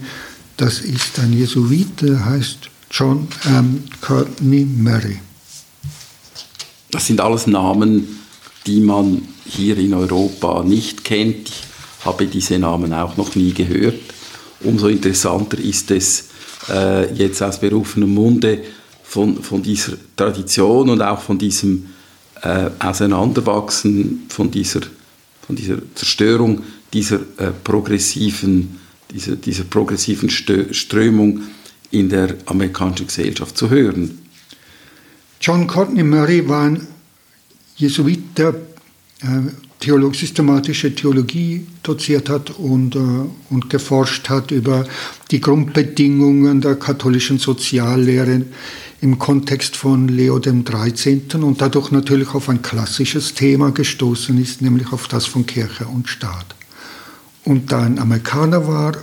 Das 0.58 0.80
ist 0.80 1.18
ein 1.18 1.34
Jesuit, 1.34 2.02
der 2.02 2.24
heißt 2.24 2.70
John 2.92 3.28
ähm, 3.48 3.84
Courtney 4.00 4.64
Murray. 4.64 5.18
Das 6.92 7.08
sind 7.08 7.20
alles 7.20 7.48
Namen, 7.48 8.20
die 8.68 8.80
man 8.80 9.24
hier 9.44 9.76
in 9.80 9.96
Europa 9.96 10.64
nicht 10.64 11.04
kennt. 11.04 11.50
Ich 11.50 12.06
habe 12.06 12.28
diese 12.28 12.60
Namen 12.60 12.94
auch 12.94 13.18
noch 13.18 13.34
nie 13.34 13.54
gehört. 13.54 14.00
Umso 14.62 14.88
interessanter 14.88 15.58
ist 15.58 15.90
es, 15.90 16.26
äh, 16.70 17.12
jetzt 17.14 17.42
aus 17.42 17.60
berufenem 17.60 18.14
Munde 18.14 18.62
von, 19.08 19.42
von 19.42 19.62
dieser 19.62 19.94
Tradition 20.16 20.90
und 20.90 21.02
auch 21.02 21.22
von 21.22 21.38
diesem 21.38 21.88
äh, 22.42 22.70
Auseinanderwachsen, 22.80 24.24
von 24.30 24.52
dieser, 24.52 24.82
von 25.46 25.56
dieser 25.56 25.78
Zerstörung 25.96 26.64
dieser 26.92 27.20
äh, 27.38 27.52
progressiven, 27.64 28.80
dieser, 29.12 29.36
dieser 29.36 29.64
progressiven 29.66 30.30
Strömung 30.30 31.42
in 31.92 32.10
der 32.10 32.36
amerikanischen 32.46 33.08
Gesellschaft 33.08 33.58
zu 33.58 33.70
hören. 33.70 34.20
John 35.40 35.68
Courtney 35.68 36.04
Murray 36.04 36.48
war 36.48 36.66
ein 36.66 36.88
Jesuit, 37.78 38.38
der 38.38 38.56
äh, 39.22 39.65
Theolog, 39.86 40.16
systematische 40.16 40.96
Theologie 40.96 41.68
doziert 41.84 42.28
hat 42.28 42.50
und, 42.58 42.96
äh, 42.96 43.00
und 43.52 43.70
geforscht 43.70 44.30
hat 44.30 44.50
über 44.50 44.88
die 45.30 45.40
Grundbedingungen 45.40 46.60
der 46.60 46.76
katholischen 46.76 47.38
Soziallehre 47.38 48.42
im 49.02 49.20
Kontext 49.20 49.76
von 49.76 50.08
Leo 50.08 50.40
XIII. 50.40 51.36
und 51.36 51.62
dadurch 51.62 51.92
natürlich 51.92 52.34
auf 52.34 52.50
ein 52.50 52.64
klassisches 52.64 53.36
Thema 53.36 53.70
gestoßen 53.72 54.42
ist, 54.42 54.64
nämlich 54.64 54.92
auf 54.92 55.08
das 55.08 55.28
von 55.28 55.46
Kirche 55.46 55.86
und 55.86 56.10
Staat. 56.10 56.56
Und 57.44 57.72
da 57.72 57.84
ein 57.84 58.00
Amerikaner 58.00 58.68
war, 58.68 58.94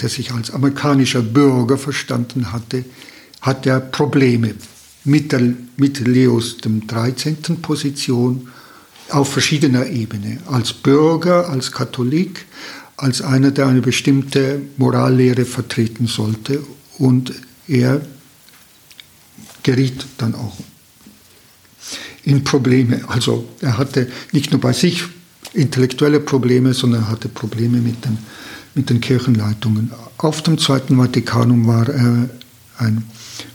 der 0.00 0.08
sich 0.08 0.30
als 0.30 0.52
amerikanischer 0.52 1.22
Bürger 1.22 1.78
verstanden 1.78 2.52
hatte, 2.52 2.84
hat 3.40 3.66
er 3.66 3.80
Probleme 3.80 4.54
mit, 5.02 5.32
der, 5.32 5.52
mit 5.76 5.98
Leos 6.06 6.58
XIII. 6.58 7.56
Position 7.60 8.48
auf 9.10 9.32
verschiedener 9.32 9.86
Ebene. 9.86 10.38
Als 10.46 10.72
Bürger, 10.72 11.48
als 11.50 11.72
Katholik, 11.72 12.46
als 12.96 13.22
einer, 13.22 13.50
der 13.50 13.66
eine 13.66 13.80
bestimmte 13.80 14.60
Morallehre 14.76 15.44
vertreten 15.44 16.06
sollte. 16.06 16.62
Und 16.98 17.32
er 17.66 18.00
geriet 19.62 20.06
dann 20.18 20.34
auch 20.34 20.56
in 22.24 22.44
Probleme. 22.44 23.02
Also 23.08 23.48
er 23.60 23.78
hatte 23.78 24.10
nicht 24.32 24.52
nur 24.52 24.60
bei 24.60 24.72
sich 24.72 25.04
intellektuelle 25.54 26.20
Probleme, 26.20 26.74
sondern 26.74 27.02
er 27.02 27.08
hatte 27.08 27.28
Probleme 27.28 27.78
mit 27.78 28.04
den, 28.04 28.18
mit 28.74 28.90
den 28.90 29.00
Kirchenleitungen. 29.00 29.90
Auf 30.18 30.42
dem 30.42 30.58
Zweiten 30.58 30.96
Vatikanum 30.96 31.66
war 31.66 31.88
er 31.88 32.30
ein 32.78 33.04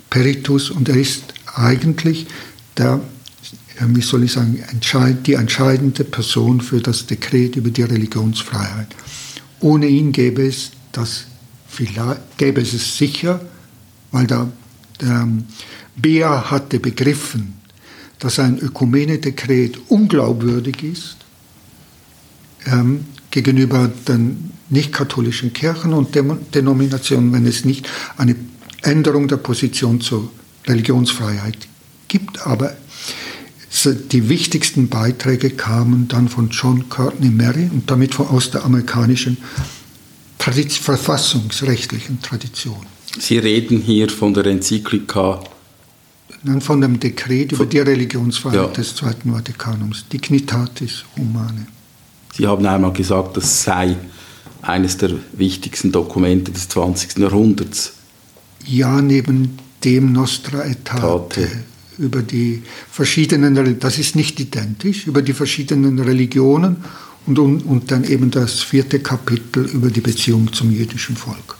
Peritus 0.09 0.69
und 0.69 0.89
er 0.89 0.97
ist 0.97 1.33
eigentlich 1.55 2.27
der, 2.77 2.99
wie 3.79 4.01
soll 4.01 4.23
ich 4.23 4.31
sagen, 4.31 4.63
die 5.25 5.33
entscheidende 5.33 6.03
Person 6.03 6.61
für 6.61 6.81
das 6.81 7.05
Dekret 7.05 7.55
über 7.55 7.69
die 7.69 7.83
Religionsfreiheit. 7.83 8.87
Ohne 9.59 9.87
ihn 9.87 10.11
gäbe 10.11 10.45
es 10.45 10.71
das 10.91 11.25
gäbe 12.37 12.61
es 12.61 12.73
es 12.73 12.97
sicher, 12.97 13.39
weil 14.11 14.25
da 14.25 14.51
der 14.99 15.27
Bea 15.95 16.49
hatte 16.49 16.79
begriffen, 16.79 17.53
dass 18.19 18.39
ein 18.39 18.57
Ökumene-Dekret 18.57 19.77
unglaubwürdig 19.89 20.83
ist 20.83 21.17
ähm, 22.65 23.05
gegenüber 23.29 23.91
den 24.07 24.51
nicht-katholischen 24.69 25.53
Kirchen 25.53 25.93
und 25.93 26.15
Denominationen, 26.15 27.31
wenn 27.31 27.45
es 27.45 27.63
nicht 27.63 27.87
eine 28.17 28.35
Änderung 28.81 29.27
der 29.27 29.37
Position 29.37 30.01
zur 30.01 30.31
Religionsfreiheit 30.65 31.67
gibt. 32.07 32.45
Aber 32.45 32.75
die 33.93 34.29
wichtigsten 34.29 34.87
Beiträge 34.89 35.49
kamen 35.49 36.07
dann 36.07 36.27
von 36.27 36.49
John 36.49 36.89
Courtney 36.89 37.29
Murray 37.29 37.69
und 37.71 37.89
damit 37.89 38.19
aus 38.19 38.51
der 38.51 38.65
amerikanischen 38.65 39.37
verfassungsrechtlichen 40.37 42.21
Tradition. 42.21 42.85
Sie 43.19 43.37
reden 43.37 43.79
hier 43.79 44.09
von 44.09 44.33
der 44.33 44.45
Enzyklika. 44.45 45.43
Nein, 46.43 46.61
von 46.61 46.79
dem 46.81 46.99
Dekret 46.99 47.51
über 47.51 47.65
die 47.65 47.79
Religionsfreiheit 47.79 48.55
ja. 48.55 48.67
des 48.67 48.95
Zweiten 48.95 49.33
Vatikanums, 49.33 50.05
Dignitatis 50.07 51.03
Humane. 51.17 51.67
Sie 52.33 52.45
haben 52.45 52.65
einmal 52.65 52.93
gesagt, 52.93 53.35
das 53.35 53.63
sei 53.63 53.97
eines 54.61 54.97
der 54.97 55.11
wichtigsten 55.33 55.91
Dokumente 55.91 56.51
des 56.51 56.69
20. 56.69 57.17
Jahrhunderts. 57.17 57.93
Ja, 58.65 59.01
neben 59.01 59.57
dem 59.83 60.11
Nostra 60.11 60.59
Aetate 60.59 61.49
über 61.97 62.21
die 62.21 62.63
verschiedenen, 62.91 63.79
das 63.79 63.97
ist 63.97 64.15
nicht 64.15 64.39
identisch, 64.39 65.07
über 65.07 65.21
die 65.21 65.33
verschiedenen 65.33 65.99
Religionen 65.99 66.77
und, 67.25 67.39
und, 67.39 67.61
und 67.61 67.91
dann 67.91 68.03
eben 68.03 68.31
das 68.31 68.61
vierte 68.61 68.99
Kapitel 68.99 69.65
über 69.65 69.89
die 69.89 70.01
Beziehung 70.01 70.51
zum 70.53 70.71
jüdischen 70.71 71.15
Volk. 71.15 71.57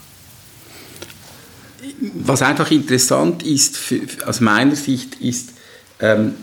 Was 2.14 2.42
einfach 2.42 2.70
interessant 2.72 3.44
ist, 3.44 3.78
für, 3.78 4.02
aus 4.26 4.40
meiner 4.40 4.76
Sicht, 4.76 5.16
ist, 5.16 5.54
ähm, 6.00 6.34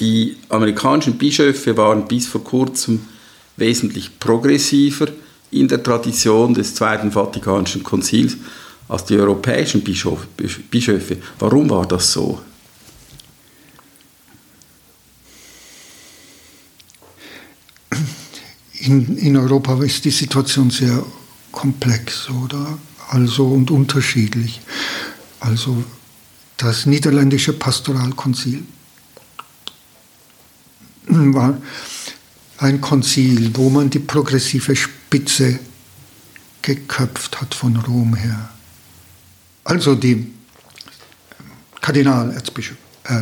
die 0.00 0.36
amerikanischen 0.48 1.18
Bischöfe 1.18 1.76
waren 1.76 2.06
bis 2.08 2.26
vor 2.26 2.42
kurzem 2.42 3.00
wesentlich 3.56 4.18
progressiver 4.18 5.08
in 5.50 5.68
der 5.68 5.82
Tradition 5.82 6.54
des 6.54 6.74
Zweiten 6.74 7.12
Vatikanischen 7.12 7.84
Konzils 7.84 8.36
als 8.88 9.04
die 9.04 9.16
europäischen 9.16 9.82
Bischöfe. 9.82 11.16
Warum 11.38 11.70
war 11.70 11.86
das 11.86 12.12
so? 12.12 12.40
In, 18.80 19.16
in 19.16 19.36
Europa 19.36 19.82
ist 19.82 20.04
die 20.04 20.10
Situation 20.10 20.70
sehr 20.70 21.04
komplex, 21.50 22.28
oder? 22.28 22.78
Also 23.08 23.46
und 23.46 23.70
unterschiedlich. 23.70 24.60
Also 25.40 25.82
das 26.58 26.84
niederländische 26.84 27.54
Pastoralkonzil 27.54 28.62
war 31.06 31.56
ein 32.58 32.80
Konzil, 32.80 33.50
wo 33.54 33.70
man 33.70 33.88
die 33.88 33.98
progressive 33.98 34.76
Spitze 34.76 35.58
geköpft 36.62 37.40
hat 37.40 37.54
von 37.54 37.76
Rom 37.76 38.14
her 38.14 38.53
also 39.64 39.94
die 39.94 40.32
Kardinalerzbischöfe, 41.80 42.78
äh, 43.04 43.20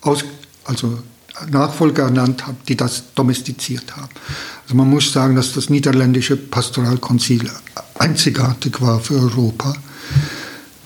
aus, 0.00 0.24
also 0.64 1.02
Nachfolger 1.50 2.04
ernannt 2.04 2.46
haben, 2.46 2.56
die 2.66 2.76
das 2.76 3.12
domestiziert 3.14 3.96
haben. 3.96 4.08
Also 4.62 4.74
man 4.74 4.88
muss 4.88 5.12
sagen, 5.12 5.36
dass 5.36 5.52
das 5.52 5.68
niederländische 5.68 6.36
Pastoralkonzil 6.36 7.50
einzigartig 7.98 8.80
war 8.80 9.00
für 9.00 9.14
Europa, 9.20 9.74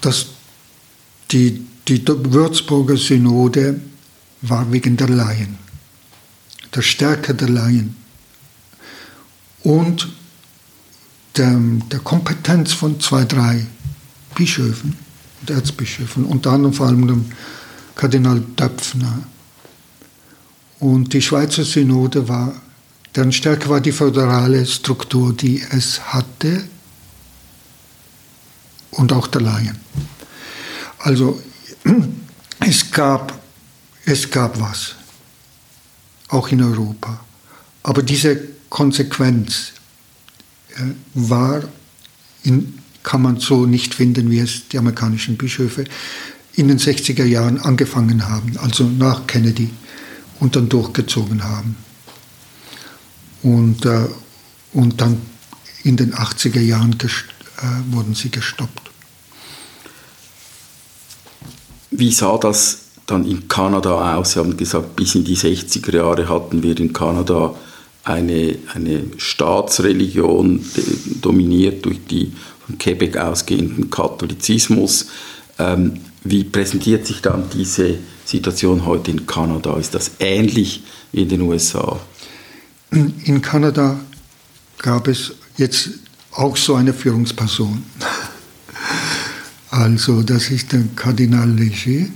dass 0.01 0.27
die, 1.31 1.65
die 1.87 2.03
Würzburger 2.07 2.97
Synode 2.97 3.81
war 4.43 4.71
wegen 4.73 4.97
der 4.97 5.09
Laien, 5.09 5.59
der 6.75 6.83
Stärke 6.83 7.35
der 7.35 7.49
Laien 7.49 7.97
und 9.63 10.09
der, 11.37 11.57
der 11.93 12.01
Kompetenz 12.01 12.73
von 12.73 12.99
zwei, 13.01 13.25
drei 13.25 13.67
Bischöfen 14.35 14.97
und 15.41 15.51
Erzbischöfen, 15.51 16.25
unter 16.25 16.53
anderem 16.53 16.75
vor 16.75 16.87
allem 16.87 17.07
dem 17.07 17.25
Kardinal 17.95 18.41
Döpfner. 18.57 19.25
Und 20.79 21.13
die 21.13 21.23
Schweizer 21.23 21.65
Synode 21.65 22.29
war, 22.29 22.55
deren 23.15 23.33
Stärke 23.33 23.69
war 23.69 23.81
die 23.81 23.93
föderale 23.93 24.65
Struktur, 24.65 25.35
die 25.35 25.63
es 25.71 26.01
hatte 26.13 26.65
und 28.93 29.13
auch 29.13 29.27
der 29.27 29.43
Laien. 29.43 29.79
Also 30.99 31.41
es 32.61 32.91
gab, 32.91 33.39
es 34.05 34.31
gab 34.31 34.61
was, 34.61 34.95
auch 36.29 36.49
in 36.49 36.63
Europa. 36.63 37.21
Aber 37.83 38.03
diese 38.03 38.49
Konsequenz 38.69 39.73
äh, 40.77 40.83
war 41.15 41.63
in 42.43 42.80
kann 43.03 43.23
man 43.23 43.41
so 43.41 43.67
nicht 43.67 43.95
finden, 43.95 44.31
wie 44.31 44.41
es 44.41 44.69
die 44.69 44.79
amerikanischen 44.79 45.37
Bischöfe 45.37 45.85
in 46.55 46.69
den 46.69 46.79
60er 46.79 47.25
Jahren 47.25 47.59
angefangen 47.59 48.29
haben, 48.29 48.57
also 48.59 48.85
nach 48.85 49.27
Kennedy 49.27 49.71
und 50.41 50.57
dann 50.57 50.69
durchgezogen 50.69 51.45
haben. 51.45 51.77
Und, 53.43 53.87
äh, 53.87 54.07
und 54.73 55.01
dann 55.01 55.21
in 55.83 55.97
den 55.97 56.15
80er 56.15 56.61
Jahren 56.61 56.97
äh, 57.01 57.93
wurden 57.93 58.15
sie 58.15 58.31
gestoppt. 58.31 58.91
Wie 61.91 62.13
sah 62.13 62.39
das 62.39 62.83
dann 63.07 63.25
in 63.25 63.49
Kanada 63.49 64.17
aus? 64.17 64.33
Sie 64.33 64.39
haben 64.39 64.57
gesagt, 64.57 64.97
bis 64.97 65.15
in 65.15 65.25
die 65.25 65.37
60er 65.37 65.97
Jahre 65.97 66.29
hatten 66.29 66.63
wir 66.63 66.79
in 66.79 66.93
Kanada 66.93 67.55
eine, 68.05 68.57
eine 68.75 69.05
Staatsreligion 69.17 70.65
dominiert 71.21 71.85
durch 71.85 72.01
die 72.09 72.33
Quebec 72.79 73.17
ausgehenden 73.17 73.91
Katholizismus. 73.91 75.07
Ähm, 75.59 76.01
wie 76.25 76.45
präsentiert 76.45 77.07
sich 77.07 77.23
dann 77.23 77.45
diese 77.53 77.99
Situation 78.25 78.85
heute 78.85 79.11
in 79.11 79.27
Kanada? 79.27 79.77
Ist 79.77 79.95
das 79.95 80.13
ähnlich 80.19 80.83
wie 81.13 81.23
in 81.23 81.29
den 81.29 81.41
USA? 81.43 81.99
In 82.91 83.41
Kanada 83.41 84.01
gab 84.79 85.09
es 85.09 85.33
jetzt 85.57 85.91
auch 86.33 86.57
so 86.57 86.75
eine 86.75 86.93
Führungsperson. 86.93 87.83
Also 89.71 90.23
das 90.23 90.51
ist 90.51 90.73
der 90.73 90.83
Kardinal 90.97 91.49
Léger. 91.49 92.09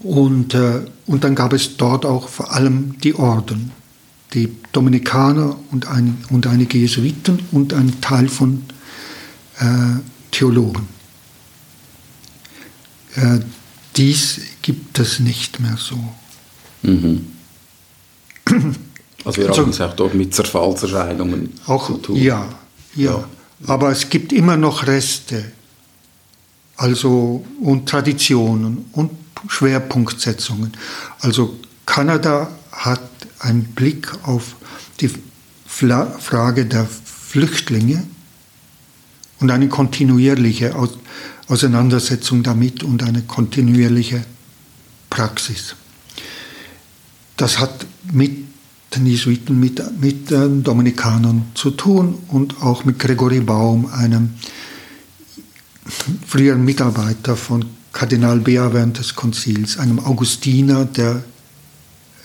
Und, 0.00 0.54
äh, 0.54 0.82
und 1.06 1.24
dann 1.24 1.34
gab 1.34 1.52
es 1.52 1.76
dort 1.76 2.06
auch 2.06 2.28
vor 2.28 2.52
allem 2.52 2.98
die 3.00 3.14
Orden 3.14 3.72
die 4.34 4.56
Dominikaner 4.72 5.56
und, 5.70 5.86
ein, 5.86 6.24
und 6.30 6.46
einige 6.46 6.78
Jesuiten 6.78 7.40
und 7.52 7.72
ein 7.72 8.00
Teil 8.00 8.28
von 8.28 8.64
äh, 9.58 9.64
Theologen. 10.30 10.88
Äh, 13.14 13.40
dies 13.96 14.40
gibt 14.62 14.98
es 14.98 15.18
nicht 15.18 15.60
mehr 15.60 15.76
so. 15.78 15.98
Mhm. 16.82 17.26
Also 19.24 19.40
wir 19.40 19.48
also, 19.48 19.62
haben 19.62 19.70
es 19.70 19.80
auch 19.80 19.94
dort 19.94 20.14
mit 20.14 20.32
Zerfallserscheinungen 20.32 21.52
auch, 21.66 21.88
zu 21.88 21.98
tun. 21.98 22.16
Ja, 22.16 22.48
ja, 22.94 23.10
ja, 23.10 23.28
aber 23.66 23.90
es 23.90 24.08
gibt 24.08 24.32
immer 24.32 24.56
noch 24.56 24.86
Reste 24.86 25.52
also, 26.78 27.44
und 27.60 27.88
Traditionen 27.88 28.86
und 28.92 29.10
Schwerpunktsetzungen. 29.48 30.72
Also 31.20 31.58
Kanada 31.84 32.48
hat 32.70 33.00
ein 33.40 33.64
Blick 33.64 34.12
auf 34.24 34.56
die 35.00 35.10
Frage 35.66 36.66
der 36.66 36.86
Flüchtlinge 36.86 38.04
und 39.40 39.50
eine 39.50 39.68
kontinuierliche 39.68 40.74
Auseinandersetzung 41.46 42.42
damit 42.42 42.82
und 42.82 43.02
eine 43.02 43.22
kontinuierliche 43.22 44.24
Praxis. 45.10 45.76
Das 47.36 47.58
hat 47.58 47.86
mit 48.12 48.48
den 48.96 49.06
Jesuiten, 49.06 49.60
mit, 49.60 49.82
mit 50.00 50.30
den 50.30 50.62
Dominikanern 50.62 51.44
zu 51.54 51.70
tun 51.70 52.18
und 52.28 52.62
auch 52.62 52.84
mit 52.84 52.98
Gregory 52.98 53.40
Baum, 53.40 53.86
einem 53.86 54.30
früheren 56.26 56.64
Mitarbeiter 56.64 57.36
von 57.36 57.64
Kardinal 57.92 58.40
Bea 58.40 58.72
während 58.72 58.98
des 58.98 59.14
Konzils, 59.14 59.78
einem 59.78 59.98
Augustiner, 59.98 60.84
der 60.84 61.22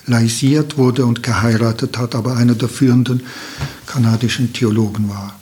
laisiert 0.05 0.77
wurde 0.77 1.05
und 1.05 1.23
geheiratet 1.23 1.97
hat, 1.97 2.15
aber 2.15 2.35
einer 2.35 2.55
der 2.55 2.69
führenden 2.69 3.23
kanadischen 3.87 4.53
Theologen 4.53 5.09
war. 5.09 5.39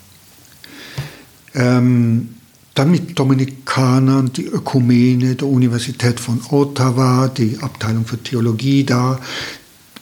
Ähm, 1.53 2.35
dann 2.73 2.91
mit 2.91 3.17
Dominikanern, 3.19 4.31
die 4.31 4.45
Ökumene 4.45 5.35
der 5.35 5.47
Universität 5.47 6.19
von 6.19 6.41
Ottawa, 6.49 7.27
die 7.27 7.57
Abteilung 7.59 8.05
für 8.05 8.17
Theologie 8.17 8.85
da 8.85 9.19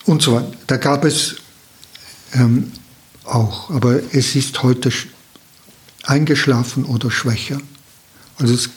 und 0.05 0.22
so 0.22 0.34
weiter. 0.34 0.51
Da 0.68 0.78
gab 0.78 1.03
es 1.03 1.38
ähm, 2.34 2.72
auch, 3.24 3.72
aber 3.72 3.99
es 4.14 4.36
ist 4.36 4.62
heute 4.62 4.91
eingeschlafen 6.03 6.86
oder 6.86 7.10
schwächer. 7.10 7.60
Also 8.38 8.53
es, 8.53 8.70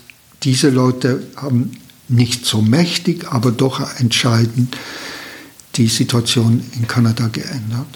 diese 0.43 0.71
Leute 0.71 1.27
haben 1.37 1.73
nicht 2.09 2.47
so 2.47 2.63
mächtig, 2.63 3.27
aber 3.31 3.53
doch 3.53 3.99
entscheidend 3.99 4.77
die 5.75 5.87
Situation 5.87 6.63
in 6.75 6.87
Kanada 6.87 7.29
geändert? 7.29 7.87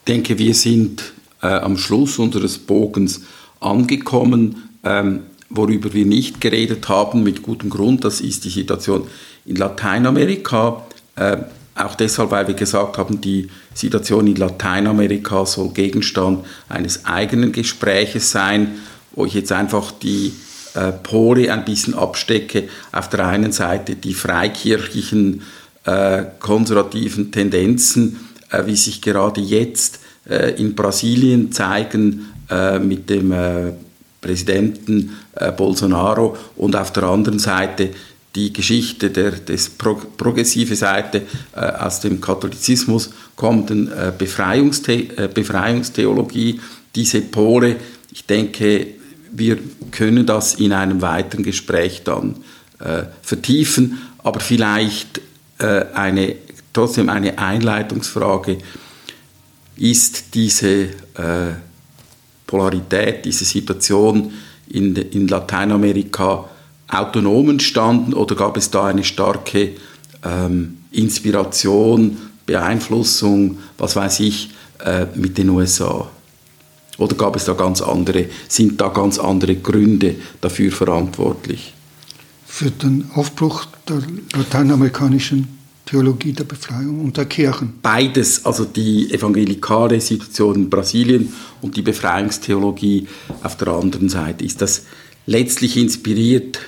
Ich 0.00 0.06
denke, 0.08 0.38
wir 0.38 0.54
sind 0.54 1.12
äh, 1.42 1.46
am 1.46 1.76
Schluss 1.76 2.18
unseres 2.18 2.58
Bogens 2.58 3.22
angekommen. 3.60 4.68
Ähm, 4.84 5.20
worüber 5.54 5.92
wir 5.92 6.06
nicht 6.06 6.40
geredet 6.40 6.88
haben, 6.88 7.22
mit 7.22 7.42
gutem 7.42 7.70
Grund, 7.70 8.04
das 8.04 8.20
ist 8.20 8.44
die 8.44 8.50
Situation 8.50 9.06
in 9.44 9.56
Lateinamerika. 9.56 10.86
Äh, 11.14 11.38
auch 11.74 11.94
deshalb, 11.94 12.30
weil 12.30 12.46
wir 12.48 12.54
gesagt 12.54 12.98
haben, 12.98 13.20
die 13.20 13.48
Situation 13.74 14.26
in 14.26 14.36
Lateinamerika 14.36 15.46
soll 15.46 15.70
Gegenstand 15.70 16.44
eines 16.68 17.06
eigenen 17.06 17.52
Gespräches 17.52 18.30
sein, 18.30 18.72
wo 19.12 19.24
ich 19.24 19.34
jetzt 19.34 19.52
einfach 19.52 19.92
die 19.92 20.32
äh, 20.74 20.92
Pole 20.92 21.52
ein 21.52 21.64
bisschen 21.64 21.94
abstecke. 21.94 22.68
Auf 22.92 23.08
der 23.08 23.26
einen 23.26 23.52
Seite 23.52 23.96
die 23.96 24.14
freikirchlichen 24.14 25.42
äh, 25.84 26.24
konservativen 26.38 27.30
Tendenzen, 27.32 28.30
äh, 28.50 28.66
wie 28.66 28.76
sich 28.76 29.02
gerade 29.02 29.40
jetzt 29.40 30.00
äh, 30.28 30.54
in 30.60 30.74
Brasilien 30.74 31.52
zeigen 31.52 32.26
äh, 32.48 32.78
mit 32.78 33.10
dem 33.10 33.32
äh, 33.32 33.72
Präsidenten 34.20 35.18
Bolsonaro 35.56 36.36
und 36.54 36.76
auf 36.76 36.92
der 36.92 37.02
anderen 37.04 37.40
Seite 37.40 37.90
die 38.34 38.52
Geschichte 38.52 39.10
der 39.10 39.32
des 39.32 39.68
Pro 39.70 39.94
progressive 40.16 40.76
Seite 40.76 41.22
äh, 41.56 41.60
aus 41.60 42.00
dem 42.00 42.20
Katholizismus 42.20 43.10
kommenden 43.34 43.90
äh, 43.90 44.12
Befreiungsthe 44.16 45.28
Befreiungstheologie, 45.34 46.60
diese 46.94 47.20
Pole, 47.22 47.76
ich 48.12 48.24
denke, 48.26 48.86
wir 49.32 49.58
können 49.90 50.26
das 50.26 50.54
in 50.54 50.72
einem 50.72 51.02
weiteren 51.02 51.42
Gespräch 51.42 52.02
dann 52.04 52.36
äh, 52.78 53.04
vertiefen, 53.22 53.98
aber 54.18 54.40
vielleicht 54.40 55.20
äh, 55.58 55.86
eine, 55.94 56.36
trotzdem 56.72 57.08
eine 57.08 57.38
Einleitungsfrage, 57.38 58.58
ist 59.76 60.34
diese 60.34 60.84
äh, 60.84 61.54
Polarität, 62.46 63.24
diese 63.24 63.44
Situation 63.44 64.32
in, 64.68 64.94
in 64.94 65.28
Lateinamerika 65.28 66.48
autonom 66.88 67.50
entstanden 67.50 68.12
oder 68.12 68.34
gab 68.34 68.56
es 68.56 68.70
da 68.70 68.86
eine 68.86 69.02
starke 69.02 69.70
ähm, 70.24 70.78
Inspiration, 70.90 72.18
Beeinflussung, 72.44 73.58
was 73.78 73.96
weiß 73.96 74.20
ich, 74.20 74.50
äh, 74.84 75.06
mit 75.14 75.38
den 75.38 75.48
USA? 75.48 76.10
Oder 76.98 77.16
gab 77.16 77.36
es 77.36 77.44
da 77.46 77.54
ganz 77.54 77.80
andere, 77.80 78.26
sind 78.48 78.80
da 78.80 78.88
ganz 78.88 79.18
andere 79.18 79.56
Gründe 79.56 80.16
dafür 80.40 80.70
verantwortlich? 80.70 81.72
Für 82.46 82.70
den 82.70 83.10
Aufbruch 83.14 83.64
der 83.88 84.02
lateinamerikanischen 84.36 85.48
Theologie 85.86 86.32
der 86.32 86.44
Befreiung 86.44 87.00
und 87.00 87.16
der 87.16 87.24
Kirchen. 87.24 87.74
Beides, 87.82 88.46
also 88.46 88.64
die 88.64 89.12
evangelikale 89.12 90.00
Situation 90.00 90.54
in 90.54 90.70
Brasilien 90.70 91.32
und 91.60 91.76
die 91.76 91.82
Befreiungstheologie 91.82 93.08
auf 93.42 93.56
der 93.56 93.68
anderen 93.68 94.08
Seite. 94.08 94.44
Ist 94.44 94.62
das 94.62 94.84
letztlich 95.26 95.76
inspiriert 95.76 96.60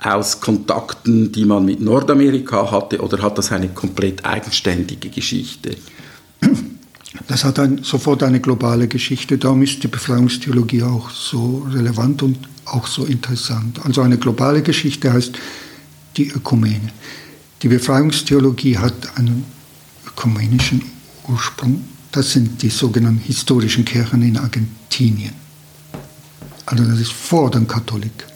aus 0.00 0.40
Kontakten, 0.40 1.30
die 1.32 1.44
man 1.44 1.64
mit 1.64 1.80
Nordamerika 1.80 2.70
hatte, 2.70 3.00
oder 3.00 3.20
hat 3.20 3.36
das 3.36 3.52
eine 3.52 3.68
komplett 3.68 4.24
eigenständige 4.24 5.08
Geschichte? 5.10 5.76
Das 7.26 7.44
hat 7.44 7.58
ein, 7.58 7.82
sofort 7.82 8.22
eine 8.22 8.40
globale 8.40 8.88
Geschichte, 8.88 9.38
darum 9.38 9.62
ist 9.62 9.82
die 9.82 9.88
Befreiungstheologie 9.88 10.82
auch 10.84 11.10
so 11.10 11.66
relevant 11.70 12.22
und 12.22 12.38
auch 12.64 12.86
so 12.86 13.04
interessant. 13.04 13.84
Also 13.84 14.02
eine 14.02 14.18
globale 14.18 14.62
Geschichte 14.62 15.12
heißt 15.12 15.32
die 16.16 16.28
Ökumene. 16.28 16.92
Die 17.62 17.68
Befreiungstheologie 17.68 18.78
hat 18.78 19.16
einen 19.16 19.44
ökumenischen 20.06 20.82
Ursprung. 21.28 21.84
Das 22.12 22.32
sind 22.32 22.62
die 22.62 22.70
sogenannten 22.70 23.20
historischen 23.20 23.84
Kirchen 23.84 24.22
in 24.22 24.36
Argentinien. 24.36 25.32
Also 26.66 26.84
das 26.84 27.00
ist 27.00 27.12
vor 27.12 27.50
den 27.50 27.66
Katholiken. 27.66 28.28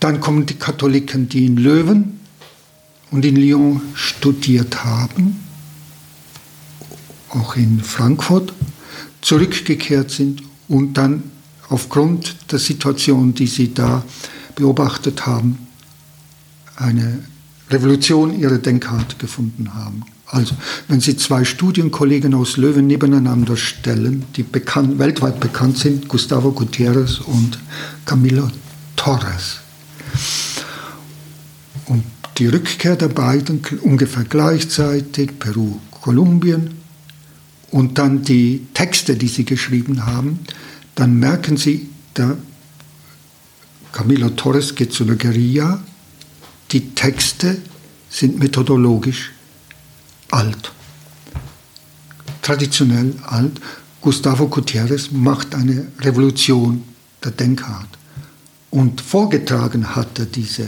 Dann 0.00 0.20
kommen 0.20 0.46
die 0.46 0.54
Katholiken, 0.54 1.28
die 1.28 1.46
in 1.46 1.56
Löwen 1.56 2.20
und 3.10 3.24
in 3.24 3.36
Lyon 3.36 3.82
studiert 3.94 4.84
haben, 4.84 5.38
auch 7.30 7.56
in 7.56 7.80
Frankfurt, 7.80 8.52
zurückgekehrt 9.20 10.10
sind 10.10 10.42
und 10.68 10.94
dann 10.94 11.22
aufgrund 11.68 12.36
der 12.50 12.58
Situation, 12.58 13.34
die 13.34 13.46
sie 13.46 13.72
da 13.72 14.04
beobachtet 14.54 15.26
haben, 15.26 15.58
eine 16.76 17.22
Revolution 17.70 18.38
ihrer 18.38 18.58
Denkart 18.58 19.18
gefunden 19.18 19.74
haben. 19.74 20.04
Also, 20.26 20.54
wenn 20.86 21.00
Sie 21.00 21.16
zwei 21.16 21.44
Studienkollegen 21.44 22.34
aus 22.34 22.56
Löwen 22.56 22.86
nebeneinander 22.86 23.56
stellen, 23.56 24.24
die 24.36 24.44
bekannt, 24.44 24.98
weltweit 24.98 25.40
bekannt 25.40 25.78
sind, 25.78 26.06
Gustavo 26.08 26.52
Gutierrez 26.52 27.18
und 27.18 27.58
Camilo 28.04 28.48
Torres, 28.94 29.58
und 31.86 32.04
die 32.38 32.46
Rückkehr 32.46 32.94
der 32.94 33.08
beiden 33.08 33.60
ungefähr 33.82 34.24
gleichzeitig, 34.24 35.38
Peru, 35.38 35.78
Kolumbien, 35.90 36.79
und 37.70 37.98
dann 37.98 38.22
die 38.22 38.66
Texte, 38.74 39.16
die 39.16 39.28
sie 39.28 39.44
geschrieben 39.44 40.06
haben, 40.06 40.40
dann 40.94 41.18
merken 41.18 41.56
sie, 41.56 41.88
der 42.16 42.36
Camilo 43.92 44.30
Torres 44.30 44.74
geht 44.74 44.92
zu 44.92 45.04
der 45.04 45.16
Guerilla, 45.16 45.80
die 46.72 46.90
Texte 46.94 47.58
sind 48.08 48.38
methodologisch 48.38 49.32
alt, 50.30 50.72
traditionell 52.42 53.14
alt. 53.26 53.60
Gustavo 54.00 54.48
Gutierrez 54.48 55.10
macht 55.10 55.54
eine 55.54 55.88
Revolution 56.00 56.82
der 57.22 57.32
Denkart. 57.32 57.88
Und 58.70 59.00
vorgetragen 59.00 59.94
hat 59.94 60.18
er 60.18 60.26
diese, 60.26 60.66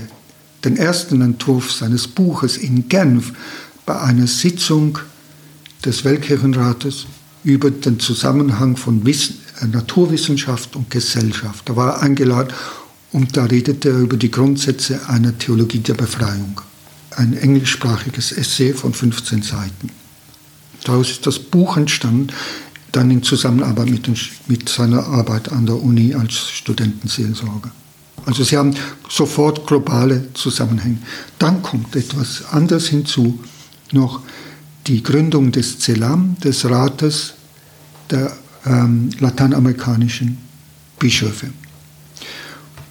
den 0.65 0.77
ersten 0.77 1.23
Entwurf 1.23 1.73
seines 1.73 2.09
Buches 2.09 2.57
in 2.57 2.89
Genf 2.89 3.33
bei 3.87 4.01
einer 4.01 4.27
Sitzung 4.27 4.99
des 5.85 6.05
Weltkirchenrates 6.05 7.07
über 7.45 7.71
den 7.71 7.99
Zusammenhang 7.99 8.77
von 8.77 9.05
Wissen, 9.05 9.39
äh, 9.61 9.67
Naturwissenschaft 9.67 10.77
und 10.77 10.91
Gesellschaft. 10.91 11.69
Da 11.69 11.77
war 11.77 11.95
er 11.95 12.03
eingeladen 12.03 12.53
und 13.13 13.37
da 13.37 13.45
redete 13.45 13.91
er 13.91 13.99
über 13.99 14.17
die 14.17 14.31
Grundsätze 14.31 15.09
einer 15.09 15.37
Theologie 15.37 15.81
der 15.81 15.95
Befreiung. 15.95 16.61
Ein 17.11 17.37
englischsprachiges 17.37 18.33
Essay 18.33 18.73
von 18.73 18.95
15 18.95 19.43
Seiten. 19.43 19.91
Daraus 20.85 21.11
ist 21.11 21.27
das 21.27 21.39
Buch 21.39 21.77
entstanden, 21.77 22.29
dann 22.91 23.11
in 23.11 23.23
Zusammenarbeit 23.23 23.91
mit, 23.91 24.07
den, 24.07 24.17
mit 24.49 24.69
seiner 24.69 25.07
Arbeit 25.07 25.51
an 25.53 25.67
der 25.67 25.83
Uni 25.83 26.15
als 26.15 26.51
Studentenseelsorger. 26.51 27.71
Also 28.25 28.45
sie 28.45 28.57
haben 28.57 28.75
sofort 29.09 29.67
globale 29.67 30.33
Zusammenhänge. 30.35 30.99
Dann 31.39 31.63
kommt 31.63 31.97
etwas 31.97 32.45
anderes 32.51 32.89
hinzu, 32.89 33.41
noch 33.91 34.21
die 34.87 35.03
Gründung 35.03 35.53
des 35.53 35.79
CELAM, 35.79 36.37
des 36.43 36.65
Rates 36.69 37.35
der 38.11 38.33
ähm, 38.67 39.11
lateinamerikanischen 39.19 40.39
Bischöfe. 40.99 41.49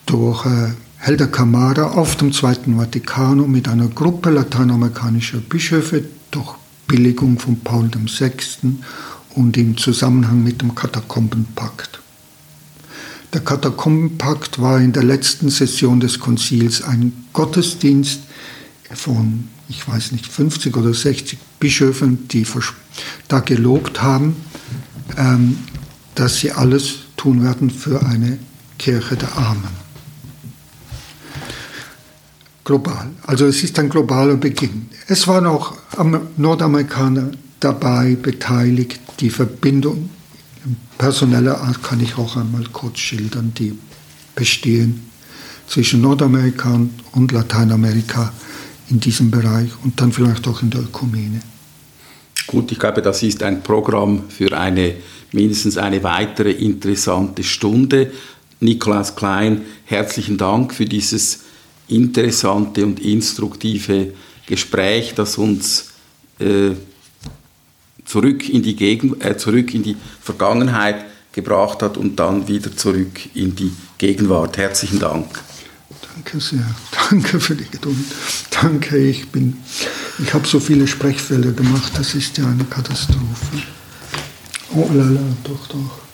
Durch 0.05 0.45
äh, 0.45 0.73
Helder 0.97 1.27
Camara 1.27 1.91
auf 1.91 2.15
dem 2.15 2.31
Zweiten 2.31 2.77
Vatikanum 2.77 3.51
mit 3.51 3.67
einer 3.67 3.87
Gruppe 3.87 4.29
lateinamerikanischer 4.29 5.39
Bischöfe 5.39 6.03
durch 6.29 6.55
Billigung 6.87 7.39
von 7.39 7.59
Paul 7.59 7.89
VI. 7.89 8.31
und 9.35 9.57
im 9.57 9.77
Zusammenhang 9.77 10.43
mit 10.43 10.61
dem 10.61 10.75
Katakombenpakt. 10.75 12.01
Der 13.33 13.41
Katakombenpakt 13.41 14.61
war 14.61 14.79
in 14.79 14.91
der 14.91 15.03
letzten 15.03 15.49
Session 15.49 16.01
des 16.01 16.19
Konzils 16.19 16.81
ein 16.81 17.13
Gottesdienst 17.31 18.19
von, 18.93 19.47
ich 19.69 19.87
weiß 19.87 20.11
nicht, 20.11 20.27
50 20.27 20.75
oder 20.75 20.93
60 20.93 21.39
Bischöfen, 21.62 22.28
die 22.28 22.45
da 23.30 23.39
gelobt 23.39 24.01
haben, 24.01 24.36
ähm, 25.18 25.59
dass 26.16 26.39
sie 26.39 26.51
alles 26.51 26.95
tun 27.16 27.43
werden 27.43 27.70
für 27.70 28.05
eine 28.05 28.38
Kirche 28.78 29.16
der 29.16 29.38
Armen. 29.38 29.80
Global. 32.66 33.09
Also 33.26 33.45
es 33.45 33.64
ist 33.64 33.80
ein 33.80 33.89
globaler 33.89 34.36
Beginn. 34.36 34.89
Es 35.07 35.28
waren 35.28 35.45
auch 35.45 35.76
Nordamerikaner 36.38 37.32
dabei 37.59 38.16
beteiligt, 38.16 38.99
die 39.20 39.30
Verbindung 39.30 40.09
personeller 40.97 41.59
Art 41.62 41.82
kann 41.82 41.99
ich 41.99 42.18
auch 42.18 42.38
einmal 42.38 42.64
kurz 42.72 42.99
schildern, 42.99 43.53
die 43.57 43.78
bestehen 44.36 45.01
zwischen 45.68 46.01
Nordamerika 46.01 46.80
und 47.14 47.32
Lateinamerika 47.32 48.32
in 48.89 48.99
diesem 48.99 49.32
Bereich 49.32 49.72
und 49.84 49.99
dann 49.99 50.12
vielleicht 50.12 50.47
auch 50.47 50.62
in 50.62 50.70
der 50.70 50.82
Ökumene. 50.82 51.39
Gut, 52.52 52.70
ich 52.74 52.80
glaube, 52.80 53.02
das 53.02 53.24
ist 53.24 53.43
ein 53.43 53.64
Programm 53.64 54.30
für 54.30 54.58
eine 54.60 54.95
mindestens 55.32 55.78
eine 55.78 56.04
weitere 56.04 56.52
interessante 56.52 57.43
Stunde. 57.43 58.12
Nikolaus 58.60 59.16
Klein, 59.16 59.62
herzlichen 59.86 60.38
Dank 60.38 60.74
für 60.74 60.84
dieses 60.84 61.45
interessante 61.88 62.86
und 62.86 62.99
instruktive 62.99 64.12
Gespräch, 64.47 65.14
das 65.16 65.38
uns 65.38 65.91
äh, 66.39 66.72
zurück 68.04 68.49
in 68.49 68.62
die, 68.64 68.76
Gegen 68.76 69.22
äh, 69.22 69.38
zurück 69.38 69.74
in 69.74 69.84
die 69.84 69.95
Vergangenheit 70.22 71.06
gebracht 71.32 71.82
hat 71.82 71.95
und 71.95 72.20
dann 72.20 72.49
wieder 72.49 72.76
zurück 72.76 73.34
in 73.34 73.56
die 73.56 73.72
Gegenwart. 73.97 74.58
Herzlichen 74.58 74.99
Dank. 74.99 75.28
Danke 76.14 76.39
sehr. 76.39 76.66
Danke 77.09 77.39
für 77.39 77.55
die 77.55 77.70
Geduld. 77.70 77.97
Danke, 78.49 78.97
ich 78.97 79.30
bin 79.30 79.57
Ich 80.20 80.34
habe 80.34 80.47
so 80.47 80.59
viele 80.59 80.88
Sprechfälle 80.88 81.53
gemacht, 81.53 81.93
das 81.95 82.14
ist 82.14 82.38
ja 82.38 82.45
eine 82.47 82.66
Katastrophe. 82.66 83.64
Oh 84.74 84.89
la 84.93 85.05
la, 85.05 85.22
doch, 85.43 85.68
doch. 85.68 86.11